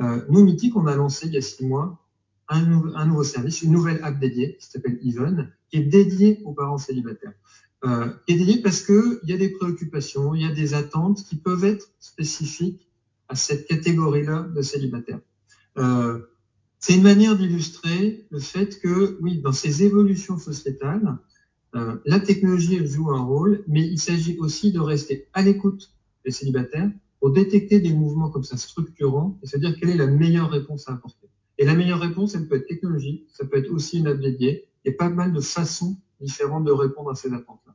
euh, 0.00 0.24
Nous, 0.29 0.44
Mythique, 0.44 0.77
on 0.77 0.87
a 0.87 0.96
lancé 0.96 1.27
il 1.27 1.35
y 1.35 1.37
a 1.37 1.40
six 1.40 1.64
mois 1.64 2.03
un, 2.48 2.62
nou 2.66 2.92
un, 2.94 3.07
nouveau 3.07 3.24
service, 3.24 3.62
une 3.62 3.72
nouvelle 3.72 4.00
app 4.02 4.18
dédiée 4.18 4.57
qui 4.59 4.66
s'appelle 4.66 4.98
Even, 5.02 5.50
qui 5.70 5.78
est 5.78 5.85
dédiée 5.85 6.40
aux 6.44 6.52
parents 6.52 6.78
célibataires. 6.78 7.33
Euh, 7.85 8.09
est 8.28 8.37
dédiée 8.37 8.62
parce 8.62 8.80
qu'il 8.80 9.20
y 9.24 9.33
a 9.33 9.37
des 9.37 9.50
préoccupations, 9.50 10.35
il 10.35 10.42
y 10.42 10.46
a 10.46 10.52
des 10.52 10.74
attentes 10.74 11.22
qui 11.24 11.37
peuvent 11.37 11.64
être 11.64 11.90
spécifiques 12.00 12.88
à 13.28 13.35
cette 13.35 13.66
catégorie-là 13.66 14.48
de 14.54 14.62
célibataires. 14.62 15.20
Euh, 15.78 16.20
c'est 16.78 16.94
une 16.94 17.02
manière 17.02 17.37
d'illustrer 17.37 18.26
le 18.30 18.38
fait 18.38 18.80
que, 18.80 19.18
oui, 19.22 19.40
dans 19.40 19.52
ces 19.52 19.83
évolutions 19.83 20.38
sociétales, 20.38 21.18
euh, 21.74 21.96
la 22.04 22.20
technologie 22.20 22.87
joue 22.87 23.11
un 23.11 23.22
rôle, 23.22 23.64
mais 23.66 23.87
il 23.87 23.98
s'agit 23.98 24.38
aussi 24.38 24.70
de 24.70 24.80
rester 24.80 25.28
à 25.33 25.42
l'écoute 25.42 25.92
des 26.24 26.30
célibataires 26.30 26.90
pour 27.20 27.33
détecter 27.33 27.80
des 27.80 27.92
mouvements 27.92 28.30
comme 28.30 28.44
ça 28.44 28.57
structurants 28.57 29.38
et 29.42 29.46
se 29.46 29.57
dire 29.57 29.74
quelle 29.78 29.90
est 29.90 29.96
la 29.96 30.07
meilleure 30.07 30.50
réponse 30.50 30.88
à 30.88 30.92
apporter. 30.92 31.28
Et 31.58 31.64
la 31.64 31.74
meilleure 31.74 32.00
réponse, 32.00 32.34
elle 32.34 32.48
peut 32.48 32.56
être 32.56 32.66
technologique, 32.66 33.26
ça 33.32 33.44
peut 33.44 33.58
être 33.58 33.70
aussi 33.70 33.98
une 33.98 34.08
app 34.08 34.18
dédiée. 34.18 34.68
A 34.86 34.92
pas 34.92 35.08
mal 35.08 35.32
de 35.32 35.40
façons 35.40 35.96
différentes 36.20 36.64
de 36.64 36.72
répondre 36.72 37.10
à 37.10 37.14
ces 37.14 37.32
attentes-là. 37.32 37.74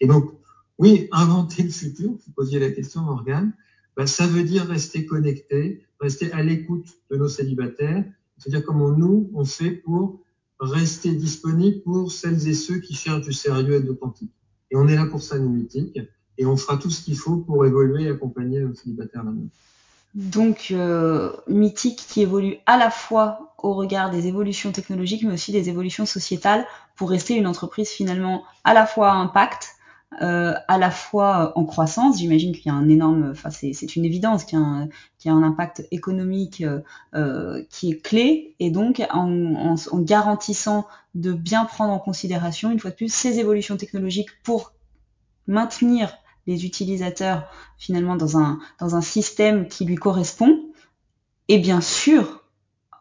Et 0.00 0.06
donc, 0.06 0.30
oui, 0.78 1.08
inventer 1.12 1.62
le 1.62 1.70
futur, 1.70 2.10
vous 2.10 2.32
posiez 2.34 2.58
la 2.58 2.70
question, 2.70 3.02
Morgane, 3.02 3.52
ben, 3.96 4.06
ça 4.06 4.26
veut 4.26 4.42
dire 4.42 4.66
rester 4.66 5.06
connecté, 5.06 5.84
rester 6.00 6.32
à 6.32 6.42
l'écoute 6.42 6.86
de 7.10 7.16
nos 7.16 7.28
célibataires, 7.28 8.04
c'est-à-dire 8.38 8.64
comment 8.64 8.90
nous, 8.90 9.30
on 9.34 9.44
fait 9.44 9.70
pour 9.70 10.20
rester 10.60 11.12
disponible 11.12 11.82
pour 11.82 12.10
celles 12.10 12.48
et 12.48 12.54
ceux 12.54 12.78
qui 12.78 12.94
cherchent 12.94 13.24
du 13.24 13.32
sérieux 13.32 13.74
et 13.74 13.80
de 13.80 13.86
l'authentique. 13.86 14.32
Et 14.70 14.76
on 14.76 14.88
est 14.88 14.96
là 14.96 15.06
pour 15.06 15.22
ça, 15.22 15.38
nous, 15.38 15.50
mythiques, 15.50 15.98
et 16.36 16.46
on 16.46 16.56
fera 16.56 16.76
tout 16.76 16.90
ce 16.90 17.04
qu'il 17.04 17.16
faut 17.16 17.38
pour 17.38 17.64
évoluer 17.64 18.04
et 18.04 18.08
accompagner 18.08 18.60
nos 18.60 18.74
célibataires 18.74 19.24
là-dedans 19.24 19.48
donc 20.14 20.68
euh, 20.70 21.32
mythique 21.48 22.04
qui 22.08 22.22
évolue 22.22 22.56
à 22.66 22.76
la 22.76 22.90
fois 22.90 23.54
au 23.58 23.74
regard 23.74 24.10
des 24.10 24.26
évolutions 24.26 24.70
technologiques 24.70 25.24
mais 25.24 25.34
aussi 25.34 25.50
des 25.50 25.68
évolutions 25.68 26.06
sociétales 26.06 26.66
pour 26.96 27.10
rester 27.10 27.34
une 27.34 27.46
entreprise 27.46 27.88
finalement 27.88 28.44
à 28.62 28.74
la 28.74 28.86
fois 28.86 29.10
à 29.10 29.14
impact, 29.14 29.70
euh, 30.22 30.54
à 30.68 30.78
la 30.78 30.90
fois 30.90 31.52
en 31.56 31.64
croissance. 31.64 32.18
J'imagine 32.18 32.52
qu'il 32.52 32.66
y 32.66 32.68
a 32.68 32.74
un 32.74 32.88
énorme, 32.88 33.30
enfin 33.32 33.50
c'est 33.50 33.96
une 33.96 34.04
évidence 34.04 34.44
qu'il 34.44 34.58
y, 34.58 35.26
y, 35.26 35.30
a 35.30 35.32
un 35.32 35.42
impact 35.42 35.86
économique 35.90 36.60
euh, 36.60 36.80
euh, 37.14 37.64
qui 37.70 37.90
est 37.90 38.00
clé 38.00 38.54
et 38.60 38.70
donc 38.70 39.02
en, 39.10 39.74
en 39.74 39.98
garantissant 39.98 40.86
de 41.14 41.32
bien 41.32 41.64
prendre 41.64 41.92
en 41.92 41.98
considération 41.98 42.70
une 42.70 42.78
fois 42.78 42.90
de 42.90 42.96
plus 42.96 43.12
ces 43.12 43.40
évolutions 43.40 43.76
technologiques 43.76 44.30
pour 44.44 44.72
maintenir 45.46 46.16
les 46.46 46.64
utilisateurs 46.66 47.44
finalement 47.78 48.16
dans 48.16 48.38
un, 48.38 48.58
dans 48.80 48.96
un 48.96 49.00
système 49.00 49.68
qui 49.68 49.84
lui 49.84 49.96
correspond, 49.96 50.60
et 51.48 51.58
bien 51.58 51.80
sûr 51.80 52.44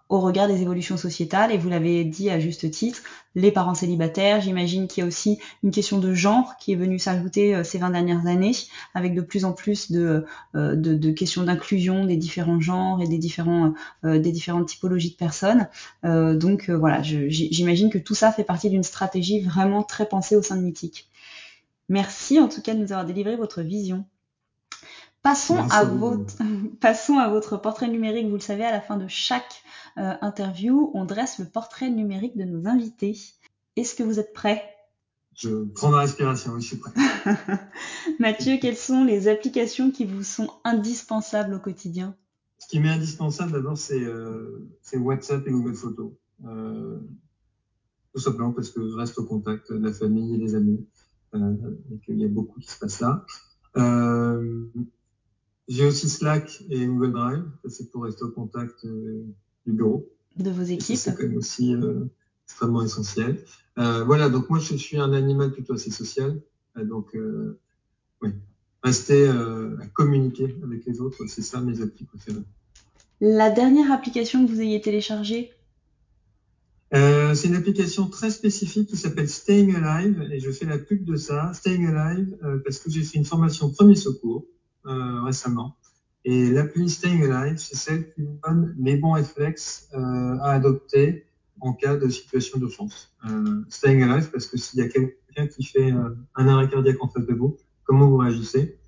au 0.09 0.19
regard 0.19 0.47
des 0.47 0.61
évolutions 0.61 0.97
sociétales, 0.97 1.51
et 1.51 1.57
vous 1.57 1.69
l'avez 1.69 2.03
dit 2.03 2.29
à 2.29 2.39
juste 2.39 2.69
titre, 2.69 3.01
les 3.33 3.51
parents 3.51 3.73
célibataires, 3.73 4.41
j'imagine 4.41 4.87
qu'il 4.87 5.01
y 5.01 5.03
a 5.03 5.07
aussi 5.07 5.39
une 5.63 5.71
question 5.71 5.97
de 5.97 6.13
genre 6.13 6.55
qui 6.59 6.71
est 6.71 6.75
venue 6.75 6.99
s'ajouter 6.99 7.55
euh, 7.55 7.63
ces 7.63 7.79
20 7.79 7.89
dernières 7.89 8.27
années, 8.27 8.51
avec 8.93 9.15
de 9.15 9.21
plus 9.21 9.43
en 9.43 9.53
plus 9.53 9.91
de, 9.91 10.25
euh, 10.55 10.75
de, 10.75 10.93
de 10.93 11.11
questions 11.11 11.41
d'inclusion 11.41 12.05
des 12.05 12.17
différents 12.17 12.59
genres 12.59 13.01
et 13.01 13.07
des, 13.07 13.17
différents, 13.17 13.73
euh, 14.05 14.19
des 14.19 14.31
différentes 14.31 14.67
typologies 14.67 15.11
de 15.11 15.15
personnes. 15.15 15.67
Donc 16.03 16.69
voilà, 16.69 17.01
j'imagine 17.01 17.89
que 17.89 17.97
tout 17.97 18.13
ça 18.13 18.31
fait 18.31 18.43
partie 18.43 18.69
d'une 18.69 18.83
stratégie 18.83 19.39
vraiment 19.39 19.81
très 19.83 20.07
pensée 20.07 20.35
au 20.35 20.41
sein 20.41 20.57
de 20.57 20.61
Mythique. 20.61 21.09
Merci 21.93 22.39
en 22.39 22.47
tout 22.47 22.63
cas 22.63 22.73
de 22.73 22.79
nous 22.79 22.91
avoir 22.91 23.05
délivré 23.05 23.35
votre 23.35 23.61
vision. 23.61 24.03
Passons 25.21 25.59
à, 25.69 25.85
votre, 25.85 26.37
passons 26.81 27.19
à 27.19 27.29
votre 27.29 27.55
portrait 27.55 27.87
numérique. 27.87 28.27
Vous 28.29 28.33
le 28.33 28.41
savez, 28.41 28.65
à 28.65 28.71
la 28.71 28.81
fin 28.81 28.97
de 28.97 29.07
chaque 29.07 29.63
euh, 29.99 30.15
interview, 30.21 30.89
on 30.95 31.05
dresse 31.05 31.37
le 31.37 31.45
portrait 31.45 31.91
numérique 31.91 32.35
de 32.35 32.45
nos 32.45 32.67
invités. 32.67 33.15
Est-ce 33.75 33.93
que 33.93 34.01
vous 34.01 34.19
êtes 34.19 34.33
prêt 34.33 34.63
Je 35.35 35.65
prends 35.65 35.91
ma 35.91 35.99
respiration, 35.99 36.53
oui, 36.53 36.61
je 36.61 36.67
suis 36.69 36.77
prêt. 36.77 36.91
Mathieu, 38.19 38.57
quelles 38.59 38.75
sont 38.75 39.03
les 39.03 39.27
applications 39.27 39.91
qui 39.91 40.05
vous 40.05 40.23
sont 40.23 40.49
indispensables 40.63 41.53
au 41.53 41.59
quotidien? 41.59 42.15
Ce 42.57 42.65
qui 42.65 42.79
m'est 42.79 42.89
indispensable 42.89 43.51
d'abord, 43.51 43.77
c'est 43.77 44.03
euh, 44.03 44.67
WhatsApp 44.95 45.45
et 45.45 45.51
Google 45.51 45.75
Photos. 45.75 46.11
Euh, 46.43 46.97
tout 48.15 48.19
simplement 48.19 48.51
parce 48.51 48.71
que 48.71 48.81
je 48.81 48.95
reste 48.95 49.19
au 49.19 49.25
contact 49.25 49.71
de 49.71 49.77
la 49.77 49.93
famille 49.93 50.33
et 50.33 50.37
des 50.39 50.55
amis. 50.55 50.87
Euh, 51.35 51.55
il 52.07 52.19
y 52.19 52.25
a 52.25 52.27
beaucoup 52.27 52.59
qui 52.59 52.69
se 52.69 52.79
passe 52.79 52.99
là. 52.99 53.25
Euh, 53.77 54.65
j'ai 55.67 55.85
aussi 55.85 56.09
Slack 56.09 56.63
et 56.69 56.85
Google 56.85 57.13
Drive, 57.13 57.45
c'est 57.67 57.91
pour 57.91 58.03
rester 58.03 58.23
au 58.23 58.29
contact 58.29 58.85
euh, 58.85 59.23
du 59.65 59.73
bureau. 59.73 60.09
De 60.35 60.51
vos 60.51 60.63
équipes. 60.63 60.97
C'est 60.97 61.15
quand 61.15 61.23
même 61.23 61.37
aussi 61.37 61.75
extrêmement 62.45 62.83
essentiel. 62.83 63.43
Voilà, 63.75 64.29
donc 64.29 64.49
moi 64.49 64.59
je 64.59 64.75
suis 64.75 64.97
un 64.97 65.13
animal 65.13 65.51
plutôt 65.51 65.73
assez 65.73 65.91
social, 65.91 66.41
donc 66.75 67.15
oui. 68.21 68.29
Rester 68.83 69.27
à 69.27 69.87
communiquer 69.93 70.55
avec 70.63 70.85
les 70.85 70.99
autres, 70.99 71.25
c'est 71.27 71.43
ça 71.43 71.61
mes 71.61 71.81
applis 71.81 72.05
préférées. 72.05 72.43
La 73.21 73.51
dernière 73.51 73.91
application 73.91 74.45
que 74.45 74.51
vous 74.51 74.59
ayez 74.59 74.81
téléchargée 74.81 75.51
euh, 76.93 77.33
c'est 77.33 77.47
une 77.47 77.55
application 77.55 78.07
très 78.07 78.29
spécifique 78.29 78.87
qui 78.89 78.97
s'appelle 78.97 79.27
Staying 79.27 79.75
Alive 79.75 80.29
et 80.31 80.39
je 80.39 80.51
fais 80.51 80.65
la 80.65 80.77
pub 80.77 81.03
de 81.05 81.15
ça, 81.15 81.51
Staying 81.53 81.87
Alive, 81.87 82.37
euh, 82.43 82.59
parce 82.63 82.77
que 82.77 82.91
j'ai 82.91 83.01
fait 83.01 83.17
une 83.17 83.25
formation 83.25 83.71
premier 83.71 83.95
secours 83.95 84.45
euh, 84.85 85.23
récemment. 85.23 85.75
Et 86.23 86.51
l'appli 86.51 86.87
Staying 86.89 87.31
Alive, 87.31 87.57
c'est 87.57 87.75
celle 87.75 88.13
qui 88.13 88.21
vous 88.21 88.37
donne 88.47 88.75
les 88.79 88.95
bons 88.95 89.13
réflexes 89.13 89.89
à 89.93 90.51
adopter 90.51 91.25
en 91.59 91.73
cas 91.73 91.97
de 91.97 92.07
situation 92.07 92.59
d'urgence. 92.59 93.13
Staying 93.67 94.03
Alive, 94.03 94.29
parce 94.31 94.47
que 94.47 94.57
s'il 94.57 94.79
y 94.79 94.83
a 94.83 94.87
quelqu'un 94.87 95.47
qui 95.47 95.65
fait 95.65 95.91
un 95.91 96.47
arrêt 96.47 96.69
cardiaque 96.69 96.95
en 97.01 97.09
face 97.09 97.25
de 97.25 97.33
vous, 97.33 97.57
comment 97.83 98.07
vous 98.07 98.15
réagissez? 98.15 98.79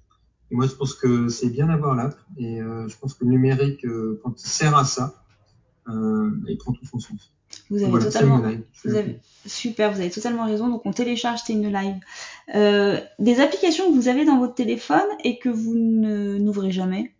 Et 0.49 0.55
moi, 0.55 0.65
je 0.65 0.75
pense 0.75 0.93
que 0.93 1.27
c'est 1.27 1.49
bien 1.49 1.67
d'avoir 1.67 1.95
l'app 1.95 2.17
et 2.37 2.59
je 2.59 2.97
pense 2.99 3.15
que 3.15 3.25
le 3.25 3.31
numérique, 3.31 3.85
quand 4.23 4.41
il 4.41 4.47
sert 4.47 4.77
à 4.77 4.85
ça, 4.85 5.25
il 5.89 6.57
prend 6.57 6.71
tout 6.71 6.85
son 6.85 6.99
sens. 6.99 7.35
Vous 7.69 7.83
avez 7.83 7.99
totalement. 7.99 8.43
super, 9.45 9.91
vous 9.91 9.99
avez 9.99 10.09
totalement 10.09 10.45
raison. 10.45 10.69
Donc 10.69 10.85
on 10.85 10.93
télécharge 10.93 11.41
une 11.49 11.71
Live. 11.71 11.95
Euh, 12.53 12.99
des 13.19 13.39
applications 13.39 13.89
que 13.89 13.95
vous 13.95 14.07
avez 14.07 14.25
dans 14.25 14.39
votre 14.39 14.55
téléphone 14.55 15.07
et 15.23 15.39
que 15.39 15.49
vous 15.49 15.75
n'ouvrez 15.75 16.71
jamais? 16.71 17.11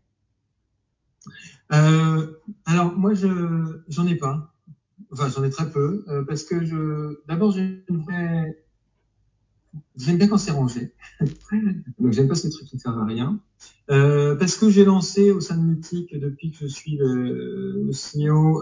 Euh, 1.74 2.28
Alors 2.66 2.96
moi 2.96 3.14
je 3.14 3.82
j'en 3.88 4.06
ai 4.06 4.16
pas. 4.16 4.54
Enfin 5.12 5.30
j'en 5.30 5.44
ai 5.44 5.50
très 5.50 5.70
peu 5.70 6.06
euh, 6.08 6.24
parce 6.24 6.44
que 6.44 6.64
je 6.64 7.20
d'abord 7.28 7.52
j'ai 7.52 7.84
une 7.90 7.98
vraie 7.98 8.62
J'aime 9.98 10.18
bien 10.18 10.28
quand 10.28 10.38
c'est 10.38 10.52
rangé. 10.52 10.94
Donc 12.00 12.12
j'aime 12.14 12.30
pas 12.30 12.36
ces 12.36 12.50
trucs 12.50 12.68
qui 12.68 12.80
servent 12.80 13.00
à 13.00 13.06
rien. 13.06 13.40
parce 13.88 14.56
que 14.56 14.70
j'ai 14.70 14.86
lancé 14.86 15.32
au 15.32 15.42
sein 15.42 15.58
de 15.58 15.64
Mythique 15.64 16.18
depuis 16.18 16.52
que 16.52 16.58
je 16.60 16.68
suis 16.68 16.98
le, 16.98 17.84
le 17.84 17.92
CEO 17.92 18.62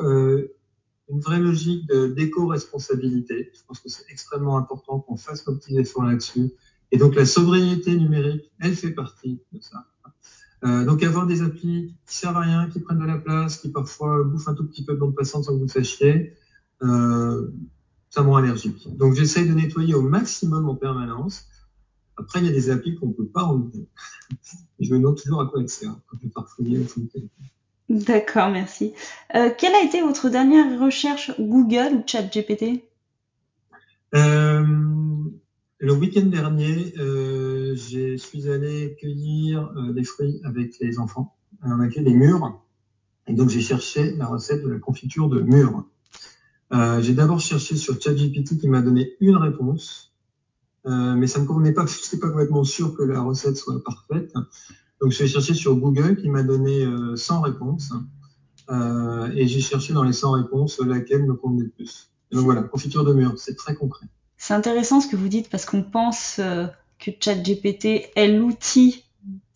une 1.10 1.20
vraie 1.20 1.40
logique 1.40 1.88
d'éco-responsabilité. 1.88 3.52
Je 3.54 3.62
pense 3.68 3.80
que 3.80 3.90
c'est 3.90 4.06
extrêmement 4.10 4.58
important 4.58 5.00
qu'on 5.00 5.18
fasse 5.18 5.46
nos 5.48 5.56
petits 5.56 5.78
efforts 5.78 6.06
là-dessus. 6.06 6.52
Et 6.92 6.98
donc 6.98 7.16
la 7.16 7.26
sobriété 7.26 7.96
numérique, 7.96 8.52
elle 8.60 8.76
fait 8.76 8.92
partie 8.92 9.42
de 9.52 9.60
ça. 9.62 9.88
Euh, 10.66 10.86
donc 10.86 11.04
avoir 11.04 11.26
des 11.26 11.42
applis 11.42 11.96
qui 12.06 12.16
servent 12.16 12.38
à 12.38 12.42
rien, 12.42 12.70
qui 12.70 12.80
prennent 12.80 13.00
de 13.00 13.06
la 13.06 13.18
place, 13.18 13.58
qui 13.58 13.70
parfois 13.70 14.24
bouffent 14.24 14.48
un 14.48 14.54
tout 14.54 14.66
petit 14.66 14.86
peu 14.86 14.94
de 14.94 15.00
bande 15.00 15.16
passante 15.16 15.44
sans 15.44 15.54
que 15.54 15.58
vous 15.58 15.64
le 15.64 15.70
sachiez, 15.70 16.36
euh, 16.84 17.52
ça 18.10 18.24
me 18.24 18.30
rend 18.30 18.38
allergique. 18.38 18.88
Donc 18.98 19.16
j'essaye 19.16 19.48
de 19.48 19.54
nettoyer 19.54 19.94
au 19.94 20.02
maximum 20.02 20.70
en 20.70 20.76
permanence. 20.76 21.48
Après, 22.16 22.40
il 22.40 22.46
y 22.46 22.50
a 22.50 22.52
des 22.52 22.70
applis 22.70 22.96
qu'on 22.96 23.08
ne 23.08 23.14
peut 23.14 23.28
pas 23.28 23.44
enlever. 23.44 23.88
je 24.80 24.94
me 24.94 25.00
demande 25.00 25.20
toujours 25.20 25.42
à 25.42 25.48
quoi 25.48 25.60
elles 25.60 25.70
servent 25.70 26.00
quand 26.08 26.18
je 26.24 26.30
farfouiller 26.30 26.80
au 26.80 26.84
téléphone. 26.84 27.30
D'accord, 27.90 28.50
merci. 28.50 28.94
Euh, 29.36 29.50
quelle 29.58 29.76
a 29.76 29.84
été 29.84 30.02
votre 30.02 30.30
dernière 30.30 30.80
recherche 30.80 31.32
Google 31.40 31.96
ou 31.96 32.04
ChatGPT? 32.06 32.86
Euh, 34.16 34.66
Le 35.80 35.94
week-end 35.94 36.26
dernier, 36.28 36.94
euh, 36.98 37.76
je 37.76 38.16
suis 38.16 38.50
allé 38.50 38.96
cueillir 39.00 39.74
euh, 39.76 39.92
des 39.92 40.04
fruits 40.04 40.40
avec 40.46 40.80
les 40.80 40.98
enfants. 40.98 41.36
On 41.62 41.80
a 41.82 41.90
fait 41.90 42.02
des 42.02 42.14
mûres. 42.14 42.62
Et 43.28 43.34
donc, 43.34 43.50
j'ai 43.50 43.62
cherché 43.62 44.16
la 44.16 44.28
recette 44.28 44.64
de 44.64 44.70
la 44.70 44.80
confiture 44.80 45.30
de 45.30 45.42
mûres. 45.42 45.86
j'ai 47.02 47.14
d'abord 47.14 47.40
cherché 47.40 47.76
sur 47.76 48.02
ChatGPT 48.02 48.60
qui 48.60 48.68
m'a 48.68 48.82
donné 48.82 49.14
une 49.20 49.36
réponse. 49.36 50.14
mais 50.86 51.28
ça 51.28 51.40
ne 51.40 51.44
me 51.44 51.48
convenait 51.48 51.74
pas, 51.74 51.86
je 51.88 51.98
n'étais 51.98 52.18
pas 52.18 52.30
complètement 52.30 52.64
sûr 52.64 52.96
que 52.96 53.04
la 53.04 53.22
recette 53.22 53.58
soit 53.58 53.82
parfaite. 53.84 54.34
Donc 55.04 55.12
j'ai 55.12 55.28
cherché 55.28 55.54
sur 55.54 55.76
Google 55.76 56.16
qui 56.16 56.30
m'a 56.30 56.44
donné 56.44 56.88
100 57.18 57.36
euh, 57.36 57.42
réponses. 57.42 57.92
Euh, 58.70 59.30
et 59.36 59.50
j'ai 59.50 59.60
cherché 59.60 59.92
dans 59.92 60.04
les 60.04 60.14
100 60.14 60.32
réponses 60.32 60.80
laquelle 60.80 61.26
me 61.26 61.34
convenait 61.34 61.66
le 61.66 61.70
plus. 61.72 62.10
donc 62.32 62.46
voilà, 62.46 62.62
confiture 62.62 63.04
de 63.04 63.14
mûre, 63.14 63.34
c'est 63.36 63.56
très 63.56 63.76
concret. 63.76 64.06
C'est 64.38 64.54
intéressant 64.54 65.02
ce 65.02 65.08
que 65.08 65.18
vous 65.18 65.28
dites 65.28 65.50
parce 65.50 65.66
qu'on 65.66 65.84
pense 65.84 66.40
euh, 66.40 66.68
que 67.00 67.12
ChatGPT 67.20 68.12
est 68.16 68.30
l'outil 68.30 69.04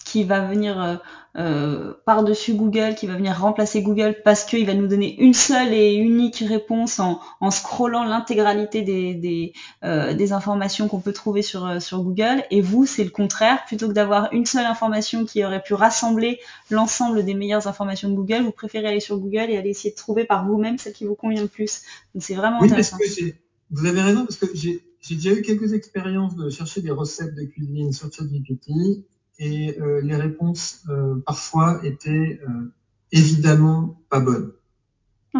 qui 0.07 0.23
va 0.23 0.39
venir 0.39 0.81
euh, 0.81 0.95
euh, 1.37 1.93
par-dessus 2.05 2.53
Google, 2.53 2.95
qui 2.95 3.07
va 3.07 3.15
venir 3.15 3.37
remplacer 3.37 3.81
Google 3.81 4.15
parce 4.23 4.45
qu'il 4.45 4.65
va 4.65 4.73
nous 4.73 4.87
donner 4.87 5.19
une 5.19 5.33
seule 5.33 5.73
et 5.73 5.95
unique 5.95 6.43
réponse 6.47 6.99
en, 6.99 7.19
en 7.41 7.51
scrollant 7.51 8.05
l'intégralité 8.05 8.83
des, 8.83 9.13
des, 9.13 9.51
euh, 9.83 10.13
des 10.13 10.31
informations 10.31 10.87
qu'on 10.87 11.01
peut 11.01 11.11
trouver 11.11 11.41
sur, 11.41 11.81
sur 11.81 12.01
Google. 12.01 12.43
Et 12.51 12.61
vous, 12.61 12.85
c'est 12.85 13.03
le 13.03 13.09
contraire. 13.09 13.65
Plutôt 13.65 13.89
que 13.89 13.93
d'avoir 13.93 14.29
une 14.31 14.45
seule 14.45 14.65
information 14.65 15.25
qui 15.25 15.43
aurait 15.43 15.61
pu 15.61 15.73
rassembler 15.73 16.39
l'ensemble 16.71 17.25
des 17.25 17.33
meilleures 17.33 17.67
informations 17.67 18.09
de 18.09 18.15
Google, 18.15 18.43
vous 18.43 18.51
préférez 18.51 18.87
aller 18.87 19.01
sur 19.01 19.17
Google 19.17 19.47
et 19.49 19.57
aller 19.57 19.71
essayer 19.71 19.91
de 19.91 19.97
trouver 19.97 20.23
par 20.23 20.47
vous-même 20.47 20.77
celle 20.77 20.93
qui 20.93 21.05
vous 21.05 21.15
convient 21.15 21.41
le 21.41 21.49
plus. 21.49 21.81
Donc 22.15 22.23
c'est 22.23 22.35
vraiment 22.35 22.59
oui, 22.61 22.67
intéressant. 22.67 22.97
Parce 22.97 23.15
que 23.15 23.25
vous 23.71 23.85
avez 23.85 24.01
raison, 24.01 24.25
parce 24.25 24.37
que 24.37 24.47
j'ai 24.55 24.81
déjà 25.09 25.33
eu 25.33 25.41
quelques 25.41 25.73
expériences 25.73 26.35
de 26.37 26.49
chercher 26.49 26.81
des 26.81 26.91
recettes 26.91 27.35
de 27.35 27.43
cuisine 27.43 27.91
sur 27.91 28.11
ChatGPT 28.11 29.03
et 29.39 29.79
euh, 29.79 30.01
les 30.01 30.15
réponses 30.15 30.83
euh, 30.89 31.15
parfois 31.25 31.79
étaient 31.83 32.39
euh, 32.47 32.71
évidemment 33.11 34.01
pas 34.09 34.19
bonnes. 34.19 34.51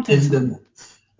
Évidemment. 0.06 0.60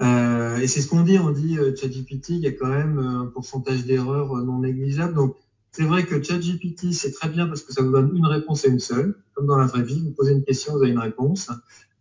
et 0.01 0.67
c'est 0.69 0.81
ce 0.81 0.87
qu'on 0.87 1.03
dit, 1.03 1.19
on 1.19 1.31
dit 1.31 1.57
ChatGPT, 1.75 2.31
il 2.31 2.41
y 2.41 2.47
a 2.47 2.53
quand 2.53 2.69
même 2.69 2.99
un 3.01 3.27
pourcentage 3.27 3.85
d'erreurs 3.85 4.37
non 4.37 4.61
négligeable. 4.61 5.15
Donc 5.15 5.35
c'est 5.73 5.83
vrai 5.83 6.07
que 6.07 6.23
ChatGPT, 6.23 6.93
c'est 6.93 7.11
très 7.11 7.29
bien 7.29 7.49
parce 7.49 7.63
que 7.63 7.73
ça 7.73 7.83
vous 7.83 7.91
donne 7.91 8.17
une 8.17 8.27
réponse 8.27 8.65
à 8.65 8.69
une 8.69 8.79
seule, 8.79 9.17
comme 9.35 9.47
dans 9.47 9.57
la 9.57 9.67
vraie 9.67 9.83
vie, 9.83 10.01
vous 10.05 10.13
posez 10.13 10.33
une 10.33 10.45
question, 10.45 10.75
vous 10.75 10.83
avez 10.83 10.93
une 10.93 11.01
réponse. 11.01 11.51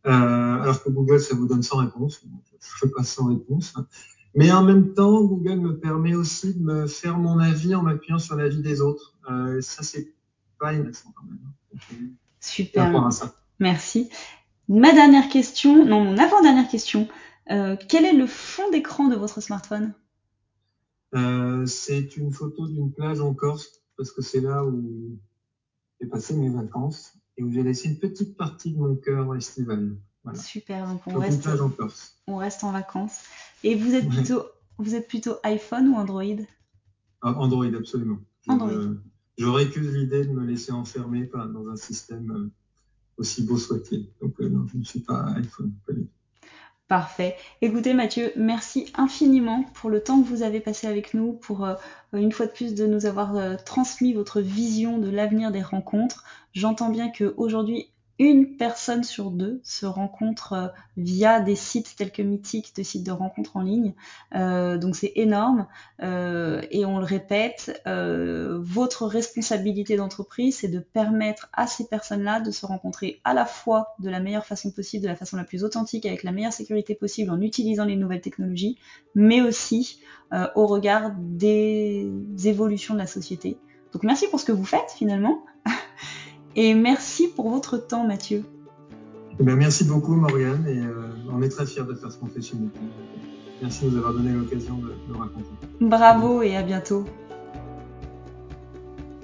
alors 0.04 0.84
que 0.84 0.90
Google, 0.92 1.20
ça 1.20 1.36
vous 1.36 1.48
donne 1.48 1.64
100 1.64 1.78
réponses. 1.78 2.22
Je 2.60 2.86
fais 2.86 2.90
pas 2.90 3.04
100 3.04 3.26
réponses. 3.30 3.74
Mais 4.38 4.52
en 4.52 4.64
même 4.64 4.94
temps, 4.94 5.24
Google 5.24 5.60
me 5.60 5.80
permet 5.80 6.14
aussi 6.14 6.54
de 6.54 6.62
me 6.62 6.86
faire 6.86 7.18
mon 7.18 7.40
avis 7.40 7.74
en 7.74 7.82
m'appuyant 7.82 8.20
sur 8.20 8.36
l'avis 8.36 8.62
des 8.62 8.82
autres. 8.82 9.18
Euh, 9.32 9.62
ça, 9.62 9.82
c'est 9.82 10.14
Super. 12.40 13.10
Merci. 13.60 14.10
Ma 14.68 14.94
dernière 14.94 15.30
question, 15.30 15.86
non, 15.86 16.04
mon 16.04 16.18
avant-dernière 16.18 16.68
question. 16.68 17.08
Euh, 17.50 17.78
quel 17.88 18.06
est 18.06 18.14
le 18.14 18.28
fond 18.28 18.70
d'écran 18.72 19.08
de 19.08 19.16
votre 19.16 19.42
smartphone? 19.42 19.94
Euh, 21.16 21.66
C'est 21.66 22.18
une 22.18 22.32
photo 22.32 22.68
d'une 22.68 22.92
plage 22.92 23.22
en 23.22 23.34
Corse, 23.34 23.82
parce 23.96 24.12
que 24.12 24.22
c'est 24.22 24.42
là 24.42 24.66
où 24.66 25.18
j'ai 26.00 26.08
passé 26.08 26.36
mes 26.36 26.50
vacances 26.50 27.14
et 27.38 27.44
où 27.44 27.52
j'ai 27.52 27.64
laissé 27.64 27.88
une 27.88 28.00
petite 28.00 28.36
partie 28.36 28.74
de 28.74 28.78
mon 28.78 28.96
cœur 28.96 29.34
estival. 29.36 29.96
Super, 30.36 30.88
donc 30.88 31.02
on 31.08 31.18
reste, 31.18 31.48
en 31.48 31.70
Corse. 31.70 32.18
on 32.28 32.36
reste 32.36 32.64
en 32.66 32.72
vacances. 32.72 33.24
Et 33.64 33.76
vous 33.76 33.96
êtes, 33.96 34.10
plutôt, 34.10 34.44
vous 34.78 34.94
êtes 34.96 35.08
plutôt 35.08 35.36
iPhone 35.44 35.88
ou 35.88 35.96
Android? 35.96 36.44
Ah, 37.22 37.34
Android, 37.38 37.74
absolument. 37.74 38.20
Android. 38.48 38.96
J'aurais 39.38 39.70
que 39.70 39.80
l'idée 39.80 40.26
de 40.26 40.32
me 40.32 40.46
laisser 40.46 40.72
enfermer 40.72 41.30
dans 41.34 41.70
un 41.70 41.76
système 41.76 42.32
euh, 42.32 42.52
aussi 43.18 43.44
beau 43.44 43.58
soit-il. 43.58 44.08
Donc 44.20 44.34
euh, 44.40 44.50
non, 44.50 44.66
je 44.72 44.78
ne 44.78 44.84
suis 44.84 45.02
pas 45.02 45.34
iPhone. 45.36 45.74
Parfait. 46.88 47.36
Écoutez 47.62 47.94
Mathieu, 47.94 48.32
merci 48.36 48.92
infiniment 48.96 49.64
pour 49.76 49.90
le 49.90 50.02
temps 50.02 50.22
que 50.24 50.28
vous 50.28 50.42
avez 50.42 50.60
passé 50.60 50.88
avec 50.88 51.14
nous, 51.14 51.34
pour 51.34 51.66
euh, 51.66 51.76
une 52.14 52.32
fois 52.32 52.48
de 52.48 52.52
plus 52.52 52.74
de 52.74 52.88
nous 52.88 53.06
avoir 53.06 53.64
transmis 53.64 54.14
votre 54.14 54.42
vision 54.42 54.98
de 54.98 55.10
l'avenir 55.10 55.52
des 55.52 55.62
rencontres. 55.62 56.24
J'entends 56.54 56.90
bien 56.90 57.12
qu'aujourd'hui, 57.12 57.92
une 58.20 58.58
personne 58.58 59.04
sur 59.04 59.30
deux 59.30 59.62
se 59.64 59.86
rencontre 59.86 60.54
euh, 60.54 60.68
via 60.98 61.40
des 61.40 61.56
sites 61.56 61.96
tels 61.96 62.12
que 62.12 62.24
Mythique, 62.24 62.74
de 62.76 62.82
sites 62.82 63.06
de 63.06 63.12
rencontres 63.12 63.58
en 63.58 63.62
ligne. 63.62 63.94
Euh, 64.36 64.78
donc 64.78 64.96
c'est 64.96 65.12
énorme. 65.16 65.68
Euh, 66.02 66.62
et 66.72 66.86
on 66.86 67.00
le 67.00 67.06
répète, 67.06 67.82
votre 67.86 69.06
responsabilité 69.06 69.96
d'entreprise, 69.96 70.60
c'est 70.60 70.68
de 70.68 70.80
permettre 70.80 71.50
à 71.54 71.68
ces 71.68 71.88
personnes-là 71.88 72.40
de 72.40 72.52
se 72.52 72.66
rencontrer 72.66 73.22
à 73.24 73.34
la 73.34 73.46
fois 73.46 73.96
de 74.00 74.10
la 74.10 74.20
meilleure 74.20 74.46
façon 74.46 74.72
possible, 74.72 75.04
de 75.04 75.08
la 75.08 75.16
façon 75.16 75.38
la 75.38 75.44
plus 75.44 75.64
authentique, 75.64 76.06
avec 76.06 76.24
la 76.24 76.32
meilleure 76.32 76.54
sécurité 76.54 76.96
possible, 76.96 77.32
en 77.32 77.42
utilisant 77.42 77.86
les 77.86 77.96
nouvelles 77.96 78.22
technologies, 78.22 78.78
mais 79.16 79.42
aussi 79.42 80.02
au 80.56 80.68
regard 80.68 81.12
des 81.18 82.12
évolutions 82.46 82.94
de 82.94 83.00
la 83.00 83.08
société. 83.08 83.58
Donc 83.94 84.04
merci 84.04 84.28
pour 84.28 84.40
ce 84.40 84.46
que 84.46 84.52
vous 84.52 84.66
faites 84.66 84.92
finalement. 84.96 85.44
Et 86.60 86.74
merci 86.74 87.28
pour 87.28 87.52
votre 87.52 87.78
temps, 87.78 88.04
Mathieu. 88.04 88.44
Eh 89.40 89.44
ben, 89.44 89.56
merci 89.56 89.84
beaucoup, 89.84 90.16
Morgane, 90.16 90.66
et 90.68 90.80
euh, 90.80 91.10
on 91.32 91.44
est 91.44 91.50
très 91.50 91.68
fiers 91.68 91.84
de 91.84 91.94
faire 91.94 92.12
ce 92.12 92.18
qu'on 92.18 92.26
fait 92.26 92.42
chez 92.42 92.56
nous. 92.58 92.72
Merci 93.62 93.86
de 93.86 93.92
nous 93.92 93.98
avoir 93.98 94.14
donné 94.14 94.32
l'occasion 94.32 94.76
de, 94.78 94.88
de 95.08 95.16
raconter. 95.16 95.46
Bravo 95.80 96.42
et 96.42 96.56
à 96.56 96.64
bientôt. 96.64 97.06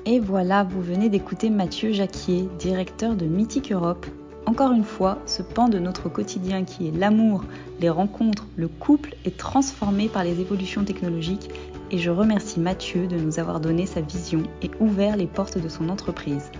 Et 0.05 0.19
voilà, 0.19 0.63
vous 0.63 0.81
venez 0.81 1.09
d'écouter 1.09 1.49
Mathieu 1.49 1.91
Jacquier, 1.91 2.47
directeur 2.59 3.15
de 3.15 3.25
Mythique 3.25 3.71
Europe. 3.71 4.05
Encore 4.45 4.71
une 4.71 4.83
fois, 4.83 5.17
ce 5.25 5.41
pan 5.41 5.69
de 5.69 5.79
notre 5.79 6.09
quotidien 6.09 6.65
qui 6.65 6.87
est 6.87 6.91
l'amour, 6.91 7.45
les 7.79 7.89
rencontres, 7.89 8.45
le 8.57 8.67
couple 8.67 9.15
est 9.25 9.37
transformé 9.37 10.07
par 10.07 10.23
les 10.23 10.39
évolutions 10.39 10.83
technologiques 10.83 11.49
et 11.89 11.97
je 11.97 12.11
remercie 12.11 12.59
Mathieu 12.59 13.07
de 13.07 13.17
nous 13.17 13.39
avoir 13.39 13.59
donné 13.59 13.87
sa 13.87 14.01
vision 14.01 14.43
et 14.61 14.69
ouvert 14.79 15.15
les 15.15 15.27
portes 15.27 15.57
de 15.57 15.69
son 15.69 15.89
entreprise. 15.89 16.51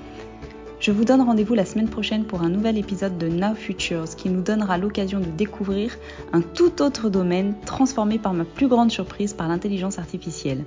Je 0.84 0.92
vous 0.92 1.06
donne 1.06 1.22
rendez-vous 1.22 1.54
la 1.54 1.64
semaine 1.64 1.88
prochaine 1.88 2.26
pour 2.26 2.42
un 2.42 2.50
nouvel 2.50 2.78
épisode 2.78 3.18
de 3.18 3.30
Now 3.30 3.56
Futures 3.56 4.18
qui 4.18 4.30
nous 4.30 4.42
donnera 4.42 4.78
l'occasion 4.78 5.22
de 5.22 5.28
découvrir 5.28 5.96
un 6.34 6.42
tout 6.42 6.82
autre 6.82 7.10
domaine 7.10 7.56
transformé 7.66 8.20
par 8.20 8.34
ma 8.34 8.44
plus 8.44 8.68
grande 8.68 8.92
surprise 8.92 9.32
par 9.32 9.48
l'intelligence 9.48 9.98
artificielle. 9.98 10.66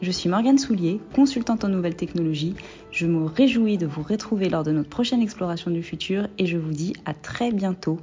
Je 0.00 0.10
suis 0.10 0.30
Morgane 0.30 0.56
Soulier, 0.56 1.02
consultante 1.14 1.64
en 1.64 1.68
nouvelles 1.68 1.96
technologies. 1.96 2.54
Je 2.92 3.06
me 3.06 3.26
réjouis 3.26 3.76
de 3.76 3.84
vous 3.84 4.02
retrouver 4.02 4.48
lors 4.48 4.64
de 4.64 4.72
notre 4.72 4.88
prochaine 4.88 5.20
exploration 5.20 5.70
du 5.70 5.82
futur 5.82 6.28
et 6.38 6.46
je 6.46 6.56
vous 6.56 6.72
dis 6.72 6.94
à 7.04 7.12
très 7.12 7.52
bientôt. 7.52 8.00